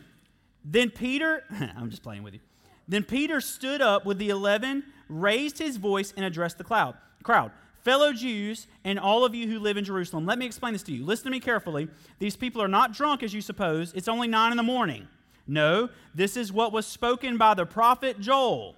Then 0.64 0.90
Peter, 0.90 1.44
I'm 1.76 1.90
just 1.90 2.02
playing 2.02 2.22
with 2.22 2.34
you. 2.34 2.40
Then 2.88 3.04
Peter 3.04 3.40
stood 3.40 3.82
up 3.82 4.06
with 4.06 4.18
the 4.18 4.30
eleven, 4.30 4.82
raised 5.09 5.59
his 5.59 5.76
voice, 5.76 6.12
and 6.16 6.24
addressed 6.24 6.59
the 6.59 6.64
cloud, 6.64 6.94
crowd. 7.22 7.52
Fellow 7.82 8.12
Jews 8.12 8.66
and 8.82 8.98
all 8.98 9.24
of 9.24 9.34
you 9.34 9.46
who 9.46 9.59
live 9.61 9.76
in 9.76 9.84
Jerusalem, 9.84 10.26
let 10.26 10.38
me 10.38 10.46
explain 10.46 10.72
this 10.72 10.82
to 10.84 10.92
you. 10.92 11.04
Listen 11.04 11.24
to 11.24 11.30
me 11.30 11.40
carefully. 11.40 11.88
These 12.18 12.36
people 12.36 12.61
are 12.62 12.68
not 12.68 12.92
drunk 12.92 13.22
as 13.22 13.32
you 13.32 13.40
suppose. 13.40 13.92
It's 13.94 14.09
only 14.09 14.26
nine 14.26 14.50
in 14.50 14.56
the 14.56 14.62
morning. 14.62 15.06
No, 15.49 15.88
this 16.14 16.36
is 16.36 16.53
what 16.53 16.72
was 16.72 16.86
spoken 16.86 17.38
by 17.38 17.55
the 17.55 17.64
prophet 17.64 18.20
Joel. 18.20 18.76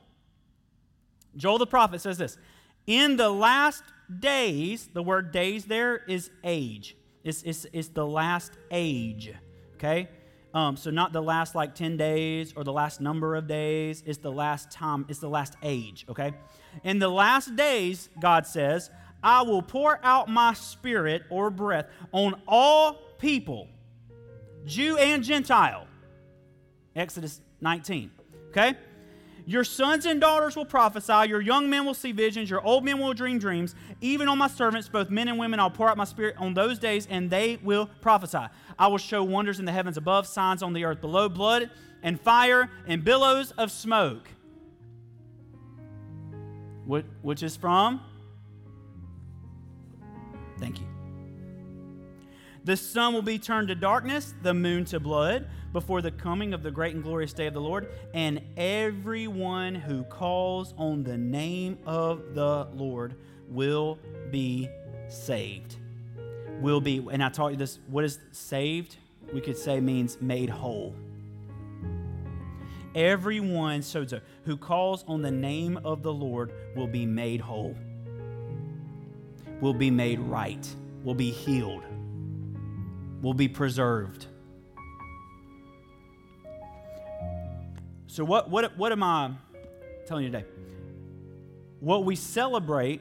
Joel 1.37 1.59
the 1.59 1.67
prophet 1.67 2.01
says 2.01 2.17
this 2.17 2.39
In 2.87 3.17
the 3.17 3.29
last 3.29 3.83
days, 4.19 4.89
the 4.93 5.03
word 5.03 5.33
days 5.33 5.65
there 5.65 5.97
is 5.97 6.31
age. 6.45 6.97
It's, 7.23 7.43
it's, 7.43 7.67
it's 7.73 7.89
the 7.89 8.07
last 8.07 8.53
age, 8.71 9.33
okay? 9.75 10.09
Um, 10.55 10.77
so 10.77 10.91
not 10.91 11.13
the 11.13 11.21
last 11.21 11.55
like 11.55 11.75
10 11.75 11.97
days 11.97 12.55
or 12.57 12.65
the 12.65 12.73
last 12.73 13.01
number 13.01 13.37
of 13.37 13.47
days. 13.47 14.03
It's 14.07 14.19
the 14.19 14.33
last 14.33 14.71
time, 14.71 15.05
it's 15.09 15.19
the 15.19 15.29
last 15.29 15.57
age, 15.63 16.07
okay? 16.09 16.33
In 16.83 16.99
the 16.99 17.09
last 17.09 17.55
days, 17.57 18.09
God 18.21 18.47
says, 18.47 18.91
I 19.23 19.43
will 19.43 19.63
pour 19.63 20.01
out 20.03 20.29
my 20.29 20.55
spirit 20.55 21.23
or 21.29 21.51
breath 21.51 21.87
on 22.13 22.41
all 22.49 22.95
people, 23.19 23.69
Jew 24.65 24.97
and 24.97 25.23
Gentile. 25.23 25.87
Exodus 26.97 27.41
19, 27.61 28.11
okay? 28.49 28.75
Your 29.47 29.65
sons 29.65 30.07
and 30.07 30.21
daughters 30.21 30.55
will 30.55 30.65
prophesy, 30.65 31.29
your 31.29 31.41
young 31.41 31.71
men 31.71 31.85
will 31.85 31.95
see 31.95 32.13
visions, 32.13 32.51
your 32.51 32.61
old 32.63 32.85
men 32.85 32.99
will 32.99 33.15
dream 33.15 33.39
dreams. 33.39 33.75
Even 34.01 34.29
on 34.29 34.39
my 34.39 34.49
servants, 34.49 34.89
both 34.89 35.11
men 35.11 35.29
and 35.29 35.39
women, 35.39 35.59
I'll 35.59 35.71
pour 35.71 35.89
out 35.89 35.97
my 35.97 36.05
spirit 36.05 36.37
on 36.39 36.55
those 36.55 36.79
days, 36.79 37.07
and 37.11 37.31
they 37.31 37.59
will 37.63 37.89
prophesy. 38.01 38.47
I 38.79 38.87
will 38.87 38.99
show 38.99 39.25
wonders 39.25 39.59
in 39.59 39.65
the 39.65 39.73
heavens 39.73 39.97
above, 39.97 40.27
signs 40.27 40.63
on 40.63 40.73
the 40.73 40.85
earth 40.85 41.01
below, 41.01 41.29
blood 41.29 41.71
and 42.03 42.21
fire 42.21 42.71
and 42.87 43.05
billows 43.05 43.51
of 43.53 43.71
smoke. 43.71 44.29
Which 46.87 47.43
is 47.43 47.57
from? 47.57 48.01
The 52.71 52.77
sun 52.77 53.15
will 53.15 53.23
be 53.23 53.37
turned 53.37 53.67
to 53.67 53.75
darkness, 53.75 54.33
the 54.43 54.55
moon 54.55 54.85
to 54.85 55.01
blood 55.01 55.49
before 55.73 56.03
the 56.03 56.13
coming 56.13 56.55
of 56.55 56.63
the 56.63 56.71
great 56.71 56.95
and 56.95 57.03
glorious 57.03 57.33
day 57.33 57.49
of 57.49 57.53
the 57.53 57.61
Lord, 57.61 57.89
and 58.15 58.41
everyone 58.57 59.75
who 59.75 60.05
calls 60.05 60.73
on 60.79 61.03
the 61.03 61.19
name 61.19 61.79
of 61.85 62.33
the 62.33 62.69
Lord 62.73 63.17
will 63.49 63.99
be 64.31 64.69
saved. 65.09 65.79
Will 66.61 66.81
be, 66.81 67.05
and 67.11 67.25
I 67.25 67.29
taught 67.29 67.51
you 67.51 67.57
this 67.57 67.81
what 67.89 68.05
is 68.05 68.21
saved? 68.31 68.99
We 69.33 69.41
could 69.41 69.59
say 69.59 69.81
means 69.81 70.21
made 70.21 70.49
whole. 70.49 70.95
Everyone 72.95 73.81
sozo, 73.81 74.21
who 74.45 74.57
calls 74.57 75.05
on 75.09 75.23
the 75.23 75.33
name 75.33 75.81
of 75.85 76.05
the 76.05 76.13
Lord 76.13 76.53
will 76.77 76.87
be 76.87 77.05
made 77.05 77.41
whole, 77.41 77.75
will 79.61 79.75
be 79.75 79.91
made 79.91 80.21
right, 80.21 80.65
will 81.03 81.17
be 81.17 81.33
healed, 81.33 81.83
will 83.21 83.35
be 83.35 83.49
preserved. 83.49 84.27
So, 88.07 88.25
what, 88.25 88.51
what, 88.51 88.77
what 88.77 88.93
am 88.93 89.03
I 89.03 89.33
telling 90.07 90.25
you 90.25 90.31
today? 90.31 90.47
What 91.79 92.05
we 92.05 92.17
celebrate 92.17 93.01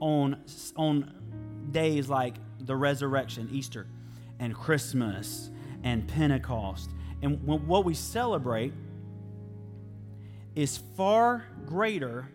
on, 0.00 0.42
on 0.76 1.12
days 1.70 2.08
like 2.08 2.36
the 2.60 2.74
resurrection, 2.74 3.48
Easter, 3.52 3.86
and 4.38 4.54
Christmas, 4.54 5.50
and 5.84 6.06
Pentecost, 6.08 6.90
and 7.22 7.42
what 7.44 7.84
we 7.84 7.94
celebrate 7.94 8.72
is 10.54 10.78
far 10.96 11.44
greater 11.66 12.28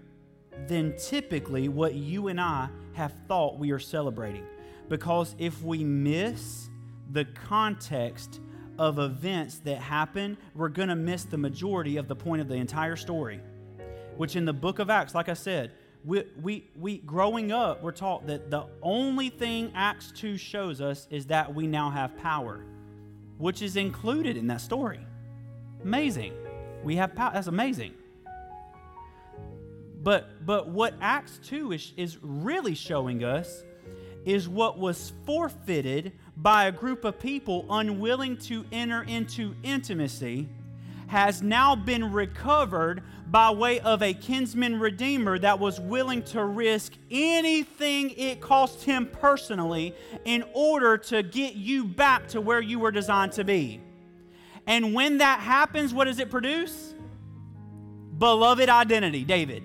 than 0.67 0.95
typically 0.97 1.67
what 1.67 1.93
you 1.93 2.27
and 2.29 2.39
I 2.39 2.69
have 2.93 3.13
thought 3.27 3.59
we 3.59 3.71
are 3.71 3.79
celebrating. 3.79 4.45
Because 4.89 5.35
if 5.37 5.61
we 5.61 5.83
miss 5.83 6.69
the 7.11 7.25
context 7.25 8.39
of 8.77 8.99
events 8.99 9.59
that 9.59 9.77
happen, 9.77 10.37
we're 10.53 10.69
going 10.69 10.89
to 10.89 10.95
miss 10.95 11.23
the 11.23 11.37
majority 11.37 11.97
of 11.97 12.07
the 12.07 12.15
point 12.15 12.41
of 12.41 12.47
the 12.47 12.55
entire 12.55 12.95
story. 12.95 13.39
Which 14.17 14.35
in 14.35 14.45
the 14.45 14.53
book 14.53 14.79
of 14.79 14.89
Acts, 14.89 15.13
like 15.15 15.29
I 15.29 15.33
said, 15.33 15.71
we, 16.05 16.23
we, 16.41 16.69
we 16.75 16.97
growing 16.99 17.51
up, 17.51 17.83
we're 17.83 17.91
taught 17.91 18.27
that 18.27 18.49
the 18.49 18.65
only 18.81 19.29
thing 19.29 19.71
Acts 19.75 20.11
2 20.15 20.37
shows 20.37 20.81
us 20.81 21.07
is 21.11 21.25
that 21.27 21.53
we 21.53 21.67
now 21.67 21.89
have 21.89 22.17
power, 22.17 22.63
which 23.37 23.61
is 23.61 23.75
included 23.75 24.37
in 24.37 24.47
that 24.47 24.61
story. 24.61 24.99
Amazing. 25.83 26.33
We 26.83 26.95
have 26.95 27.13
power. 27.15 27.31
That's 27.33 27.47
amazing. 27.47 27.93
But, 30.01 30.45
but 30.45 30.69
what 30.69 30.93
Acts 31.01 31.39
2 31.43 31.73
is, 31.73 31.93
is 31.97 32.17
really 32.21 32.75
showing 32.75 33.23
us 33.23 33.63
is 34.25 34.47
what 34.47 34.77
was 34.77 35.13
forfeited 35.25 36.11
by 36.37 36.65
a 36.65 36.71
group 36.71 37.03
of 37.03 37.19
people 37.19 37.65
unwilling 37.69 38.37
to 38.37 38.63
enter 38.71 39.03
into 39.03 39.55
intimacy 39.63 40.47
has 41.07 41.41
now 41.41 41.75
been 41.75 42.11
recovered 42.11 43.01
by 43.29 43.49
way 43.49 43.79
of 43.79 44.01
a 44.01 44.13
kinsman 44.13 44.79
redeemer 44.79 45.39
that 45.39 45.59
was 45.59 45.79
willing 45.79 46.21
to 46.21 46.43
risk 46.43 46.93
anything 47.09 48.11
it 48.11 48.39
cost 48.39 48.83
him 48.83 49.05
personally 49.05 49.95
in 50.25 50.43
order 50.53 50.97
to 50.97 51.23
get 51.23 51.55
you 51.55 51.85
back 51.85 52.27
to 52.27 52.39
where 52.39 52.61
you 52.61 52.79
were 52.79 52.91
designed 52.91 53.31
to 53.31 53.43
be. 53.43 53.81
And 54.65 54.93
when 54.93 55.19
that 55.19 55.39
happens, 55.39 55.93
what 55.93 56.05
does 56.05 56.19
it 56.19 56.29
produce? 56.29 56.93
Beloved 58.17 58.69
identity, 58.69 59.23
David. 59.23 59.63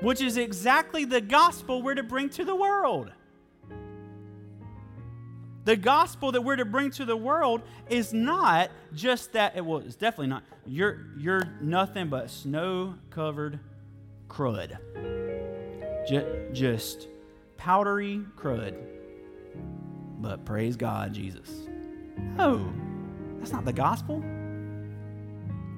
Which 0.00 0.20
is 0.20 0.36
exactly 0.36 1.04
the 1.04 1.20
gospel 1.20 1.82
we're 1.82 1.94
to 1.94 2.02
bring 2.02 2.28
to 2.30 2.44
the 2.44 2.54
world. 2.54 3.12
The 5.64 5.76
gospel 5.76 6.32
that 6.32 6.40
we're 6.40 6.56
to 6.56 6.64
bring 6.64 6.90
to 6.92 7.04
the 7.04 7.16
world 7.16 7.62
is 7.88 8.12
not 8.12 8.70
just 8.94 9.34
that, 9.34 9.62
well, 9.64 9.78
it's 9.78 9.94
definitely 9.94 10.28
not. 10.28 10.42
You're, 10.66 11.06
you're 11.18 11.42
nothing 11.60 12.08
but 12.08 12.30
snow 12.30 12.94
covered 13.10 13.60
crud. 14.28 14.78
Just, 16.08 16.26
just 16.52 17.08
powdery 17.56 18.22
crud. 18.36 18.74
But 20.18 20.44
praise 20.44 20.76
God, 20.76 21.12
Jesus. 21.12 21.68
No, 22.36 22.72
that's 23.38 23.52
not 23.52 23.64
the 23.64 23.72
gospel. 23.72 24.24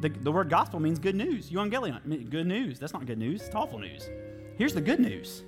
The, 0.03 0.09
the 0.09 0.33
word 0.33 0.51
gospel 0.51 0.81
means 0.81 0.99
good 0.99 1.15
news. 1.15 1.51
Evangelion, 1.51 2.29
good 2.29 2.47
news. 2.47 2.81
That's 2.81 2.93
not 2.93 3.07
good 3.07 3.19
news. 3.19 3.43
It's 3.43 3.55
awful 3.55 3.79
news. 3.79 4.11
Here's 4.59 4.75
the 4.75 4.81
good 4.81 4.99
news. 4.99 5.45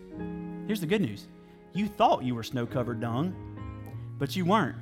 Here's 0.68 0.80
the 0.80 0.86
good 0.86 1.00
news. 1.00 1.26
You 1.72 1.88
thought 1.88 2.22
you 2.22 2.36
were 2.36 2.44
snow 2.44 2.64
covered 2.64 3.00
dung, 3.00 3.34
but 4.16 4.36
you 4.36 4.44
weren't. 4.44 4.76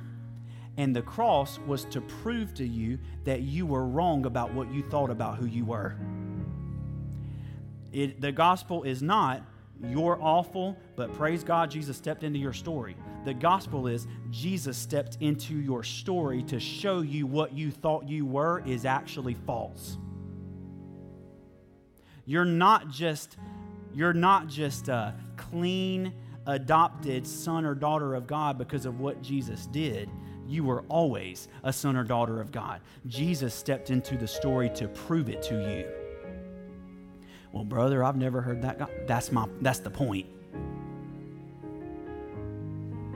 And 0.77 0.95
the 0.95 1.01
cross 1.01 1.57
was 1.65 1.85
to 1.85 2.01
prove 2.01 2.53
to 2.53 2.65
you 2.65 2.99
that 3.23 3.41
you 3.41 3.65
were 3.65 3.87
wrong 3.87 4.27
about 4.27 4.53
what 4.53 4.71
you 4.71 4.83
thought 4.83 5.09
about 5.09 5.37
who 5.37 5.47
you 5.47 5.65
were. 5.65 5.95
It, 7.91 8.21
the 8.21 8.31
gospel 8.31 8.83
is 8.83 9.01
not 9.01 9.41
you're 9.89 10.17
awful, 10.21 10.77
but 10.95 11.13
praise 11.13 11.43
God, 11.43 11.69
Jesus 11.69 11.97
stepped 11.97 12.23
into 12.23 12.39
your 12.39 12.53
story. 12.53 12.95
The 13.25 13.33
gospel 13.33 13.87
is 13.87 14.07
Jesus 14.31 14.77
stepped 14.77 15.17
into 15.21 15.55
your 15.55 15.83
story 15.83 16.43
to 16.43 16.59
show 16.59 17.01
you 17.01 17.25
what 17.25 17.53
you 17.53 17.71
thought 17.71 18.07
you 18.07 18.25
were 18.25 18.61
is 18.65 18.85
actually 18.85 19.33
false. 19.33 19.97
You're 22.25 22.45
not 22.45 22.89
just 22.89 23.37
you're 23.93 24.13
not 24.13 24.47
just 24.47 24.87
a 24.87 25.13
clean 25.37 26.13
adopted 26.47 27.27
son 27.27 27.63
or 27.63 27.75
daughter 27.75 28.15
of 28.15 28.27
God 28.27 28.57
because 28.57 28.85
of 28.85 28.99
what 28.99 29.21
Jesus 29.21 29.67
did. 29.67 30.09
You 30.47 30.63
were 30.63 30.83
always 30.89 31.47
a 31.63 31.71
son 31.71 31.95
or 31.95 32.03
daughter 32.03 32.41
of 32.41 32.51
God. 32.51 32.81
Jesus 33.07 33.53
stepped 33.53 33.91
into 33.91 34.17
the 34.17 34.27
story 34.27 34.69
to 34.71 34.87
prove 34.87 35.29
it 35.29 35.41
to 35.43 35.55
you. 35.55 35.85
Well, 37.51 37.63
brother, 37.63 38.03
I've 38.03 38.17
never 38.17 38.41
heard 38.41 38.61
that. 38.63 39.07
That's 39.07 39.31
my 39.31 39.47
that's 39.61 39.79
the 39.79 39.91
point. 39.91 40.25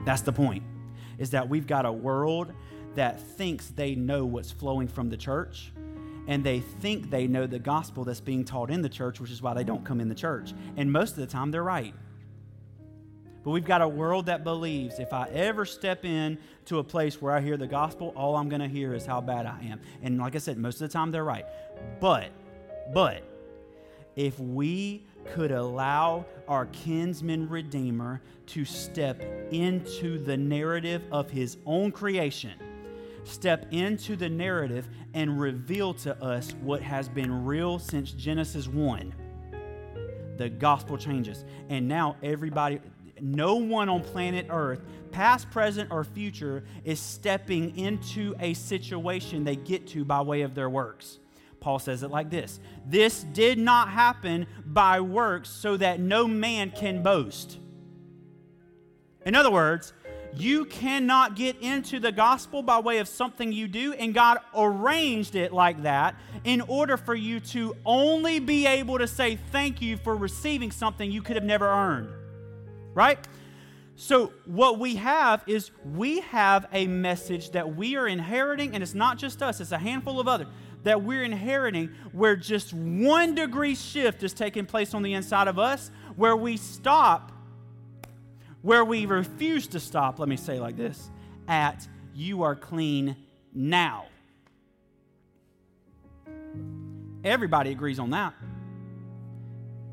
That's 0.04 0.22
the 0.22 0.32
point. 0.32 0.62
Is 1.18 1.30
that 1.30 1.48
we've 1.48 1.66
got 1.66 1.86
a 1.86 1.92
world 1.92 2.52
that 2.94 3.20
thinks 3.20 3.68
they 3.68 3.94
know 3.94 4.24
what's 4.24 4.50
flowing 4.50 4.88
from 4.88 5.10
the 5.10 5.16
church 5.16 5.72
and 6.28 6.44
they 6.44 6.60
think 6.60 7.10
they 7.10 7.26
know 7.26 7.46
the 7.46 7.58
gospel 7.58 8.04
that's 8.04 8.20
being 8.20 8.44
taught 8.44 8.70
in 8.70 8.82
the 8.82 8.88
church, 8.88 9.18
which 9.18 9.30
is 9.30 9.40
why 9.40 9.54
they 9.54 9.64
don't 9.64 9.84
come 9.84 10.00
in 10.00 10.08
the 10.08 10.14
church. 10.14 10.52
And 10.76 10.92
most 10.92 11.12
of 11.12 11.16
the 11.16 11.26
time 11.26 11.50
they're 11.50 11.64
right. 11.64 11.94
But 13.42 13.52
we've 13.52 13.64
got 13.64 13.80
a 13.80 13.88
world 13.88 14.26
that 14.26 14.44
believes 14.44 14.98
if 14.98 15.14
I 15.14 15.28
ever 15.30 15.64
step 15.64 16.04
in 16.04 16.36
to 16.66 16.80
a 16.80 16.84
place 16.84 17.22
where 17.22 17.34
I 17.34 17.40
hear 17.40 17.56
the 17.56 17.66
gospel, 17.66 18.12
all 18.14 18.36
I'm 18.36 18.50
going 18.50 18.60
to 18.60 18.68
hear 18.68 18.92
is 18.92 19.06
how 19.06 19.22
bad 19.22 19.46
I 19.46 19.58
am. 19.70 19.80
And 20.02 20.18
like 20.18 20.34
I 20.34 20.38
said, 20.38 20.58
most 20.58 20.82
of 20.82 20.88
the 20.88 20.92
time 20.92 21.10
they're 21.10 21.24
right. 21.24 21.46
But, 21.98 22.28
but, 22.92 23.22
if 24.14 24.38
we 24.38 25.06
could 25.32 25.50
allow 25.50 26.24
our 26.46 26.66
kinsman 26.66 27.48
redeemer 27.48 28.20
to 28.46 28.64
step 28.64 29.22
into 29.50 30.18
the 30.18 30.36
narrative 30.36 31.02
of 31.12 31.30
his 31.30 31.58
own 31.66 31.92
creation, 31.92 32.54
step 33.24 33.66
into 33.70 34.16
the 34.16 34.28
narrative 34.28 34.88
and 35.14 35.38
reveal 35.38 35.92
to 35.92 36.22
us 36.22 36.54
what 36.62 36.80
has 36.82 37.08
been 37.08 37.44
real 37.44 37.78
since 37.78 38.12
Genesis 38.12 38.68
1. 38.68 39.14
The 40.38 40.48
gospel 40.48 40.96
changes. 40.96 41.44
And 41.68 41.88
now 41.88 42.16
everybody, 42.22 42.80
no 43.20 43.56
one 43.56 43.88
on 43.88 44.02
planet 44.02 44.46
Earth, 44.48 44.80
past, 45.10 45.50
present, 45.50 45.90
or 45.90 46.04
future, 46.04 46.64
is 46.84 47.00
stepping 47.00 47.76
into 47.76 48.34
a 48.40 48.54
situation 48.54 49.44
they 49.44 49.56
get 49.56 49.86
to 49.88 50.04
by 50.04 50.20
way 50.20 50.42
of 50.42 50.54
their 50.54 50.70
works. 50.70 51.18
Paul 51.60 51.78
says 51.78 52.02
it 52.02 52.10
like 52.10 52.30
this 52.30 52.60
This 52.86 53.24
did 53.24 53.58
not 53.58 53.88
happen 53.88 54.46
by 54.64 55.00
works 55.00 55.48
so 55.50 55.76
that 55.76 56.00
no 56.00 56.26
man 56.26 56.70
can 56.70 57.02
boast. 57.02 57.58
In 59.26 59.34
other 59.34 59.50
words, 59.50 59.92
you 60.34 60.64
cannot 60.66 61.36
get 61.36 61.60
into 61.60 61.98
the 61.98 62.12
gospel 62.12 62.62
by 62.62 62.78
way 62.78 62.98
of 62.98 63.08
something 63.08 63.52
you 63.52 63.66
do, 63.66 63.92
and 63.94 64.14
God 64.14 64.38
arranged 64.54 65.34
it 65.34 65.52
like 65.52 65.82
that 65.82 66.14
in 66.44 66.60
order 66.62 66.96
for 66.96 67.14
you 67.14 67.40
to 67.40 67.76
only 67.84 68.38
be 68.38 68.66
able 68.66 68.98
to 68.98 69.06
say 69.06 69.36
thank 69.50 69.82
you 69.82 69.96
for 69.96 70.14
receiving 70.16 70.70
something 70.70 71.10
you 71.10 71.22
could 71.22 71.36
have 71.36 71.44
never 71.44 71.66
earned. 71.66 72.10
Right? 72.94 73.18
So, 73.96 74.32
what 74.44 74.78
we 74.78 74.96
have 74.96 75.42
is 75.48 75.72
we 75.84 76.20
have 76.20 76.66
a 76.72 76.86
message 76.86 77.50
that 77.50 77.74
we 77.74 77.96
are 77.96 78.06
inheriting, 78.06 78.74
and 78.74 78.82
it's 78.82 78.94
not 78.94 79.18
just 79.18 79.42
us, 79.42 79.60
it's 79.60 79.72
a 79.72 79.78
handful 79.78 80.20
of 80.20 80.28
others 80.28 80.46
that 80.84 81.02
we're 81.02 81.24
inheriting 81.24 81.90
where 82.12 82.36
just 82.36 82.72
one 82.72 83.34
degree 83.34 83.74
shift 83.74 84.22
is 84.22 84.32
taking 84.32 84.66
place 84.66 84.94
on 84.94 85.02
the 85.02 85.14
inside 85.14 85.48
of 85.48 85.58
us, 85.58 85.90
where 86.16 86.36
we 86.36 86.56
stop, 86.56 87.32
where 88.62 88.84
we 88.84 89.06
refuse 89.06 89.66
to 89.68 89.80
stop, 89.80 90.18
let 90.18 90.28
me 90.28 90.36
say 90.36 90.58
like 90.60 90.76
this, 90.76 91.10
at 91.46 91.86
you 92.14 92.42
are 92.42 92.54
clean 92.54 93.16
now. 93.54 94.06
Everybody 97.24 97.70
agrees 97.70 97.98
on 97.98 98.10
that. 98.10 98.34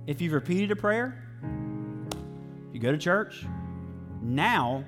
If 0.07 0.21
you've 0.21 0.33
repeated 0.33 0.71
a 0.71 0.75
prayer, 0.75 1.23
you 2.71 2.79
go 2.79 2.91
to 2.91 2.97
church, 2.97 3.45
now 4.21 4.83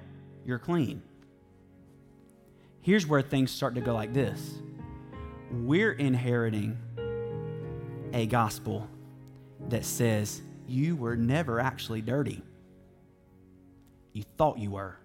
you're 0.46 0.60
clean. 0.60 1.02
Here's 2.82 3.06
where 3.06 3.22
things 3.22 3.52
start 3.52 3.76
to 3.76 3.82
go 3.82 3.94
like 3.94 4.14
this 4.14 4.60
we're 5.52 5.94
inheriting 5.94 6.78
a 8.14 8.26
gospel 8.26 8.88
that 9.70 9.86
says 9.86 10.42
you 10.68 10.96
were 10.96 11.16
never 11.16 11.60
actually 11.60 12.02
dirty. 12.02 12.42
You 14.14 14.24
thought 14.38 14.58
you 14.58 14.72
were. 14.72 14.98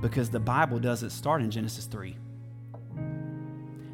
Because 0.00 0.30
the 0.30 0.40
Bible 0.40 0.78
doesn't 0.78 1.10
start 1.10 1.42
in 1.42 1.50
Genesis 1.50 1.86
3. 1.86 2.16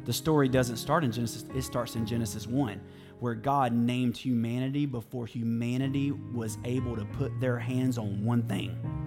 The 0.05 0.13
story 0.13 0.47
doesn't 0.47 0.77
start 0.77 1.03
in 1.03 1.11
Genesis, 1.11 1.45
it 1.53 1.63
starts 1.63 1.95
in 1.95 2.05
Genesis 2.05 2.47
1, 2.47 2.79
where 3.19 3.35
God 3.35 3.73
named 3.73 4.15
humanity 4.15 4.85
before 4.85 5.25
humanity 5.25 6.11
was 6.11 6.57
able 6.63 6.95
to 6.95 7.03
put 7.03 7.37
their 7.41 7.59
hands 7.59 7.97
on 7.97 8.23
one 8.23 8.43
thing 8.43 9.06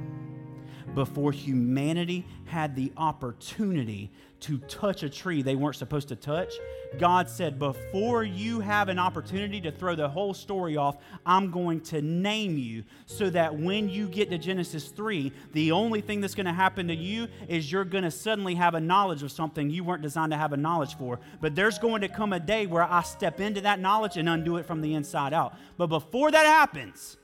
before 0.95 1.33
humanity 1.33 2.27
had 2.47 2.75
the 2.75 2.93
opportunity 2.97 4.11
to 4.41 4.59
touch 4.61 5.03
a 5.03 5.11
tree 5.11 5.43
they 5.43 5.55
weren't 5.55 5.77
supposed 5.77 6.09
to 6.09 6.17
touch, 6.17 6.53
God 6.99 7.29
said, 7.29 7.59
Before 7.59 8.25
you 8.25 8.61
have 8.61 8.89
an 8.89 8.99
opportunity 8.99 9.61
to 9.61 9.71
throw 9.71 9.95
the 9.95 10.09
whole 10.09 10.35
story 10.35 10.77
off, 10.77 10.97
I'm 11.25 11.51
going 11.51 11.81
to 11.83 12.03
name 12.03 12.57
you 12.59 12.85
so 13.07 13.31
that 13.31 13.55
when 13.55 13.89
you 13.89 14.09
get 14.09 14.31
to 14.31 14.39
Genesis 14.39 14.89
3, 14.89 15.33
the 15.53 15.73
only 15.73 16.01
thing 16.01 16.21
that's 16.21 16.35
going 16.35 16.47
to 16.47 16.53
happen 16.53 16.89
to 16.89 16.95
you 16.95 17.29
is 17.49 17.71
you're 17.71 17.85
going 17.85 18.05
to 18.05 18.11
suddenly 18.11 18.55
have 18.55 18.75
a 18.75 18.81
knowledge 18.81 19.23
of 19.23 19.31
something 19.31 19.71
you 19.71 19.85
weren't 19.85 20.03
designed 20.03 20.33
to 20.33 20.39
have 20.39 20.53
a 20.53 20.57
knowledge 20.57 20.97
for. 20.97 21.21
But 21.41 21.55
there's 21.55 21.79
going 21.79 22.01
to 22.01 22.09
come 22.09 22.33
a 22.33 22.41
day 22.41 22.67
where 22.67 22.85
I 22.85 23.03
step 23.03 23.41
into 23.41 23.61
that 23.63 23.79
knowledge 23.79 24.17
and 24.17 24.29
undo 24.29 24.57
it 24.57 24.67
from 24.67 24.81
the 24.81 24.95
inside 24.95 25.33
out. 25.33 25.55
But 25.77 25.89
before 25.89 26.31
that 26.31 26.47
happens, 26.47 27.19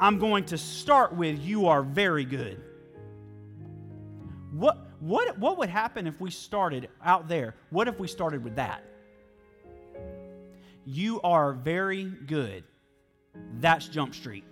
I'm 0.00 0.18
going 0.18 0.44
to 0.46 0.58
start 0.58 1.12
with, 1.14 1.40
You 1.40 1.66
are 1.66 1.82
very 1.82 2.24
good. 2.24 2.62
What, 4.58 4.76
what, 4.98 5.38
what 5.38 5.56
would 5.58 5.68
happen 5.68 6.08
if 6.08 6.20
we 6.20 6.32
started 6.32 6.88
out 7.04 7.28
there? 7.28 7.54
What 7.70 7.86
if 7.86 8.00
we 8.00 8.08
started 8.08 8.42
with 8.42 8.56
that? 8.56 8.82
You 10.84 11.20
are 11.20 11.52
very 11.52 12.04
good. 12.04 12.64
That's 13.60 13.86
Jump 13.86 14.16
Street. 14.16 14.42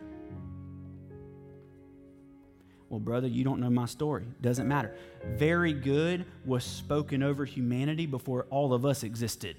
Well, 2.89 3.01
brother, 3.01 3.27
you 3.27 3.43
don't 3.43 3.59
know 3.59 3.69
my 3.69 3.87
story. 3.87 4.27
Doesn't 4.41 4.69
matter. 4.69 4.95
Very 5.25 5.73
good 5.73 6.25
was 6.45 6.63
spoken 6.63 7.25
over 7.25 7.45
humanity 7.45 8.07
before 8.07 8.47
all 8.49 8.73
of 8.73 8.87
us 8.87 9.03
existed. 9.03 9.57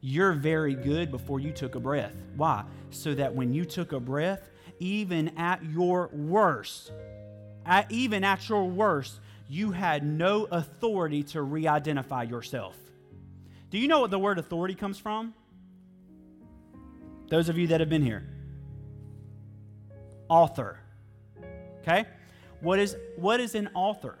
You're 0.00 0.32
very 0.32 0.74
good 0.74 1.10
before 1.10 1.38
you 1.38 1.52
took 1.52 1.74
a 1.74 1.80
breath. 1.80 2.14
Why? 2.34 2.64
So 2.88 3.14
that 3.14 3.34
when 3.34 3.52
you 3.52 3.66
took 3.66 3.92
a 3.92 4.00
breath, 4.00 4.48
even 4.78 5.36
at 5.36 5.62
your 5.66 6.08
worst, 6.14 6.92
at, 7.66 7.90
even 7.90 8.24
at 8.24 8.48
your 8.48 8.64
worst, 8.64 9.20
you 9.48 9.72
had 9.72 10.04
no 10.04 10.44
authority 10.44 11.22
to 11.24 11.42
re 11.42 11.66
identify 11.66 12.22
yourself. 12.22 12.76
Do 13.70 13.78
you 13.78 13.88
know 13.88 14.00
what 14.00 14.10
the 14.10 14.18
word 14.18 14.38
authority 14.38 14.74
comes 14.74 14.98
from? 14.98 15.34
Those 17.28 17.48
of 17.48 17.58
you 17.58 17.66
that 17.68 17.80
have 17.80 17.88
been 17.88 18.02
here. 18.02 18.26
Author. 20.28 20.78
Okay? 21.80 22.04
What 22.60 22.78
is, 22.78 22.96
what 23.16 23.40
is 23.40 23.54
an 23.54 23.70
author? 23.74 24.16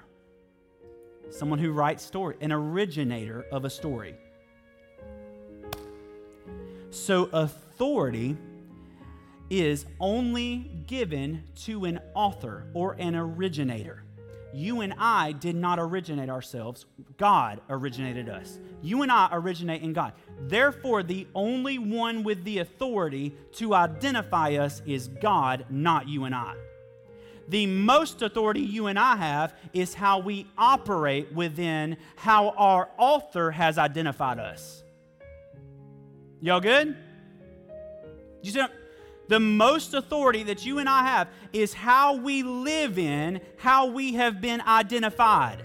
Someone 1.30 1.58
who 1.58 1.72
writes 1.72 2.04
story, 2.04 2.36
an 2.40 2.52
originator 2.52 3.46
of 3.50 3.64
a 3.64 3.70
story. 3.70 4.14
So, 6.90 7.24
authority 7.32 8.36
is 9.50 9.86
only 10.00 10.70
given 10.86 11.44
to 11.64 11.84
an 11.84 12.00
author 12.14 12.66
or 12.74 12.96
an 12.98 13.14
originator. 13.14 14.02
You 14.52 14.80
and 14.80 14.94
I 14.96 15.32
did 15.32 15.54
not 15.54 15.78
originate 15.78 16.30
ourselves. 16.30 16.86
God 17.18 17.60
originated 17.68 18.28
us. 18.28 18.58
You 18.80 19.02
and 19.02 19.12
I 19.12 19.28
originate 19.32 19.82
in 19.82 19.92
God. 19.92 20.14
Therefore, 20.40 21.02
the 21.02 21.26
only 21.34 21.78
one 21.78 22.22
with 22.22 22.42
the 22.44 22.58
authority 22.58 23.34
to 23.56 23.74
identify 23.74 24.54
us 24.54 24.80
is 24.86 25.08
God, 25.08 25.66
not 25.68 26.08
you 26.08 26.24
and 26.24 26.34
I. 26.34 26.54
The 27.48 27.66
most 27.66 28.22
authority 28.22 28.60
you 28.60 28.86
and 28.86 28.98
I 28.98 29.16
have 29.16 29.54
is 29.72 29.94
how 29.94 30.18
we 30.18 30.46
operate 30.56 31.32
within 31.32 31.96
how 32.16 32.50
our 32.50 32.88
author 32.98 33.50
has 33.50 33.78
identified 33.78 34.38
us. 34.38 34.82
Y'all 36.40 36.60
good? 36.60 36.96
You 38.42 38.52
see, 38.52 38.62
the 39.28 39.40
most 39.40 39.94
authority 39.94 40.42
that 40.44 40.64
you 40.64 40.78
and 40.78 40.88
I 40.88 41.02
have 41.04 41.28
is 41.52 41.74
how 41.74 42.16
we 42.16 42.42
live 42.42 42.98
in, 42.98 43.40
how 43.56 43.86
we 43.86 44.14
have 44.14 44.40
been 44.40 44.60
identified. 44.60 45.62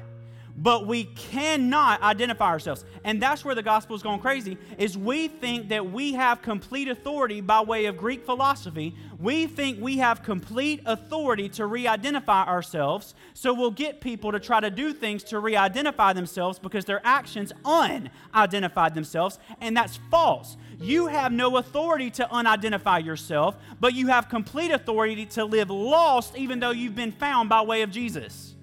But 0.57 0.85
we 0.85 1.05
cannot 1.05 2.03
identify 2.03 2.47
ourselves. 2.47 2.85
And 3.03 3.21
that's 3.21 3.43
where 3.43 3.55
the 3.55 3.63
gospel 3.63 3.95
is 3.95 4.03
going 4.03 4.19
crazy 4.19 4.57
is 4.77 4.97
we 4.97 5.27
think 5.27 5.69
that 5.69 5.91
we 5.91 6.13
have 6.13 6.41
complete 6.41 6.87
authority 6.87 7.41
by 7.41 7.61
way 7.61 7.85
of 7.85 7.97
Greek 7.97 8.25
philosophy. 8.25 8.93
We 9.17 9.47
think 9.47 9.79
we 9.81 9.97
have 9.97 10.23
complete 10.23 10.81
authority 10.85 11.49
to 11.49 11.65
re-identify 11.65 12.43
ourselves. 12.43 13.15
So 13.33 13.53
we'll 13.53 13.71
get 13.71 14.01
people 14.01 14.33
to 14.33 14.39
try 14.39 14.59
to 14.59 14.69
do 14.69 14.93
things 14.93 15.23
to 15.25 15.39
re-identify 15.39 16.13
themselves 16.13 16.59
because 16.59 16.85
their 16.85 17.01
actions 17.03 17.53
unidentified 17.65 18.93
themselves, 18.93 19.39
and 19.61 19.75
that's 19.75 19.97
false. 20.11 20.57
You 20.81 21.05
have 21.07 21.31
no 21.31 21.57
authority 21.57 22.09
to 22.11 22.25
unidentify 22.25 23.05
yourself, 23.05 23.55
but 23.79 23.93
you 23.93 24.07
have 24.07 24.29
complete 24.29 24.71
authority 24.71 25.27
to 25.27 25.45
live 25.45 25.69
lost 25.69 26.35
even 26.35 26.59
though 26.59 26.71
you've 26.71 26.95
been 26.95 27.11
found 27.11 27.49
by 27.49 27.61
way 27.61 27.83
of 27.83 27.91
Jesus. 27.91 28.55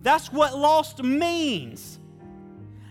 That's 0.00 0.32
what 0.32 0.58
lost 0.58 1.00
means. 1.04 2.00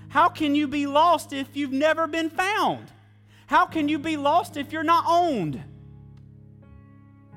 How 0.07 0.29
can 0.29 0.55
you 0.55 0.69
be 0.69 0.87
lost 0.87 1.33
if 1.33 1.49
you've 1.53 1.73
never 1.73 2.07
been 2.07 2.29
found? 2.29 2.89
How 3.47 3.65
can 3.65 3.89
you 3.89 3.99
be 3.99 4.15
lost 4.15 4.55
if 4.55 4.71
you're 4.71 4.81
not 4.81 5.03
owned? 5.05 5.61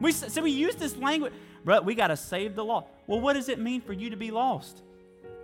We, 0.01 0.13
so 0.13 0.43
we 0.43 0.53
use 0.53 0.77
this 0.77 0.97
language, 0.97 1.33
but 1.65 1.85
we 1.85 1.97
got 1.97 2.09
to 2.09 2.17
save 2.17 2.55
the 2.55 2.65
law. 2.65 2.87
Well, 3.09 3.21
what 3.21 3.33
does 3.33 3.49
it 3.49 3.59
mean 3.59 3.81
for 3.81 3.93
you 3.93 4.11
to 4.11 4.17
be 4.17 4.31
lost? 4.31 4.83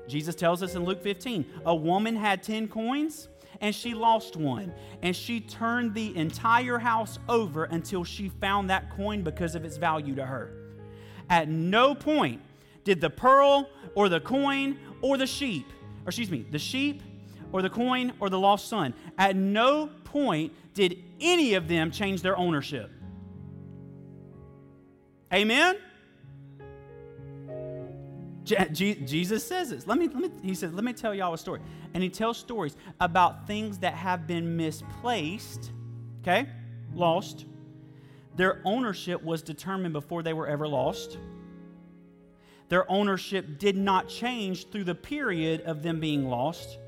Jesus 0.06 0.36
tells 0.36 0.62
us 0.62 0.76
in 0.76 0.84
Luke 0.84 1.02
15 1.02 1.44
a 1.66 1.74
woman 1.74 2.14
had 2.14 2.44
10 2.44 2.68
coins 2.68 3.28
and 3.60 3.74
she 3.74 3.94
lost 3.94 4.36
one. 4.36 4.72
And 5.02 5.14
she 5.14 5.40
turned 5.40 5.94
the 5.94 6.16
entire 6.16 6.78
house 6.78 7.18
over 7.28 7.64
until 7.64 8.04
she 8.04 8.28
found 8.28 8.70
that 8.70 8.90
coin 8.90 9.22
because 9.22 9.54
of 9.54 9.64
its 9.64 9.76
value 9.76 10.14
to 10.14 10.24
her. 10.24 10.52
At 11.28 11.48
no 11.48 11.94
point 11.94 12.40
did 12.84 13.00
the 13.00 13.10
pearl 13.10 13.68
or 13.94 14.08
the 14.08 14.20
coin 14.20 14.78
or 15.02 15.16
the 15.16 15.26
sheep, 15.26 15.66
or 16.04 16.08
excuse 16.08 16.30
me, 16.30 16.46
the 16.50 16.58
sheep 16.58 17.02
or 17.52 17.62
the 17.62 17.70
coin 17.70 18.12
or 18.20 18.30
the 18.30 18.38
lost 18.38 18.68
son, 18.68 18.94
at 19.18 19.36
no 19.36 19.88
point 20.04 20.52
did 20.74 21.02
any 21.20 21.54
of 21.54 21.68
them 21.68 21.90
change 21.90 22.22
their 22.22 22.36
ownership. 22.36 22.90
Amen? 25.32 25.76
Jesus 28.44 29.44
says 29.46 29.70
this. 29.70 29.86
Let 29.86 29.98
me, 29.98 30.08
let 30.08 30.16
me, 30.16 30.30
he 30.42 30.54
says, 30.54 30.72
let 30.72 30.84
me 30.84 30.92
tell 30.92 31.14
y'all 31.14 31.34
a 31.34 31.38
story. 31.38 31.60
And 31.94 32.02
he 32.02 32.08
tells 32.08 32.38
stories 32.38 32.76
about 33.00 33.46
things 33.46 33.78
that 33.78 33.94
have 33.94 34.26
been 34.26 34.56
misplaced, 34.56 35.70
okay, 36.22 36.48
lost. 36.94 37.44
Their 38.36 38.60
ownership 38.64 39.22
was 39.22 39.42
determined 39.42 39.92
before 39.92 40.22
they 40.22 40.32
were 40.32 40.46
ever 40.46 40.66
lost. 40.66 41.18
Their 42.68 42.90
ownership 42.90 43.58
did 43.58 43.76
not 43.76 44.08
change 44.08 44.70
through 44.70 44.84
the 44.84 44.94
period 44.94 45.62
of 45.62 45.82
them 45.82 46.00
being 46.00 46.28
lost. 46.28 46.78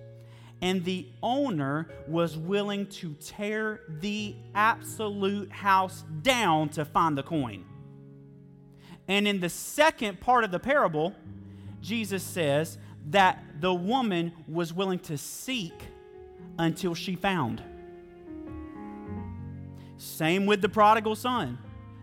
And 0.63 0.85
the 0.85 1.09
owner 1.23 1.89
was 2.07 2.39
willing 2.39 2.87
to 2.87 3.15
tear 3.15 3.81
the 3.89 4.37
absolute 4.55 5.51
house 5.51 6.05
down 6.23 6.69
to 6.71 6.85
find 6.85 7.19
the 7.19 7.25
coin. 7.25 7.65
And 9.09 9.27
in 9.27 9.41
the 9.41 9.49
second 9.49 10.21
part 10.21 10.45
of 10.45 10.53
the 10.53 10.61
parable, 10.61 11.15
Jesus 11.83 12.23
says 12.23 12.79
that 13.11 13.45
the 13.61 13.75
woman 13.75 14.33
was 14.49 14.73
willing 14.73 15.01
to 15.01 15.19
seek 15.19 15.75
until 16.59 16.95
she 16.95 17.17
found. 17.17 17.63
Same 19.99 20.47
with 20.47 20.63
the 20.63 20.69
prodigal 20.69 21.17
son. 21.17 21.59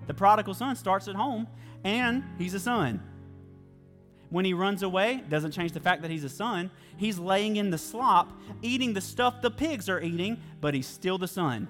The 0.08 0.14
prodigal 0.14 0.54
son 0.54 0.76
starts 0.76 1.08
at 1.08 1.16
home 1.16 1.48
and 1.84 2.24
he's 2.38 2.54
a 2.54 2.60
son. 2.60 3.02
When 4.30 4.46
he 4.46 4.54
runs 4.54 4.84
away, 4.84 5.24
doesn't 5.28 5.52
change 5.52 5.72
the 5.72 5.80
fact 5.80 6.04
that 6.04 6.12
he's 6.12 6.24
a 6.24 6.30
son. 6.30 6.70
He's 6.98 7.18
laying 7.18 7.56
in 7.56 7.72
the 7.72 7.78
slop, 7.78 8.32
eating 8.62 8.94
the 8.94 9.02
stuff 9.02 9.42
the 9.42 9.50
pigs 9.50 9.90
are 9.90 10.02
eating, 10.02 10.40
but 10.62 10.74
he's 10.74 10.88
still 10.88 11.18
the 11.18 11.28
son. 11.28 11.68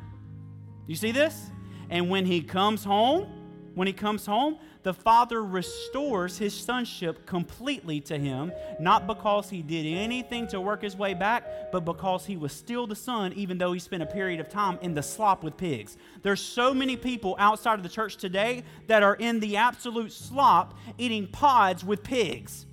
You 0.86 0.95
see 0.95 1.12
this? 1.12 1.51
And 1.89 2.10
when 2.10 2.26
he 2.26 2.41
comes 2.41 2.84
home, 2.84 3.28
when 3.76 3.88
he 3.88 3.93
comes 3.93 4.26
home, 4.26 4.57
the 4.84 4.93
Father 4.93 5.43
restores 5.43 6.38
his 6.38 6.53
sonship 6.53 7.25
completely 7.25 7.99
to 8.01 8.17
him, 8.17 8.51
not 8.80 9.07
because 9.07 9.49
he 9.49 9.61
did 9.61 9.86
anything 9.86 10.47
to 10.47 10.61
work 10.61 10.84
his 10.84 10.95
way 10.95 11.13
back, 11.13 11.71
but 11.71 11.82
because 11.84 12.25
he 12.25 12.38
was 12.38 12.53
still 12.53 12.88
the 12.88 12.95
Son, 12.95 13.34
even 13.34 13.57
though 13.57 13.73
he 13.73 13.80
spent 13.80 14.03
a 14.03 14.05
period 14.05 14.39
of 14.39 14.47
time 14.47 14.80
in 14.82 14.93
the 14.93 15.03
slop 15.03 15.43
with 15.43 15.57
pigs. 15.57 15.97
There's 16.21 16.41
so 16.41 16.73
many 16.73 16.95
people 16.95 17.36
outside 17.39 17.75
of 17.75 17.84
the 17.84 17.89
church 17.89 18.15
today 18.15 18.63
that 18.88 19.03
are 19.03 19.15
in 19.15 19.41
the 19.41 19.57
absolute 19.57 20.13
slop 20.13 20.77
eating 20.97 21.27
pods 21.27 21.84
with 21.84 22.01
pigs. 22.01 22.65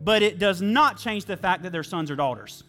But 0.00 0.22
it 0.22 0.38
does 0.38 0.62
not 0.62 0.96
change 0.98 1.26
the 1.26 1.36
fact 1.36 1.62
that 1.62 1.70
they're 1.70 1.82
sons 1.82 2.10
or 2.10 2.16
daughters. 2.16 2.64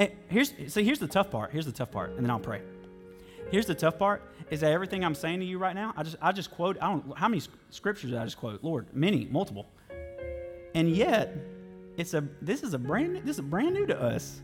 And 0.00 0.10
here's 0.28 0.54
see, 0.72 0.82
here's 0.82 0.98
the 0.98 1.06
tough 1.06 1.30
part. 1.30 1.52
Here's 1.52 1.66
the 1.66 1.72
tough 1.72 1.92
part, 1.92 2.12
and 2.12 2.24
then 2.24 2.30
I'll 2.30 2.40
pray. 2.40 2.62
Here's 3.50 3.66
the 3.66 3.74
tough 3.74 3.98
part: 3.98 4.22
is 4.50 4.60
that 4.60 4.72
everything 4.72 5.04
I'm 5.04 5.14
saying 5.14 5.40
to 5.40 5.46
you 5.46 5.58
right 5.58 5.74
now, 5.74 5.92
I 5.94 6.02
just 6.02 6.16
I 6.22 6.32
just 6.32 6.50
quote. 6.50 6.78
I 6.80 6.88
don't 6.88 7.16
how 7.16 7.28
many 7.28 7.42
scriptures 7.68 8.14
I 8.14 8.24
just 8.24 8.38
quote? 8.38 8.64
Lord, 8.64 8.86
many, 8.94 9.26
multiple. 9.26 9.66
And 10.74 10.88
yet, 10.90 11.36
it's 11.98 12.14
a 12.14 12.26
this 12.40 12.62
is 12.62 12.72
a 12.72 12.78
brand 12.78 13.20
this 13.26 13.36
is 13.36 13.42
brand 13.42 13.74
new 13.74 13.86
to 13.86 14.02
us. 14.02 14.40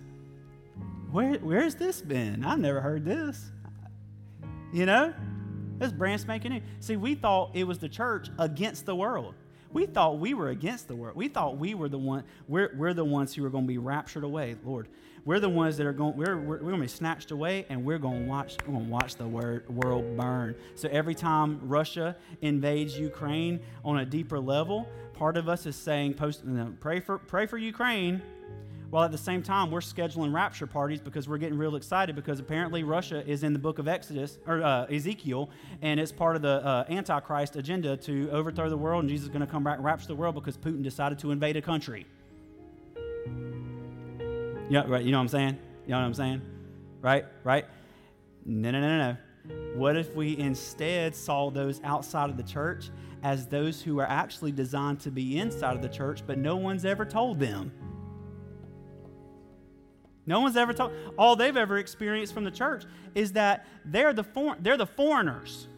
Where 1.11 1.35
where's 1.37 1.75
this 1.75 2.03
been? 2.03 2.45
I've 2.45 2.59
never 2.59 2.83
heard 2.83 3.07
this. 3.07 3.51
You 4.75 4.85
know, 4.85 5.15
it's 5.81 5.93
brand 5.93 6.21
spanking 6.21 6.53
new. 6.53 6.61
See, 6.81 6.97
we 6.97 7.15
thought 7.15 7.53
it 7.55 7.65
was 7.65 7.79
the 7.79 7.89
church 7.89 8.29
against 8.39 8.85
the 8.85 8.95
world. 8.95 9.35
We 9.73 9.87
thought 9.87 10.19
we 10.19 10.35
were 10.35 10.49
against 10.49 10.89
the 10.89 10.97
world. 10.97 11.17
We 11.17 11.29
thought 11.29 11.59
we 11.59 11.75
were 11.75 11.89
the 11.89 11.99
one. 11.99 12.25
We're, 12.49 12.73
we're 12.77 12.95
the 12.95 13.05
ones 13.05 13.35
who 13.35 13.45
are 13.45 13.51
going 13.51 13.65
to 13.65 13.69
be 13.69 13.79
raptured 13.79 14.25
away, 14.25 14.57
Lord. 14.65 14.89
We're 15.27 15.41
the 15.41 15.49
ones 15.49 15.77
that 15.77 15.87
are 15.89 15.93
going. 15.93 16.17
We're, 16.17 16.37
we're, 16.37 16.59
we're 16.59 16.71
going 16.71 16.77
to 16.77 16.83
be 16.83 16.87
snatched 16.87 17.33
away, 17.33 17.67
and 17.69 17.85
we're 17.85 17.99
going 17.99 18.23
to 18.23 18.29
watch. 18.29 18.57
We're 18.65 18.75
going 18.75 18.87
to 18.87 18.93
watch 18.93 19.17
the 19.17 19.27
word, 19.27 19.69
world 19.69 20.17
burn. 20.17 20.55
So 20.77 20.89
every 20.89 21.17
time 21.17 21.59
Russia 21.63 22.17
invades 22.43 22.97
Ukraine 22.97 23.59
on 23.85 23.99
a 23.99 24.07
deeper 24.07 24.39
level, 24.39 24.89
part 25.15 25.37
of 25.37 25.49
us 25.49 25.67
is 25.67 25.75
saying, 25.75 26.15
"Post, 26.15 26.45
you 26.47 26.53
know, 26.53 26.73
pray 26.79 27.01
for 27.01 27.19
pray 27.19 27.47
for 27.47 27.59
Ukraine." 27.59 28.23
While 28.91 29.03
at 29.03 29.11
the 29.11 29.19
same 29.19 29.43
time, 29.43 29.73
we're 29.73 29.81
scheduling 29.81 30.33
rapture 30.33 30.67
parties 30.69 31.01
because 31.01 31.29
we're 31.29 31.39
getting 31.39 31.59
real 31.59 31.75
excited 31.75 32.15
because 32.15 32.39
apparently 32.39 32.85
Russia 32.85 33.29
is 33.29 33.43
in 33.43 33.53
the 33.53 33.59
book 33.59 33.81
of 33.81 33.89
Exodus 33.89 34.39
or 34.47 34.63
uh, 34.63 34.87
Ezekiel, 34.87 35.51
and 35.83 35.99
it's 35.99 36.13
part 36.13 36.37
of 36.37 36.43
the 36.43 36.65
uh, 36.65 36.85
Antichrist 36.89 37.57
agenda 37.57 37.97
to 37.97 38.31
overthrow 38.31 38.71
the 38.71 38.77
world, 38.77 39.03
and 39.03 39.11
Jesus 39.11 39.25
is 39.25 39.31
going 39.31 39.45
to 39.45 39.51
come 39.51 39.65
back 39.65 39.79
and 39.79 39.85
rapture 39.85 40.07
the 40.07 40.15
world 40.15 40.37
because 40.37 40.57
Putin 40.57 40.85
decided 40.85 41.19
to 41.19 41.33
invade 41.33 41.57
a 41.57 41.63
country. 41.63 42.07
Yeah, 44.69 44.85
right. 44.87 45.05
You 45.05 45.13
know 45.13 45.19
what 45.19 45.23
I'm 45.23 45.29
saying? 45.29 45.59
You 45.85 45.91
know 45.91 45.99
what 45.99 46.07
I'm 46.07 46.15
saying? 46.15 46.43
Right? 47.01 47.25
Right? 47.45 47.67
No, 48.45 48.71
no, 48.71 48.81
no, 48.81 48.99
no, 48.99 49.13
no. 49.13 49.17
What 49.77 49.97
if 49.97 50.15
we 50.15 50.37
instead 50.39 51.15
saw 51.15 51.51
those 51.51 51.81
outside 51.85 52.31
of 52.31 52.37
the 52.37 52.43
church 52.43 52.91
as 53.23 53.47
those 53.47 53.81
who 53.81 54.01
are 54.01 54.07
actually 54.07 54.53
designed 54.53 55.01
to 55.01 55.11
be 55.11 55.39
inside 55.39 55.77
of 55.77 55.83
the 55.83 55.89
church, 55.89 56.23
but 56.27 56.39
no 56.39 56.57
one's 56.57 56.85
ever 56.85 57.05
told 57.05 57.39
them? 57.39 57.73
No 60.27 60.41
one's 60.41 60.57
ever 60.57 60.73
told. 60.73 60.93
All 61.17 61.37
they've 61.37 61.57
ever 61.57 61.79
experienced 61.79 62.35
from 62.35 62.43
the 62.43 62.51
church 62.51 62.85
is 63.15 63.33
that 63.33 63.67
they're 63.85 64.13
the 64.13 64.25
for, 64.25 64.57
they're 64.59 64.77
the 64.77 64.87
foreigners. 64.87 65.69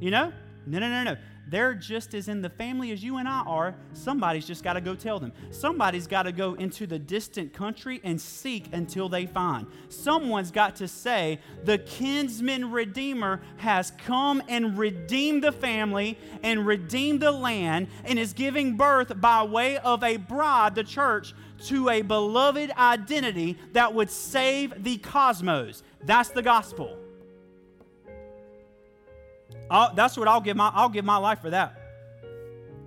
You 0.00 0.10
know? 0.10 0.32
No, 0.66 0.78
no, 0.78 0.88
no, 0.88 1.02
no. 1.04 1.16
They're 1.50 1.74
just 1.74 2.14
as 2.14 2.28
in 2.28 2.42
the 2.42 2.48
family 2.48 2.92
as 2.92 3.02
you 3.02 3.16
and 3.16 3.28
I 3.28 3.40
are. 3.40 3.74
Somebody's 3.92 4.46
just 4.46 4.62
got 4.62 4.74
to 4.74 4.80
go 4.80 4.94
tell 4.94 5.18
them. 5.18 5.32
Somebody's 5.50 6.06
got 6.06 6.22
to 6.22 6.32
go 6.32 6.54
into 6.54 6.86
the 6.86 6.98
distant 6.98 7.52
country 7.52 8.00
and 8.04 8.20
seek 8.20 8.68
until 8.72 9.08
they 9.08 9.26
find. 9.26 9.66
Someone's 9.88 10.52
got 10.52 10.76
to 10.76 10.86
say, 10.86 11.40
The 11.64 11.78
kinsman 11.78 12.70
redeemer 12.70 13.40
has 13.56 13.90
come 13.98 14.40
and 14.48 14.78
redeemed 14.78 15.42
the 15.42 15.50
family 15.50 16.16
and 16.44 16.64
redeemed 16.64 17.20
the 17.20 17.32
land 17.32 17.88
and 18.04 18.16
is 18.16 18.32
giving 18.32 18.76
birth 18.76 19.20
by 19.20 19.42
way 19.42 19.76
of 19.78 20.04
a 20.04 20.18
bride, 20.18 20.76
the 20.76 20.84
church, 20.84 21.34
to 21.64 21.88
a 21.88 22.02
beloved 22.02 22.70
identity 22.70 23.58
that 23.72 23.92
would 23.92 24.10
save 24.10 24.84
the 24.84 24.98
cosmos. 24.98 25.82
That's 26.04 26.30
the 26.30 26.42
gospel. 26.42 26.96
I'll, 29.70 29.94
that's 29.94 30.16
what 30.16 30.28
I'll 30.28 30.40
give 30.40 30.56
my 30.56 30.70
I'll 30.74 30.88
give 30.88 31.04
my 31.04 31.16
life 31.16 31.40
for 31.40 31.50
that. 31.50 31.76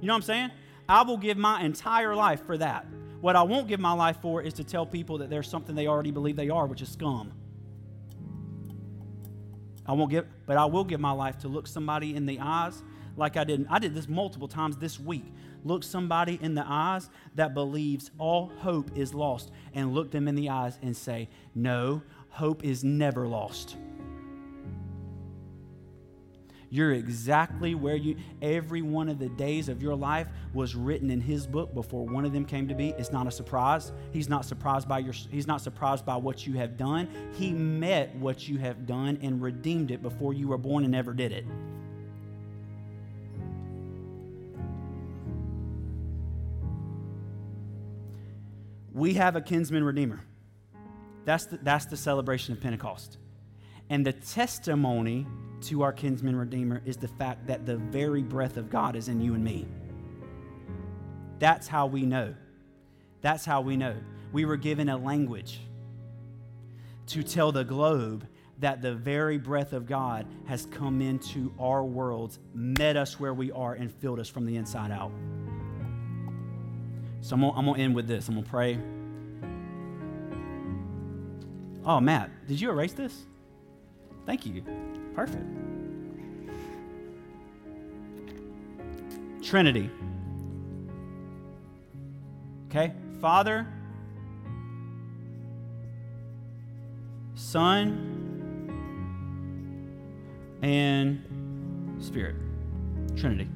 You 0.01 0.07
know 0.07 0.13
what 0.13 0.17
I'm 0.17 0.21
saying? 0.23 0.51
I 0.87 1.03
will 1.03 1.17
give 1.17 1.37
my 1.37 1.61
entire 1.63 2.13
life 2.13 2.45
for 2.45 2.57
that. 2.57 2.85
What 3.21 3.37
I 3.37 3.43
won't 3.43 3.69
give 3.69 3.79
my 3.79 3.93
life 3.93 4.17
for 4.21 4.41
is 4.41 4.53
to 4.55 4.65
tell 4.65 4.85
people 4.85 5.19
that 5.19 5.29
there's 5.29 5.47
something 5.47 5.75
they 5.75 5.87
already 5.87 6.11
believe 6.11 6.35
they 6.35 6.49
are, 6.49 6.67
which 6.67 6.81
is 6.81 6.89
scum. 6.89 7.31
I 9.85 9.93
won't 9.93 10.11
give, 10.11 10.25
but 10.45 10.57
I 10.57 10.65
will 10.65 10.83
give 10.83 10.99
my 10.99 11.11
life 11.11 11.37
to 11.39 11.47
look 11.47 11.67
somebody 11.67 12.15
in 12.15 12.25
the 12.25 12.39
eyes 12.41 12.83
like 13.15 13.37
I 13.37 13.43
did. 13.45 13.65
I 13.69 13.79
did 13.79 13.93
this 13.93 14.09
multiple 14.09 14.47
times 14.47 14.77
this 14.77 14.99
week. 14.99 15.25
Look 15.63 15.83
somebody 15.83 16.37
in 16.41 16.55
the 16.55 16.65
eyes 16.65 17.09
that 17.35 17.53
believes 17.53 18.11
all 18.17 18.51
hope 18.59 18.91
is 18.97 19.13
lost 19.13 19.51
and 19.73 19.93
look 19.93 20.11
them 20.11 20.27
in 20.27 20.35
the 20.35 20.49
eyes 20.49 20.77
and 20.81 20.95
say, 20.95 21.29
No, 21.55 22.01
hope 22.29 22.65
is 22.65 22.83
never 22.83 23.27
lost. 23.27 23.77
You're 26.73 26.93
exactly 26.93 27.75
where 27.75 27.95
you, 27.95 28.15
every 28.41 28.81
one 28.81 29.07
of 29.07 29.19
the 29.19 29.29
days 29.29 29.69
of 29.69 29.83
your 29.83 29.93
life 29.93 30.25
was 30.55 30.73
written 30.73 31.11
in 31.11 31.21
his 31.21 31.45
book 31.45 31.71
before 31.75 32.03
one 32.03 32.25
of 32.25 32.33
them 32.33 32.45
came 32.45 32.67
to 32.67 32.73
be. 32.73 32.95
It's 32.97 33.11
not 33.11 33.27
a 33.27 33.31
surprise. 33.31 33.91
He's 34.11 34.27
not 34.27 34.43
surprised 34.43 34.87
by 34.87 34.97
your, 34.97 35.13
he's 35.13 35.45
not 35.45 35.61
surprised 35.61 36.03
by 36.03 36.15
what 36.15 36.47
you 36.47 36.53
have 36.53 36.75
done. 36.75 37.07
He 37.33 37.51
met 37.51 38.15
what 38.15 38.47
you 38.47 38.57
have 38.57 38.87
done 38.87 39.19
and 39.21 39.39
redeemed 39.39 39.91
it 39.91 40.01
before 40.01 40.33
you 40.33 40.47
were 40.47 40.57
born 40.57 40.83
and 40.83 40.91
never 40.91 41.13
did 41.13 41.31
it. 41.31 41.45
We 48.93 49.13
have 49.13 49.35
a 49.35 49.41
kinsman 49.41 49.83
redeemer. 49.83 50.21
That's 51.23 51.45
the, 51.45 51.57
that's 51.57 51.85
the 51.85 51.97
celebration 51.97 52.51
of 52.53 52.61
Pentecost. 52.61 53.19
And 53.91 54.03
the 54.03 54.13
testimony 54.13 55.27
to 55.63 55.81
our 55.81 55.91
kinsman 55.91 56.35
redeemer 56.35 56.81
is 56.85 56.97
the 56.97 57.07
fact 57.07 57.47
that 57.47 57.65
the 57.65 57.77
very 57.77 58.21
breath 58.21 58.57
of 58.57 58.69
God 58.69 58.95
is 58.95 59.07
in 59.07 59.21
you 59.21 59.33
and 59.33 59.43
me. 59.43 59.67
That's 61.39 61.67
how 61.67 61.87
we 61.87 62.03
know. 62.03 62.35
That's 63.21 63.45
how 63.45 63.61
we 63.61 63.77
know. 63.77 63.95
We 64.31 64.45
were 64.45 64.57
given 64.57 64.89
a 64.89 64.97
language 64.97 65.59
to 67.07 67.23
tell 67.23 67.51
the 67.51 67.63
globe 67.63 68.27
that 68.59 68.81
the 68.81 68.93
very 68.93 69.37
breath 69.37 69.73
of 69.73 69.85
God 69.85 70.25
has 70.45 70.67
come 70.67 71.01
into 71.01 71.53
our 71.59 71.83
worlds, 71.83 72.39
met 72.53 72.95
us 72.95 73.19
where 73.19 73.33
we 73.33 73.51
are, 73.51 73.73
and 73.73 73.91
filled 73.91 74.19
us 74.19 74.29
from 74.29 74.45
the 74.45 74.55
inside 74.55 74.91
out. 74.91 75.11
So 77.21 77.35
I'm 77.35 77.41
gonna, 77.41 77.53
I'm 77.57 77.65
gonna 77.65 77.79
end 77.79 77.95
with 77.95 78.07
this. 78.07 78.27
I'm 78.27 78.35
gonna 78.35 78.47
pray. 78.47 78.79
Oh, 81.85 81.99
Matt, 81.99 82.47
did 82.47 82.61
you 82.61 82.69
erase 82.69 82.93
this? 82.93 83.25
Thank 84.25 84.45
you. 84.45 84.63
Perfect. 85.15 85.43
Trinity. 89.43 89.89
Okay? 92.67 92.93
Father, 93.21 93.67
Son, 97.35 98.09
and 100.63 101.23
Spirit. 102.03 102.35
Trinity. 103.15 103.47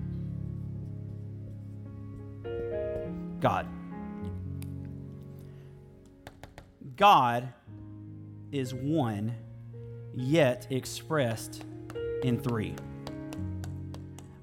God. 3.39 3.67
God 6.95 7.53
is 8.51 8.73
one 8.73 9.35
yet 10.17 10.65
expressed 10.71 11.63
in 12.23 12.39
three. 12.39 12.73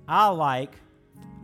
I 0.07 0.29
like 0.29 0.73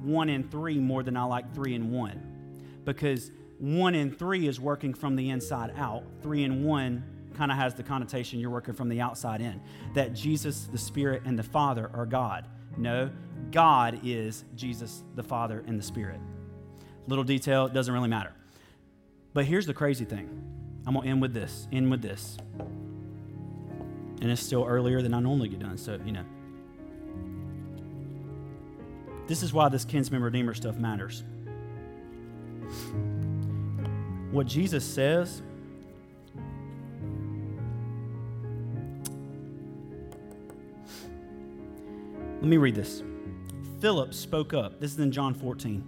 one 0.02 0.28
and 0.28 0.48
three 0.50 0.78
more 0.78 1.02
than 1.02 1.16
I 1.16 1.24
like 1.24 1.52
three 1.54 1.74
and 1.74 1.90
one 1.90 2.80
because 2.84 3.32
one 3.58 3.94
and 3.94 4.16
three 4.16 4.46
is 4.46 4.60
working 4.60 4.94
from 4.94 5.16
the 5.16 5.30
inside 5.30 5.74
out, 5.76 6.04
three 6.22 6.44
and 6.44 6.64
one 6.64 7.04
kind 7.34 7.50
of 7.50 7.58
has 7.58 7.74
the 7.74 7.82
connotation 7.82 8.38
you're 8.38 8.50
working 8.50 8.74
from 8.74 8.88
the 8.88 9.00
outside 9.00 9.40
in. 9.40 9.60
That 9.94 10.14
Jesus, 10.14 10.68
the 10.70 10.78
Spirit, 10.78 11.22
and 11.24 11.38
the 11.38 11.42
Father 11.42 11.90
are 11.92 12.06
God. 12.06 12.46
No, 12.76 13.10
God 13.50 14.00
is 14.04 14.44
Jesus, 14.54 15.02
the 15.16 15.22
Father, 15.22 15.64
and 15.66 15.78
the 15.78 15.82
Spirit. 15.82 16.20
Little 17.06 17.24
detail, 17.24 17.66
it 17.66 17.74
doesn't 17.74 17.92
really 17.92 18.08
matter. 18.08 18.32
But 19.34 19.44
here's 19.44 19.66
the 19.66 19.74
crazy 19.74 20.04
thing. 20.04 20.28
I'm 20.86 20.94
going 20.94 21.04
to 21.04 21.10
end 21.10 21.22
with 21.22 21.34
this. 21.34 21.66
End 21.72 21.90
with 21.90 22.02
this 22.02 22.38
and 24.20 24.30
it's 24.30 24.42
still 24.42 24.64
earlier 24.64 25.02
than 25.02 25.14
I 25.14 25.20
normally 25.20 25.48
get 25.48 25.60
done. 25.60 25.78
So, 25.78 25.98
you 26.04 26.12
know. 26.12 26.24
This 29.26 29.42
is 29.42 29.52
why 29.52 29.68
this 29.68 29.84
kinsman 29.84 30.22
redeemer 30.22 30.54
stuff 30.54 30.76
matters. 30.76 31.24
What 34.30 34.46
Jesus 34.46 34.84
says 34.84 35.42
Let 42.40 42.48
me 42.48 42.56
read 42.56 42.74
this. 42.74 43.02
Philip 43.80 44.14
spoke 44.14 44.54
up. 44.54 44.80
This 44.80 44.94
is 44.94 44.98
in 44.98 45.12
John 45.12 45.34
14. 45.34 45.84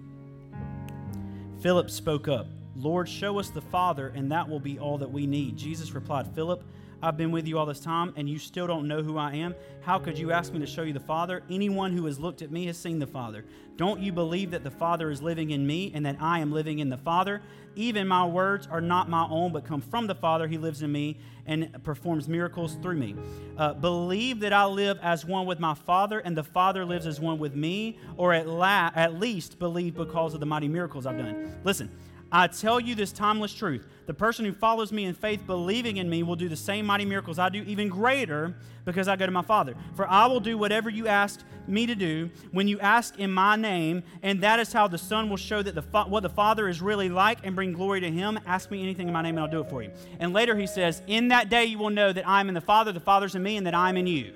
Philip 1.62 1.88
spoke 1.88 2.28
up, 2.28 2.46
Lord, 2.76 3.08
show 3.08 3.38
us 3.38 3.48
the 3.48 3.62
Father, 3.62 4.08
and 4.08 4.30
that 4.32 4.46
will 4.46 4.60
be 4.60 4.78
all 4.78 4.98
that 4.98 5.10
we 5.10 5.26
need. 5.26 5.56
Jesus 5.56 5.92
replied, 5.92 6.26
Philip, 6.34 6.62
I've 7.02 7.16
been 7.16 7.32
with 7.32 7.48
you 7.48 7.58
all 7.58 7.66
this 7.66 7.80
time, 7.80 8.12
and 8.16 8.28
you 8.28 8.38
still 8.38 8.68
don't 8.68 8.86
know 8.86 9.02
who 9.02 9.18
I 9.18 9.34
am? 9.34 9.56
How 9.80 9.98
could 9.98 10.16
you 10.16 10.30
ask 10.30 10.52
me 10.52 10.60
to 10.60 10.66
show 10.66 10.82
you 10.82 10.92
the 10.92 11.00
Father? 11.00 11.42
Anyone 11.50 11.96
who 11.96 12.06
has 12.06 12.20
looked 12.20 12.42
at 12.42 12.52
me 12.52 12.66
has 12.66 12.78
seen 12.78 13.00
the 13.00 13.06
Father. 13.06 13.44
Don't 13.76 14.00
you 14.00 14.12
believe 14.12 14.52
that 14.52 14.62
the 14.62 14.70
Father 14.70 15.10
is 15.10 15.20
living 15.20 15.50
in 15.50 15.66
me 15.66 15.90
and 15.94 16.06
that 16.06 16.16
I 16.20 16.38
am 16.38 16.52
living 16.52 16.78
in 16.78 16.88
the 16.88 16.96
Father? 16.96 17.42
Even 17.74 18.06
my 18.06 18.24
words 18.24 18.68
are 18.70 18.80
not 18.80 19.08
my 19.08 19.26
own, 19.28 19.52
but 19.52 19.64
come 19.64 19.80
from 19.80 20.06
the 20.06 20.14
Father. 20.14 20.46
He 20.46 20.58
lives 20.58 20.82
in 20.82 20.92
me 20.92 21.18
and 21.46 21.82
performs 21.82 22.28
miracles 22.28 22.76
through 22.82 22.96
me. 22.96 23.16
Uh, 23.56 23.72
believe 23.72 24.40
that 24.40 24.52
I 24.52 24.66
live 24.66 24.98
as 25.02 25.24
one 25.24 25.46
with 25.46 25.58
my 25.58 25.74
Father, 25.74 26.20
and 26.20 26.36
the 26.36 26.44
Father 26.44 26.84
lives 26.84 27.06
as 27.06 27.18
one 27.18 27.38
with 27.40 27.56
me, 27.56 27.98
or 28.16 28.32
at, 28.32 28.46
la- 28.46 28.90
at 28.94 29.18
least 29.18 29.58
believe 29.58 29.96
because 29.96 30.34
of 30.34 30.40
the 30.40 30.46
mighty 30.46 30.68
miracles 30.68 31.04
I've 31.04 31.18
done. 31.18 31.56
Listen, 31.64 31.90
I 32.34 32.46
tell 32.46 32.80
you 32.80 32.94
this 32.94 33.12
timeless 33.12 33.52
truth. 33.52 33.86
The 34.06 34.14
person 34.14 34.46
who 34.46 34.52
follows 34.52 34.90
me 34.90 35.04
in 35.04 35.14
faith, 35.14 35.46
believing 35.46 35.98
in 35.98 36.08
me, 36.08 36.22
will 36.22 36.34
do 36.34 36.48
the 36.48 36.56
same 36.56 36.86
mighty 36.86 37.04
miracles 37.04 37.38
I 37.38 37.50
do, 37.50 37.62
even 37.64 37.90
greater, 37.90 38.54
because 38.86 39.06
I 39.06 39.16
go 39.16 39.26
to 39.26 39.32
my 39.32 39.42
Father. 39.42 39.74
For 39.94 40.08
I 40.08 40.26
will 40.26 40.40
do 40.40 40.56
whatever 40.56 40.88
you 40.88 41.06
ask 41.06 41.40
me 41.68 41.86
to 41.86 41.94
do 41.94 42.30
when 42.50 42.66
you 42.66 42.80
ask 42.80 43.18
in 43.18 43.30
my 43.30 43.54
name, 43.54 44.02
and 44.22 44.40
that 44.40 44.58
is 44.58 44.72
how 44.72 44.88
the 44.88 44.98
Son 44.98 45.28
will 45.28 45.36
show 45.36 45.62
that 45.62 45.74
the 45.74 45.82
what 46.04 46.22
the 46.22 46.30
Father 46.30 46.68
is 46.68 46.80
really 46.80 47.10
like 47.10 47.38
and 47.44 47.54
bring 47.54 47.74
glory 47.74 48.00
to 48.00 48.10
Him. 48.10 48.40
Ask 48.46 48.70
me 48.70 48.82
anything 48.82 49.08
in 49.08 49.12
my 49.12 49.22
name, 49.22 49.36
and 49.36 49.44
I'll 49.44 49.50
do 49.50 49.60
it 49.60 49.68
for 49.68 49.82
you. 49.82 49.90
And 50.18 50.32
later 50.32 50.56
he 50.56 50.66
says, 50.66 51.02
In 51.06 51.28
that 51.28 51.50
day 51.50 51.66
you 51.66 51.78
will 51.78 51.90
know 51.90 52.12
that 52.12 52.26
I 52.26 52.40
am 52.40 52.48
in 52.48 52.54
the 52.54 52.62
Father, 52.62 52.92
the 52.92 53.00
Father's 53.00 53.34
in 53.34 53.42
me, 53.42 53.58
and 53.58 53.66
that 53.66 53.74
I 53.74 53.90
am 53.90 53.98
in 53.98 54.06
you. 54.06 54.32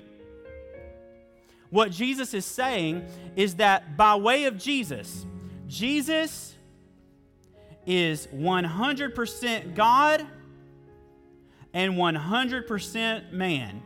What 1.71 1.91
Jesus 1.91 2.33
is 2.33 2.45
saying 2.45 3.05
is 3.35 3.55
that 3.55 3.97
by 3.97 4.15
way 4.15 4.45
of 4.45 4.57
Jesus, 4.57 5.25
Jesus 5.67 6.53
is 7.87 8.27
100% 8.27 9.73
God 9.73 10.27
and 11.73 11.93
100% 11.93 13.31
man. 13.31 13.81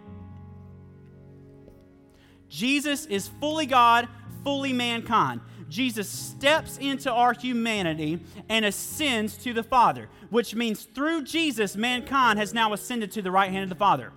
Jesus 2.49 3.05
is 3.05 3.29
fully 3.39 3.65
God, 3.65 4.09
fully 4.43 4.73
mankind. 4.73 5.39
Jesus 5.69 6.09
steps 6.09 6.77
into 6.79 7.09
our 7.09 7.33
humanity 7.33 8.19
and 8.49 8.65
ascends 8.65 9.37
to 9.37 9.53
the 9.53 9.63
Father, 9.63 10.09
which 10.29 10.53
means 10.53 10.83
through 10.83 11.23
Jesus, 11.23 11.77
mankind 11.77 12.39
has 12.39 12.53
now 12.53 12.73
ascended 12.73 13.11
to 13.13 13.21
the 13.21 13.31
right 13.31 13.51
hand 13.51 13.63
of 13.63 13.69
the 13.69 13.75
Father. 13.75 14.11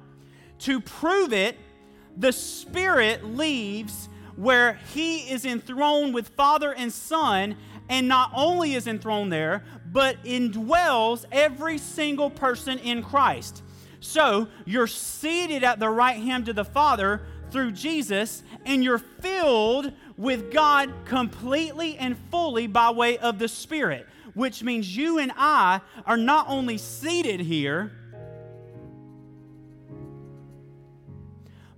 To 0.60 0.80
prove 0.80 1.32
it, 1.32 1.56
the 2.16 2.32
Spirit 2.32 3.24
leaves 3.24 4.08
where 4.36 4.80
he 4.92 5.30
is 5.30 5.44
enthroned 5.44 6.12
with 6.14 6.28
Father 6.28 6.72
and 6.72 6.92
Son 6.92 7.56
and 7.88 8.08
not 8.08 8.30
only 8.34 8.74
is 8.74 8.86
enthroned 8.86 9.32
there, 9.32 9.64
but 9.92 10.22
indwells 10.24 11.24
every 11.30 11.78
single 11.78 12.30
person 12.30 12.78
in 12.78 13.02
Christ. 13.02 13.62
So 14.00 14.48
you're 14.64 14.86
seated 14.86 15.64
at 15.64 15.78
the 15.78 15.88
right 15.88 16.18
hand 16.18 16.48
of 16.48 16.56
the 16.56 16.64
Father 16.64 17.22
through 17.50 17.72
Jesus, 17.72 18.42
and 18.66 18.82
you're 18.82 18.98
filled 18.98 19.92
with 20.16 20.52
God 20.52 20.92
completely 21.04 21.96
and 21.96 22.16
fully 22.30 22.66
by 22.66 22.90
way 22.90 23.18
of 23.18 23.38
the 23.38 23.48
Spirit, 23.48 24.06
which 24.34 24.62
means 24.62 24.96
you 24.96 25.18
and 25.18 25.32
I 25.36 25.80
are 26.06 26.16
not 26.16 26.46
only 26.48 26.78
seated 26.78 27.40
here, 27.40 27.92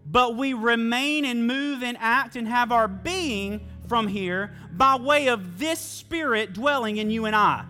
but 0.07 0.37
we 0.37 0.55
remain 0.55 1.25
and 1.25 1.47
move 1.47 1.83
and 1.83 1.97
act 2.01 2.37
and 2.37 2.49
have 2.49 2.73
our 2.73 2.89
being 2.89 3.61
from 3.89 4.07
here 4.07 4.55
by 4.73 4.97
way 4.97 5.29
of 5.29 5.59
this 5.59 5.79
Spirit 5.79 6.53
dwelling 6.53 6.97
in 6.97 7.11
you 7.11 7.25
and 7.27 7.35
I. 7.35 7.65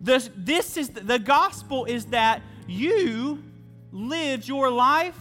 This, 0.00 0.30
this 0.36 0.76
is 0.76 0.90
the 0.90 1.18
gospel 1.18 1.84
is 1.84 2.06
that 2.06 2.42
you 2.66 3.42
lived 3.92 4.46
your 4.46 4.70
life 4.70 5.18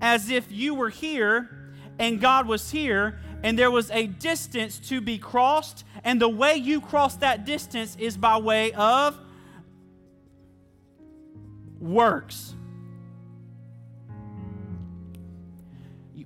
as 0.00 0.28
if 0.28 0.50
you 0.50 0.74
were 0.74 0.90
here 0.90 1.48
and 1.98 2.20
God 2.20 2.46
was 2.46 2.70
here 2.70 3.20
and 3.42 3.58
there 3.58 3.70
was 3.70 3.90
a 3.90 4.06
distance 4.06 4.78
to 4.88 5.00
be 5.00 5.18
crossed 5.18 5.84
and 6.04 6.20
the 6.20 6.28
way 6.28 6.56
you 6.56 6.80
cross 6.80 7.16
that 7.16 7.44
distance 7.44 7.96
is 7.98 8.16
by 8.16 8.38
way 8.38 8.72
of 8.72 9.18
works 11.78 12.54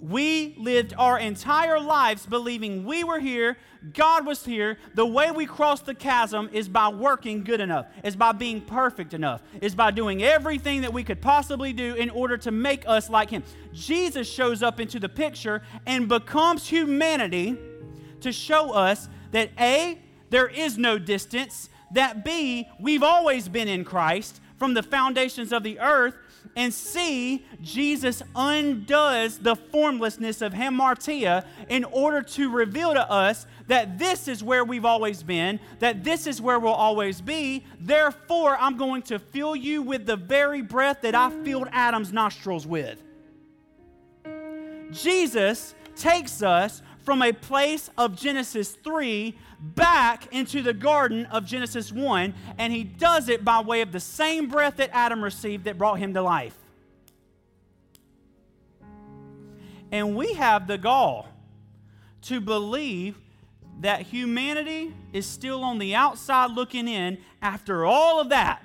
We 0.08 0.54
lived 0.56 0.94
our 0.96 1.18
entire 1.18 1.80
lives 1.80 2.26
believing 2.26 2.84
we 2.84 3.02
were 3.02 3.18
here, 3.18 3.56
God 3.92 4.24
was 4.24 4.44
here. 4.44 4.78
The 4.94 5.04
way 5.04 5.32
we 5.32 5.46
cross 5.46 5.80
the 5.80 5.94
chasm 5.94 6.48
is 6.52 6.68
by 6.68 6.88
working 6.88 7.42
good 7.42 7.60
enough, 7.60 7.86
is 8.04 8.14
by 8.14 8.30
being 8.30 8.60
perfect 8.60 9.14
enough, 9.14 9.42
is 9.60 9.74
by 9.74 9.90
doing 9.90 10.22
everything 10.22 10.82
that 10.82 10.92
we 10.92 11.02
could 11.02 11.20
possibly 11.20 11.72
do 11.72 11.94
in 11.94 12.10
order 12.10 12.36
to 12.38 12.52
make 12.52 12.86
us 12.86 13.10
like 13.10 13.30
Him. 13.30 13.42
Jesus 13.72 14.30
shows 14.30 14.62
up 14.62 14.78
into 14.78 15.00
the 15.00 15.08
picture 15.08 15.62
and 15.86 16.08
becomes 16.08 16.68
humanity 16.68 17.56
to 18.20 18.30
show 18.30 18.72
us 18.72 19.08
that 19.32 19.50
A, 19.58 20.00
there 20.30 20.46
is 20.46 20.78
no 20.78 20.98
distance, 20.98 21.68
that 21.92 22.24
B, 22.24 22.68
we've 22.78 23.02
always 23.02 23.48
been 23.48 23.66
in 23.66 23.84
Christ 23.84 24.40
from 24.56 24.74
the 24.74 24.84
foundations 24.84 25.52
of 25.52 25.64
the 25.64 25.80
earth, 25.80 26.14
and 26.56 26.72
see 26.72 27.44
Jesus 27.60 28.22
undoes 28.34 29.38
the 29.38 29.54
formlessness 29.54 30.40
of 30.40 30.54
hamartia 30.54 31.44
in 31.68 31.84
order 31.84 32.22
to 32.22 32.50
reveal 32.50 32.94
to 32.94 33.10
us 33.10 33.46
that 33.68 33.98
this 33.98 34.26
is 34.26 34.42
where 34.42 34.64
we've 34.64 34.86
always 34.86 35.22
been, 35.22 35.60
that 35.80 36.02
this 36.02 36.26
is 36.26 36.40
where 36.40 36.58
we'll 36.58 36.72
always 36.72 37.20
be. 37.20 37.62
Therefore, 37.78 38.56
I'm 38.58 38.78
going 38.78 39.02
to 39.02 39.18
fill 39.18 39.54
you 39.54 39.82
with 39.82 40.06
the 40.06 40.16
very 40.16 40.62
breath 40.62 41.02
that 41.02 41.14
I 41.14 41.30
filled 41.44 41.68
Adam's 41.72 42.12
nostrils 42.12 42.66
with. 42.66 43.02
Jesus 44.90 45.74
takes 45.94 46.42
us 46.42 46.80
from 47.04 47.22
a 47.22 47.32
place 47.32 47.90
of 47.98 48.16
Genesis 48.16 48.72
3 48.72 49.36
back 49.60 50.32
into 50.32 50.62
the 50.62 50.74
garden 50.74 51.26
of 51.26 51.44
Genesis 51.44 51.92
1, 51.92 52.34
and 52.58 52.72
he 52.72 52.84
does 52.84 53.28
it 53.28 53.44
by 53.44 53.60
way 53.60 53.80
of 53.80 53.92
the 53.92 54.00
same 54.00 54.48
breath 54.48 54.76
that 54.76 54.90
Adam 54.92 55.22
received 55.22 55.64
that 55.64 55.78
brought 55.78 55.98
him 55.98 56.14
to 56.14 56.22
life. 56.22 56.56
And 59.90 60.16
we 60.16 60.34
have 60.34 60.66
the 60.66 60.78
gall 60.78 61.28
to 62.22 62.40
believe 62.40 63.16
that 63.80 64.02
humanity 64.02 64.94
is 65.12 65.26
still 65.26 65.62
on 65.62 65.78
the 65.78 65.94
outside 65.94 66.50
looking 66.50 66.88
in 66.88 67.18
after 67.42 67.84
all 67.84 68.20
of 68.20 68.30
that. 68.30 68.62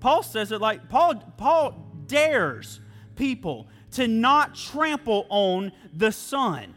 Paul 0.00 0.22
says 0.22 0.50
it 0.50 0.60
like 0.60 0.88
Paul, 0.88 1.14
Paul 1.36 1.86
dares 2.06 2.80
people 3.14 3.68
to 3.92 4.08
not 4.08 4.54
trample 4.54 5.26
on 5.28 5.70
the 5.94 6.10
Son. 6.10 6.74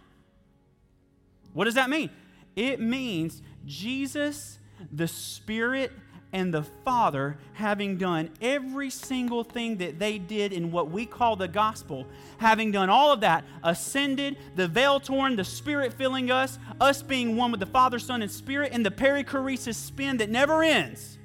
What 1.55 1.65
does 1.65 1.75
that 1.75 1.89
mean? 1.89 2.09
It 2.55 2.79
means 2.79 3.41
Jesus, 3.65 4.59
the 4.91 5.07
Spirit, 5.07 5.91
and 6.33 6.53
the 6.53 6.63
Father, 6.83 7.37
having 7.53 7.97
done 7.97 8.29
every 8.41 8.89
single 8.89 9.45
thing 9.45 9.77
that 9.77 9.97
they 9.97 10.17
did 10.17 10.51
in 10.51 10.69
what 10.69 10.91
we 10.91 11.05
call 11.05 11.37
the 11.37 11.47
gospel, 11.47 12.05
having 12.39 12.73
done 12.73 12.89
all 12.89 13.13
of 13.13 13.21
that, 13.21 13.45
ascended, 13.63 14.37
the 14.55 14.67
veil 14.67 14.99
torn, 14.99 15.37
the 15.37 15.45
Spirit 15.45 15.93
filling 15.93 16.29
us, 16.29 16.59
us 16.81 17.01
being 17.01 17.37
one 17.37 17.51
with 17.51 17.61
the 17.61 17.65
Father, 17.65 17.99
Son, 17.99 18.21
and 18.21 18.29
Spirit, 18.29 18.73
and 18.73 18.85
the 18.85 18.91
perichoresis 18.91 19.75
spin 19.75 20.17
that 20.17 20.29
never 20.29 20.61
ends, 20.61 21.17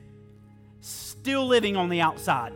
still 0.81 1.44
living 1.44 1.77
on 1.77 1.89
the 1.89 2.01
outside. 2.01 2.52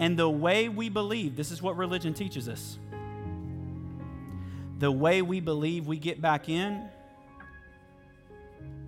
And 0.00 0.18
the 0.18 0.28
way 0.28 0.68
we 0.68 0.90
believe, 0.90 1.34
this 1.34 1.50
is 1.50 1.62
what 1.62 1.78
religion 1.78 2.12
teaches 2.12 2.46
us. 2.46 2.78
The 4.78 4.92
way 4.92 5.22
we 5.22 5.40
believe 5.40 5.88
we 5.88 5.98
get 5.98 6.20
back 6.20 6.48
in 6.48 6.88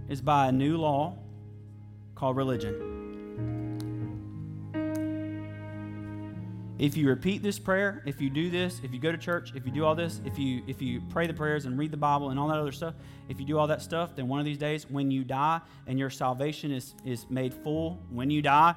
is 0.09 0.21
by 0.21 0.47
a 0.47 0.53
new 0.53 0.77
law 0.77 1.17
called 2.15 2.37
religion. 2.37 2.99
If 6.79 6.97
you 6.97 7.09
repeat 7.09 7.43
this 7.43 7.59
prayer, 7.59 8.03
if 8.07 8.21
you 8.21 8.31
do 8.31 8.51
this, 8.51 8.81
if 8.85 8.95
you 8.95 9.01
go 9.01 9.11
to 9.11 9.19
church, 9.19 9.53
if 9.55 9.67
you 9.67 9.73
do 9.73 9.85
all 9.85 9.97
this, 9.97 10.21
if 10.25 10.39
you 10.39 10.62
if 10.69 10.81
you 10.81 11.03
pray 11.11 11.27
the 11.27 11.35
prayers 11.35 11.67
and 11.67 11.77
read 11.77 11.91
the 11.91 11.97
Bible 11.97 12.31
and 12.31 12.39
all 12.39 12.49
that 12.49 12.57
other 12.57 12.73
stuff, 12.73 12.95
if 13.29 13.41
you 13.41 13.45
do 13.45 13.59
all 13.59 13.67
that 13.67 13.83
stuff, 13.83 14.15
then 14.15 14.29
one 14.29 14.39
of 14.39 14.47
these 14.47 14.59
days 14.59 14.89
when 14.89 15.11
you 15.11 15.25
die 15.25 15.61
and 15.89 15.99
your 15.99 16.09
salvation 16.09 16.71
is 16.71 16.95
is 17.05 17.27
made 17.29 17.53
full, 17.53 17.99
when 18.11 18.31
you 18.31 18.43
die, 18.43 18.75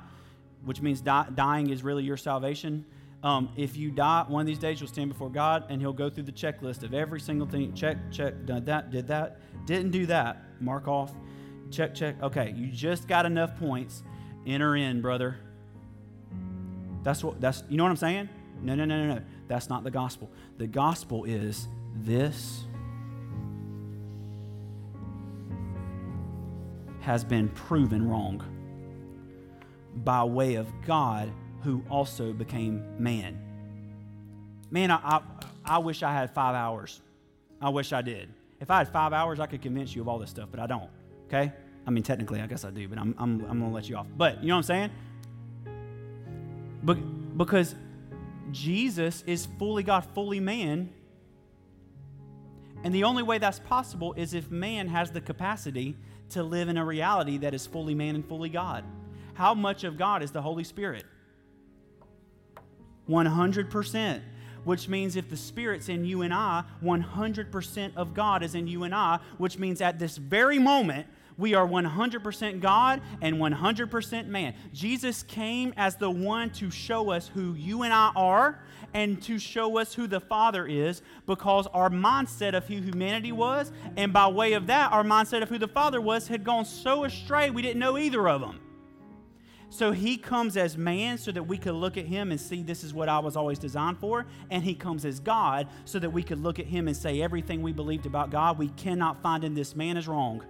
which 0.65 0.81
means 0.81 0.99
dying 0.99 1.69
is 1.69 1.84
really 1.84 2.03
your 2.03 2.18
salvation. 2.18 2.84
Um, 3.24 3.50
if 3.56 3.78
you 3.78 3.90
die, 3.90 4.26
one 4.28 4.41
of 4.41 4.48
these 4.48 4.60
days 4.60 4.82
you'll 4.82 4.90
stand 4.90 5.10
before 5.10 5.30
God 5.30 5.66
and 5.70 5.82
He'll 5.82 5.94
go 5.94 6.10
through 6.10 6.24
the 6.24 6.32
checklist 6.32 6.84
of 6.84 6.94
every 6.94 7.22
single 7.22 7.48
thing. 7.48 7.74
Check, 7.74 7.98
check, 8.12 8.45
done 8.45 8.66
that, 8.66 8.91
did 8.91 9.08
that, 9.08 9.40
didn't 9.66 9.91
do 9.91 10.06
that. 10.08 10.44
Mark 10.60 10.88
off. 10.88 11.12
Check, 11.72 11.95
check. 11.95 12.22
Okay, 12.22 12.54
you 12.56 12.68
just 12.68 13.08
got 13.08 13.26
enough 13.26 13.58
points. 13.58 14.04
Enter 14.45 14.76
in, 14.76 15.02
brother. 15.02 15.38
That's 17.02 17.24
what. 17.24 17.40
That's 17.40 17.64
you 17.70 17.78
know 17.78 17.84
what 17.84 17.90
I'm 17.90 17.98
saying? 17.98 18.30
No, 18.62 18.76
no, 18.76 18.86
no, 18.86 19.08
no, 19.08 19.16
no. 19.16 19.22
That's 19.48 19.70
not 19.70 19.84
the 19.84 19.91
gospel. 19.91 20.30
The 20.58 20.68
gospel 20.68 21.24
is 21.24 21.68
this 21.95 22.66
has 27.02 27.24
been 27.24 27.50
proven 27.50 28.08
wrong 28.08 28.41
by 30.04 30.24
way 30.24 30.56
of 30.56 30.68
God 30.86 31.32
who 31.64 31.84
also 31.90 32.34
became 32.34 32.84
man. 32.98 33.40
Man, 34.69 34.91
I, 34.91 34.95
I, 34.95 35.22
I 35.65 35.77
wish 35.77 36.03
I 36.03 36.11
had 36.11 36.34
five 36.34 36.56
hours. 36.56 37.02
I 37.61 37.69
wish 37.69 37.94
I 37.94 38.02
did. 38.02 38.30
If 38.60 38.69
I 38.72 38.80
had 38.80 38.90
five 38.90 39.14
hours, 39.14 39.40
I 39.40 39.45
could 39.45 39.61
convince 39.61 39.95
you 39.95 40.02
of 40.02 40.07
all 40.07 40.19
this 40.19 40.30
stuff, 40.30 40.49
but 40.52 40.60
I 40.60 40.68
don't. 40.68 40.90
Okay? 41.27 41.52
I 41.85 41.91
mean, 41.91 42.03
technically, 42.03 42.41
I 42.41 42.48
guess 42.48 42.64
I 42.65 42.72
do, 42.72 42.88
but 42.88 42.98
I'm, 42.98 43.15
I'm, 43.18 43.45
I'm 43.49 43.60
to 43.60 43.68
let 43.68 43.90
you 43.90 43.98
off. 43.98 44.07
But 44.18 44.41
you 44.41 44.49
know 44.49 44.56
what 44.56 44.60
I'm 44.60 44.64
saying? 44.64 44.91
But, 46.84 47.38
because 47.38 47.76
Jesus 48.52 49.23
is 49.26 49.48
fully 49.57 49.84
God, 49.84 50.06
fully 50.14 50.40
man. 50.40 50.90
And 52.84 52.94
the 52.94 53.06
only 53.06 53.23
way 53.23 53.38
that's 53.38 53.60
possible 53.60 54.14
is 54.14 54.34
if 54.34 54.52
man 54.52 54.88
has 54.88 55.11
the 55.11 55.22
capacity 55.22 55.95
to 56.30 56.44
live 56.44 56.68
in 56.68 56.77
a 56.77 56.85
reality 56.85 57.38
that 57.40 57.53
is 57.53 57.65
fully 57.65 57.95
man 57.95 58.15
and 58.15 58.27
fully 58.27 58.49
God. 58.49 58.84
How 59.34 59.53
much 59.53 59.84
of 59.84 59.98
God 59.98 60.23
is 60.23 60.31
the 60.31 60.41
Holy 60.41 60.64
Spirit? 60.64 61.06
100%. 63.09 64.21
Which 64.63 64.88
means 64.88 65.17
if 65.17 65.30
the 65.30 65.35
Spirit's 65.35 65.89
in 65.89 66.05
you 66.05 66.21
and 66.21 66.34
I, 66.34 66.63
100% 66.81 67.91
of 67.97 68.13
God 68.13 68.43
is 68.43 68.55
in 68.55 68.65
you 68.65 68.84
and 68.84 68.95
I, 68.95 69.19
which 69.38 69.59
means 69.59 69.81
at 69.81 69.99
this 69.99 70.15
very 70.15 70.57
moment, 70.57 71.05
we 71.38 71.53
are 71.53 71.67
100% 71.67 72.61
God 72.61 73.01
and 73.21 73.38
100% 73.38 74.27
man. 74.27 74.53
Jesus 74.71 75.23
came 75.23 75.73
as 75.77 75.95
the 75.95 76.09
one 76.09 76.49
to 76.51 76.69
show 76.69 77.09
us 77.11 77.27
who 77.27 77.53
you 77.55 77.84
and 77.84 77.93
I 77.93 78.11
are 78.15 78.59
and 78.93 79.21
to 79.23 79.39
show 79.39 79.77
us 79.77 79.93
who 79.93 80.07
the 80.07 80.19
Father 80.19 80.67
is 80.67 81.01
because 81.25 81.67
our 81.67 81.89
mindset 81.89 82.53
of 82.53 82.67
who 82.67 82.75
humanity 82.75 83.31
was, 83.31 83.71
and 83.97 84.13
by 84.13 84.27
way 84.27 84.53
of 84.53 84.67
that, 84.67 84.91
our 84.91 85.03
mindset 85.03 85.41
of 85.41 85.49
who 85.49 85.57
the 85.57 85.67
Father 85.67 85.99
was, 85.99 86.27
had 86.27 86.43
gone 86.43 86.65
so 86.65 87.03
astray 87.03 87.49
we 87.49 87.61
didn't 87.61 87.80
know 87.80 87.97
either 87.97 88.30
of 88.30 88.41
them. 88.41 88.59
So 89.74 89.91
he 89.91 90.18
comes 90.18 90.56
as 90.56 90.78
man 90.78 91.18
so 91.18 91.32
that 91.32 91.41
we 91.41 91.58
could 91.58 91.74
look 91.74 91.98
at 91.98 92.06
him 92.06 92.30
and 92.30 92.40
see 92.40 92.62
this 92.62 92.84
is 92.84 92.94
what 92.94 93.10
I 93.10 93.18
was 93.18 93.36
always 93.36 93.58
designed 93.58 93.98
for. 93.98 94.28
And 94.52 94.64
he 94.64 94.76
comes 94.76 95.04
as 95.04 95.20
God 95.20 95.68
so 95.84 95.98
that 95.98 96.12
we 96.12 96.22
could 96.22 96.40
look 96.40 96.60
at 96.60 96.68
him 96.68 96.88
and 96.88 96.95
say 96.95 97.24
everything 97.24 97.64
we 97.64 97.74
believed 97.74 98.06
about 98.06 98.30
God 98.30 98.60
we 98.60 98.68
cannot 98.68 99.24
find 99.24 99.44
in 99.44 99.56
this 99.56 99.76
man 99.76 99.98
is 99.98 100.08
wrong. 100.08 100.44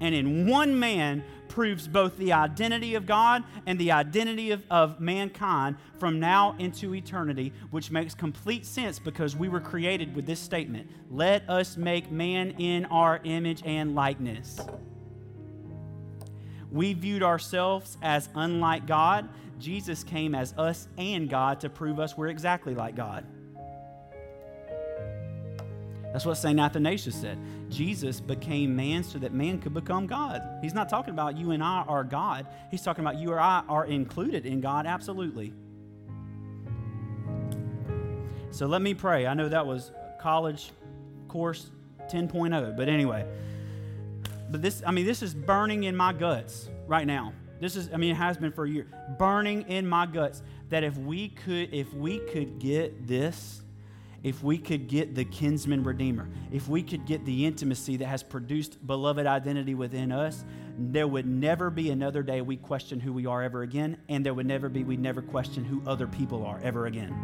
And 0.00 0.14
in 0.14 0.48
one 0.48 0.78
man 0.78 1.22
proves 1.48 1.86
both 1.86 2.16
the 2.16 2.32
identity 2.32 2.94
of 2.94 3.04
God 3.04 3.44
and 3.66 3.78
the 3.78 3.92
identity 3.92 4.50
of, 4.50 4.64
of 4.70 5.00
mankind 5.00 5.76
from 5.98 6.18
now 6.18 6.56
into 6.58 6.94
eternity, 6.94 7.52
which 7.70 7.90
makes 7.90 8.14
complete 8.14 8.64
sense 8.64 8.98
because 8.98 9.36
we 9.36 9.50
were 9.50 9.60
created 9.60 10.16
with 10.16 10.24
this 10.24 10.40
statement 10.40 10.90
Let 11.10 11.46
us 11.50 11.76
make 11.76 12.10
man 12.10 12.52
in 12.52 12.86
our 12.86 13.20
image 13.24 13.62
and 13.66 13.94
likeness 13.94 14.60
we 16.72 16.92
viewed 16.92 17.22
ourselves 17.22 17.96
as 18.02 18.28
unlike 18.34 18.86
God. 18.86 19.28
Jesus 19.58 20.04
came 20.04 20.34
as 20.34 20.54
us 20.56 20.88
and 20.96 21.28
God 21.28 21.60
to 21.60 21.68
prove 21.68 22.00
us 22.00 22.16
we're 22.16 22.28
exactly 22.28 22.74
like 22.74 22.94
God. 22.94 23.26
That's 26.12 26.26
what 26.26 26.36
St. 26.36 26.58
Athanasius 26.58 27.14
said. 27.14 27.38
Jesus 27.68 28.20
became 28.20 28.74
man 28.74 29.04
so 29.04 29.18
that 29.20 29.32
man 29.32 29.60
could 29.60 29.74
become 29.74 30.06
God. 30.08 30.42
He's 30.60 30.74
not 30.74 30.88
talking 30.88 31.14
about 31.14 31.36
you 31.36 31.52
and 31.52 31.62
I 31.62 31.84
are 31.86 32.02
God. 32.02 32.46
He's 32.70 32.82
talking 32.82 33.04
about 33.04 33.16
you 33.16 33.30
or 33.30 33.38
I 33.38 33.62
are 33.68 33.84
included 33.84 34.44
in 34.44 34.60
God, 34.60 34.86
absolutely. 34.86 35.52
So 38.50 38.66
let 38.66 38.82
me 38.82 38.94
pray. 38.94 39.26
I 39.28 39.34
know 39.34 39.48
that 39.48 39.64
was 39.64 39.92
college 40.20 40.72
course 41.28 41.70
10.0, 42.10 42.76
but 42.76 42.88
anyway 42.88 43.24
but 44.50 44.62
this, 44.62 44.82
I 44.84 44.90
mean, 44.90 45.06
this 45.06 45.22
is 45.22 45.34
burning 45.34 45.84
in 45.84 45.96
my 45.96 46.12
guts 46.12 46.68
right 46.86 47.06
now. 47.06 47.32
This 47.60 47.76
is, 47.76 47.90
I 47.92 47.96
mean, 47.98 48.12
it 48.12 48.16
has 48.16 48.36
been 48.38 48.52
for 48.52 48.64
a 48.64 48.70
year, 48.70 48.86
burning 49.18 49.62
in 49.68 49.86
my 49.86 50.06
guts 50.06 50.42
that 50.70 50.82
if 50.82 50.96
we 50.96 51.28
could, 51.28 51.72
if 51.74 51.92
we 51.92 52.18
could 52.18 52.58
get 52.58 53.06
this, 53.06 53.62
if 54.22 54.42
we 54.42 54.58
could 54.58 54.88
get 54.88 55.14
the 55.14 55.24
kinsman 55.24 55.82
redeemer, 55.82 56.28
if 56.50 56.68
we 56.68 56.82
could 56.82 57.06
get 57.06 57.24
the 57.24 57.46
intimacy 57.46 57.96
that 57.98 58.06
has 58.06 58.22
produced 58.22 58.84
beloved 58.86 59.26
identity 59.26 59.74
within 59.74 60.10
us, 60.10 60.44
there 60.78 61.06
would 61.06 61.26
never 61.26 61.70
be 61.70 61.90
another 61.90 62.22
day 62.22 62.40
we 62.40 62.56
question 62.56 62.98
who 63.00 63.12
we 63.12 63.26
are 63.26 63.42
ever 63.42 63.62
again, 63.62 63.98
and 64.08 64.24
there 64.24 64.32
would 64.34 64.46
never 64.46 64.68
be—we'd 64.68 65.00
never 65.00 65.20
question 65.20 65.64
who 65.64 65.82
other 65.86 66.06
people 66.06 66.44
are 66.44 66.58
ever 66.62 66.86
again. 66.86 67.14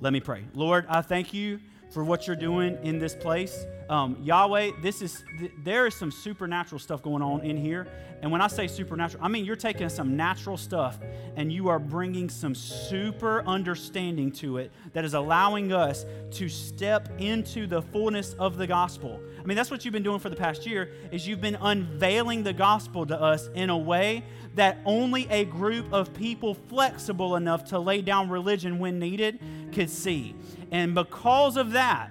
Let 0.00 0.12
me 0.12 0.20
pray. 0.20 0.44
Lord, 0.54 0.86
I 0.88 1.02
thank 1.02 1.34
you 1.34 1.60
for 1.90 2.04
what 2.04 2.26
you're 2.26 2.36
doing 2.36 2.78
in 2.82 2.98
this 2.98 3.14
place. 3.14 3.66
Um, 3.88 4.16
Yahweh, 4.22 4.70
this 4.80 5.02
is 5.02 5.24
th- 5.38 5.50
there 5.64 5.86
is 5.86 5.94
some 5.94 6.12
supernatural 6.12 6.78
stuff 6.78 7.02
going 7.02 7.22
on 7.22 7.40
in 7.40 7.56
here. 7.56 7.88
And 8.22 8.30
when 8.30 8.40
I 8.40 8.46
say 8.46 8.68
supernatural, 8.68 9.24
I 9.24 9.28
mean 9.28 9.44
you're 9.44 9.56
taking 9.56 9.88
some 9.88 10.16
natural 10.16 10.56
stuff 10.56 11.00
and 11.36 11.52
you 11.52 11.68
are 11.68 11.78
bringing 11.78 12.28
some 12.28 12.54
super 12.54 13.42
understanding 13.46 14.30
to 14.32 14.58
it 14.58 14.70
that 14.92 15.04
is 15.04 15.14
allowing 15.14 15.72
us 15.72 16.04
to 16.32 16.48
step 16.48 17.08
into 17.18 17.66
the 17.66 17.82
fullness 17.82 18.34
of 18.34 18.56
the 18.56 18.66
gospel. 18.66 19.20
I 19.40 19.44
mean 19.44 19.56
that's 19.56 19.70
what 19.70 19.84
you've 19.84 19.92
been 19.92 20.02
doing 20.02 20.20
for 20.20 20.28
the 20.28 20.36
past 20.36 20.66
year 20.66 20.92
is 21.10 21.26
you've 21.26 21.40
been 21.40 21.58
unveiling 21.60 22.42
the 22.44 22.52
gospel 22.52 23.06
to 23.06 23.20
us 23.20 23.48
in 23.54 23.70
a 23.70 23.78
way 23.78 24.22
that 24.54 24.78
only 24.84 25.28
a 25.28 25.44
group 25.44 25.92
of 25.92 26.12
people 26.12 26.54
flexible 26.54 27.36
enough 27.36 27.66
to 27.66 27.78
lay 27.78 28.02
down 28.02 28.28
religion 28.28 28.78
when 28.78 28.98
needed 28.98 29.38
could 29.72 29.88
see. 29.88 30.34
And 30.70 30.94
because 30.94 31.56
of 31.56 31.72
that, 31.72 32.10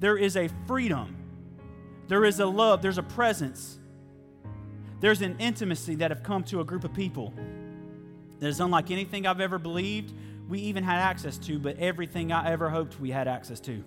there 0.00 0.16
is 0.16 0.36
a 0.36 0.48
freedom, 0.66 1.16
there 2.08 2.24
is 2.24 2.40
a 2.40 2.46
love, 2.46 2.80
there's 2.80 2.98
a 2.98 3.02
presence, 3.02 3.78
there's 5.00 5.20
an 5.22 5.36
intimacy 5.38 5.96
that 5.96 6.10
have 6.10 6.22
come 6.22 6.42
to 6.44 6.60
a 6.60 6.64
group 6.64 6.84
of 6.84 6.94
people 6.94 7.34
that 8.38 8.46
is 8.46 8.60
unlike 8.60 8.90
anything 8.90 9.26
I've 9.26 9.40
ever 9.40 9.58
believed 9.58 10.12
we 10.48 10.58
even 10.60 10.82
had 10.82 10.98
access 10.98 11.38
to, 11.38 11.58
but 11.58 11.78
everything 11.78 12.32
I 12.32 12.50
ever 12.50 12.68
hoped 12.68 12.98
we 12.98 13.10
had 13.10 13.28
access 13.28 13.60
to. 13.60 13.84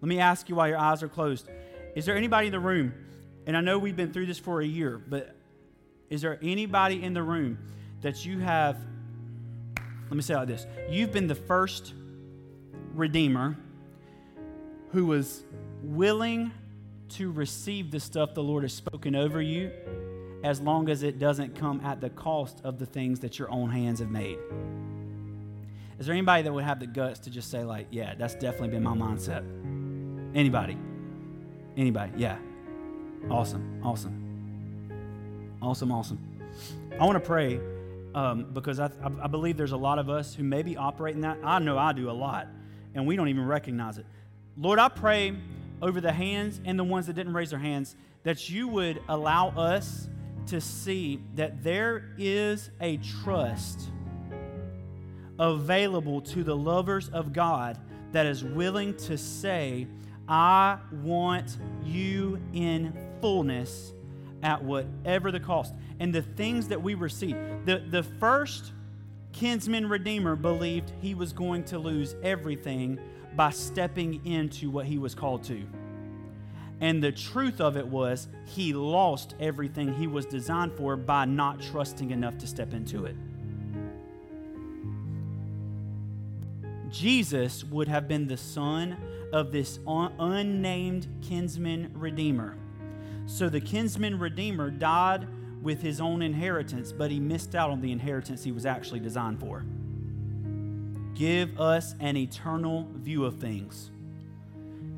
Let 0.00 0.08
me 0.08 0.20
ask 0.20 0.48
you 0.48 0.54
while 0.54 0.68
your 0.68 0.78
eyes 0.78 1.02
are 1.02 1.08
closed 1.08 1.48
is 1.94 2.06
there 2.06 2.16
anybody 2.16 2.46
in 2.46 2.52
the 2.52 2.60
room, 2.60 2.94
and 3.46 3.54
I 3.54 3.60
know 3.60 3.78
we've 3.78 3.96
been 3.96 4.12
through 4.12 4.26
this 4.26 4.38
for 4.38 4.62
a 4.62 4.66
year, 4.66 4.98
but 4.98 5.34
is 6.10 6.22
there 6.22 6.38
anybody 6.42 7.02
in 7.02 7.14
the 7.14 7.22
room 7.22 7.58
that 8.02 8.24
you 8.24 8.38
have, 8.40 8.76
let 10.08 10.16
me 10.16 10.22
say 10.22 10.34
like 10.34 10.48
this, 10.48 10.66
you've 10.88 11.12
been 11.12 11.26
the 11.26 11.34
first 11.34 11.94
Redeemer 12.94 13.56
who 14.90 15.06
was 15.06 15.42
willing 15.82 16.52
to 17.08 17.30
receive 17.30 17.90
the 17.90 18.00
stuff 18.00 18.34
the 18.34 18.42
Lord 18.42 18.62
has 18.62 18.72
spoken 18.72 19.14
over 19.14 19.40
you 19.40 19.70
as 20.44 20.60
long 20.60 20.88
as 20.88 21.02
it 21.02 21.18
doesn't 21.18 21.54
come 21.54 21.80
at 21.84 22.00
the 22.00 22.10
cost 22.10 22.60
of 22.64 22.78
the 22.78 22.86
things 22.86 23.20
that 23.20 23.38
your 23.38 23.50
own 23.50 23.70
hands 23.70 24.00
have 24.00 24.10
made. 24.10 24.38
Is 25.98 26.06
there 26.06 26.14
anybody 26.14 26.42
that 26.42 26.52
would 26.52 26.64
have 26.64 26.80
the 26.80 26.86
guts 26.86 27.20
to 27.20 27.30
just 27.30 27.50
say, 27.50 27.62
like, 27.62 27.86
yeah, 27.90 28.14
that's 28.18 28.34
definitely 28.34 28.68
been 28.68 28.82
my 28.82 28.94
mindset? 28.94 29.44
Anybody? 30.34 30.76
Anybody? 31.76 32.12
Yeah. 32.16 32.38
Awesome. 33.30 33.80
Awesome. 33.84 34.21
Awesome. 35.62 35.92
Awesome. 35.92 36.18
I 36.98 37.04
want 37.04 37.14
to 37.14 37.26
pray 37.26 37.60
um, 38.16 38.46
because 38.52 38.80
I, 38.80 38.90
I 39.22 39.28
believe 39.28 39.56
there's 39.56 39.72
a 39.72 39.76
lot 39.76 40.00
of 40.00 40.10
us 40.10 40.34
who 40.34 40.42
maybe 40.42 40.76
operate 40.76 41.14
in 41.14 41.20
that. 41.20 41.38
I 41.44 41.60
know 41.60 41.78
I 41.78 41.92
do 41.92 42.10
a 42.10 42.12
lot 42.12 42.48
and 42.94 43.06
we 43.06 43.14
don't 43.14 43.28
even 43.28 43.46
recognize 43.46 43.96
it. 43.96 44.06
Lord, 44.56 44.80
I 44.80 44.88
pray 44.88 45.36
over 45.80 46.00
the 46.00 46.12
hands 46.12 46.60
and 46.64 46.76
the 46.76 46.84
ones 46.84 47.06
that 47.06 47.12
didn't 47.12 47.32
raise 47.32 47.50
their 47.50 47.60
hands 47.60 47.94
that 48.24 48.50
you 48.50 48.66
would 48.66 49.00
allow 49.08 49.50
us 49.50 50.08
to 50.46 50.60
see 50.60 51.22
that 51.36 51.62
there 51.62 52.10
is 52.18 52.70
a 52.80 52.96
trust 53.22 53.88
available 55.38 56.20
to 56.20 56.42
the 56.42 56.56
lovers 56.56 57.08
of 57.10 57.32
God 57.32 57.78
that 58.10 58.26
is 58.26 58.42
willing 58.42 58.94
to 58.96 59.16
say, 59.16 59.86
I 60.28 60.78
want 60.90 61.56
you 61.84 62.40
in 62.52 62.92
fullness 63.20 63.92
at 64.42 64.62
whatever 64.62 65.30
the 65.30 65.40
cost. 65.40 65.74
And 66.00 66.14
the 66.14 66.22
things 66.22 66.68
that 66.68 66.82
we 66.82 66.94
receive, 66.94 67.36
the, 67.64 67.82
the 67.88 68.02
first 68.02 68.72
kinsman 69.32 69.88
redeemer 69.88 70.36
believed 70.36 70.92
he 71.00 71.14
was 71.14 71.32
going 71.32 71.64
to 71.64 71.78
lose 71.78 72.14
everything 72.22 72.98
by 73.34 73.50
stepping 73.50 74.24
into 74.26 74.70
what 74.70 74.86
he 74.86 74.98
was 74.98 75.14
called 75.14 75.44
to. 75.44 75.66
And 76.80 77.02
the 77.02 77.12
truth 77.12 77.60
of 77.60 77.76
it 77.76 77.86
was, 77.86 78.26
he 78.44 78.72
lost 78.72 79.34
everything 79.38 79.94
he 79.94 80.08
was 80.08 80.26
designed 80.26 80.72
for 80.72 80.96
by 80.96 81.24
not 81.24 81.62
trusting 81.62 82.10
enough 82.10 82.36
to 82.38 82.46
step 82.46 82.74
into 82.74 83.04
it. 83.04 83.16
Jesus 86.90 87.64
would 87.64 87.88
have 87.88 88.06
been 88.08 88.26
the 88.26 88.36
son 88.36 88.98
of 89.32 89.50
this 89.52 89.78
un- 89.86 90.12
unnamed 90.18 91.06
kinsman 91.22 91.90
redeemer. 91.94 92.56
So 93.32 93.48
the 93.48 93.62
kinsman 93.62 94.18
redeemer 94.18 94.70
died 94.70 95.26
with 95.62 95.80
his 95.80 96.02
own 96.02 96.20
inheritance, 96.20 96.92
but 96.92 97.10
he 97.10 97.18
missed 97.18 97.54
out 97.54 97.70
on 97.70 97.80
the 97.80 97.90
inheritance 97.90 98.44
he 98.44 98.52
was 98.52 98.66
actually 98.66 99.00
designed 99.00 99.40
for. 99.40 99.64
Give 101.14 101.58
us 101.58 101.94
an 101.98 102.18
eternal 102.18 102.86
view 102.94 103.24
of 103.24 103.40
things. 103.40 103.90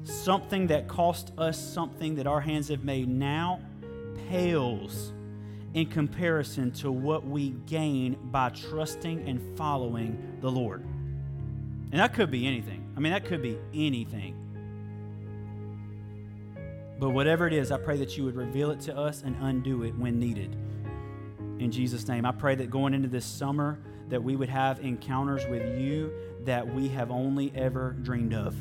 something 0.04 0.66
that 0.66 0.88
cost 0.88 1.32
us 1.38 1.58
something 1.58 2.16
that 2.16 2.26
our 2.26 2.40
hands 2.40 2.68
have 2.68 2.84
made 2.84 3.08
now 3.08 3.60
pales 4.28 5.12
in 5.72 5.86
comparison 5.86 6.70
to 6.70 6.92
what 6.92 7.26
we 7.26 7.50
gain 7.66 8.16
by 8.24 8.50
trusting 8.50 9.26
and 9.28 9.56
following 9.56 10.38
the 10.40 10.50
Lord. 10.50 10.82
And 11.90 12.00
that 12.00 12.12
could 12.14 12.30
be 12.30 12.46
anything. 12.46 12.92
I 12.96 13.00
mean, 13.00 13.12
that 13.12 13.24
could 13.24 13.42
be 13.42 13.56
anything. 13.72 14.36
But 17.04 17.10
whatever 17.10 17.46
it 17.46 17.52
is, 17.52 17.70
I 17.70 17.76
pray 17.76 17.98
that 17.98 18.16
you 18.16 18.24
would 18.24 18.34
reveal 18.34 18.70
it 18.70 18.80
to 18.80 18.96
us 18.96 19.24
and 19.24 19.36
undo 19.42 19.82
it 19.82 19.94
when 19.94 20.18
needed. 20.18 20.56
In 21.58 21.70
Jesus' 21.70 22.08
name, 22.08 22.24
I 22.24 22.32
pray 22.32 22.54
that 22.54 22.70
going 22.70 22.94
into 22.94 23.08
this 23.08 23.26
summer, 23.26 23.78
that 24.08 24.24
we 24.24 24.36
would 24.36 24.48
have 24.48 24.80
encounters 24.80 25.46
with 25.46 25.78
you 25.78 26.10
that 26.44 26.66
we 26.66 26.88
have 26.88 27.10
only 27.10 27.52
ever 27.54 27.94
dreamed 28.00 28.32
of. 28.32 28.54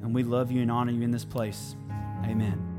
And 0.00 0.14
we 0.14 0.22
love 0.22 0.50
you 0.50 0.62
and 0.62 0.70
honor 0.70 0.92
you 0.92 1.02
in 1.02 1.10
this 1.10 1.26
place. 1.26 1.76
Amen. 2.24 2.73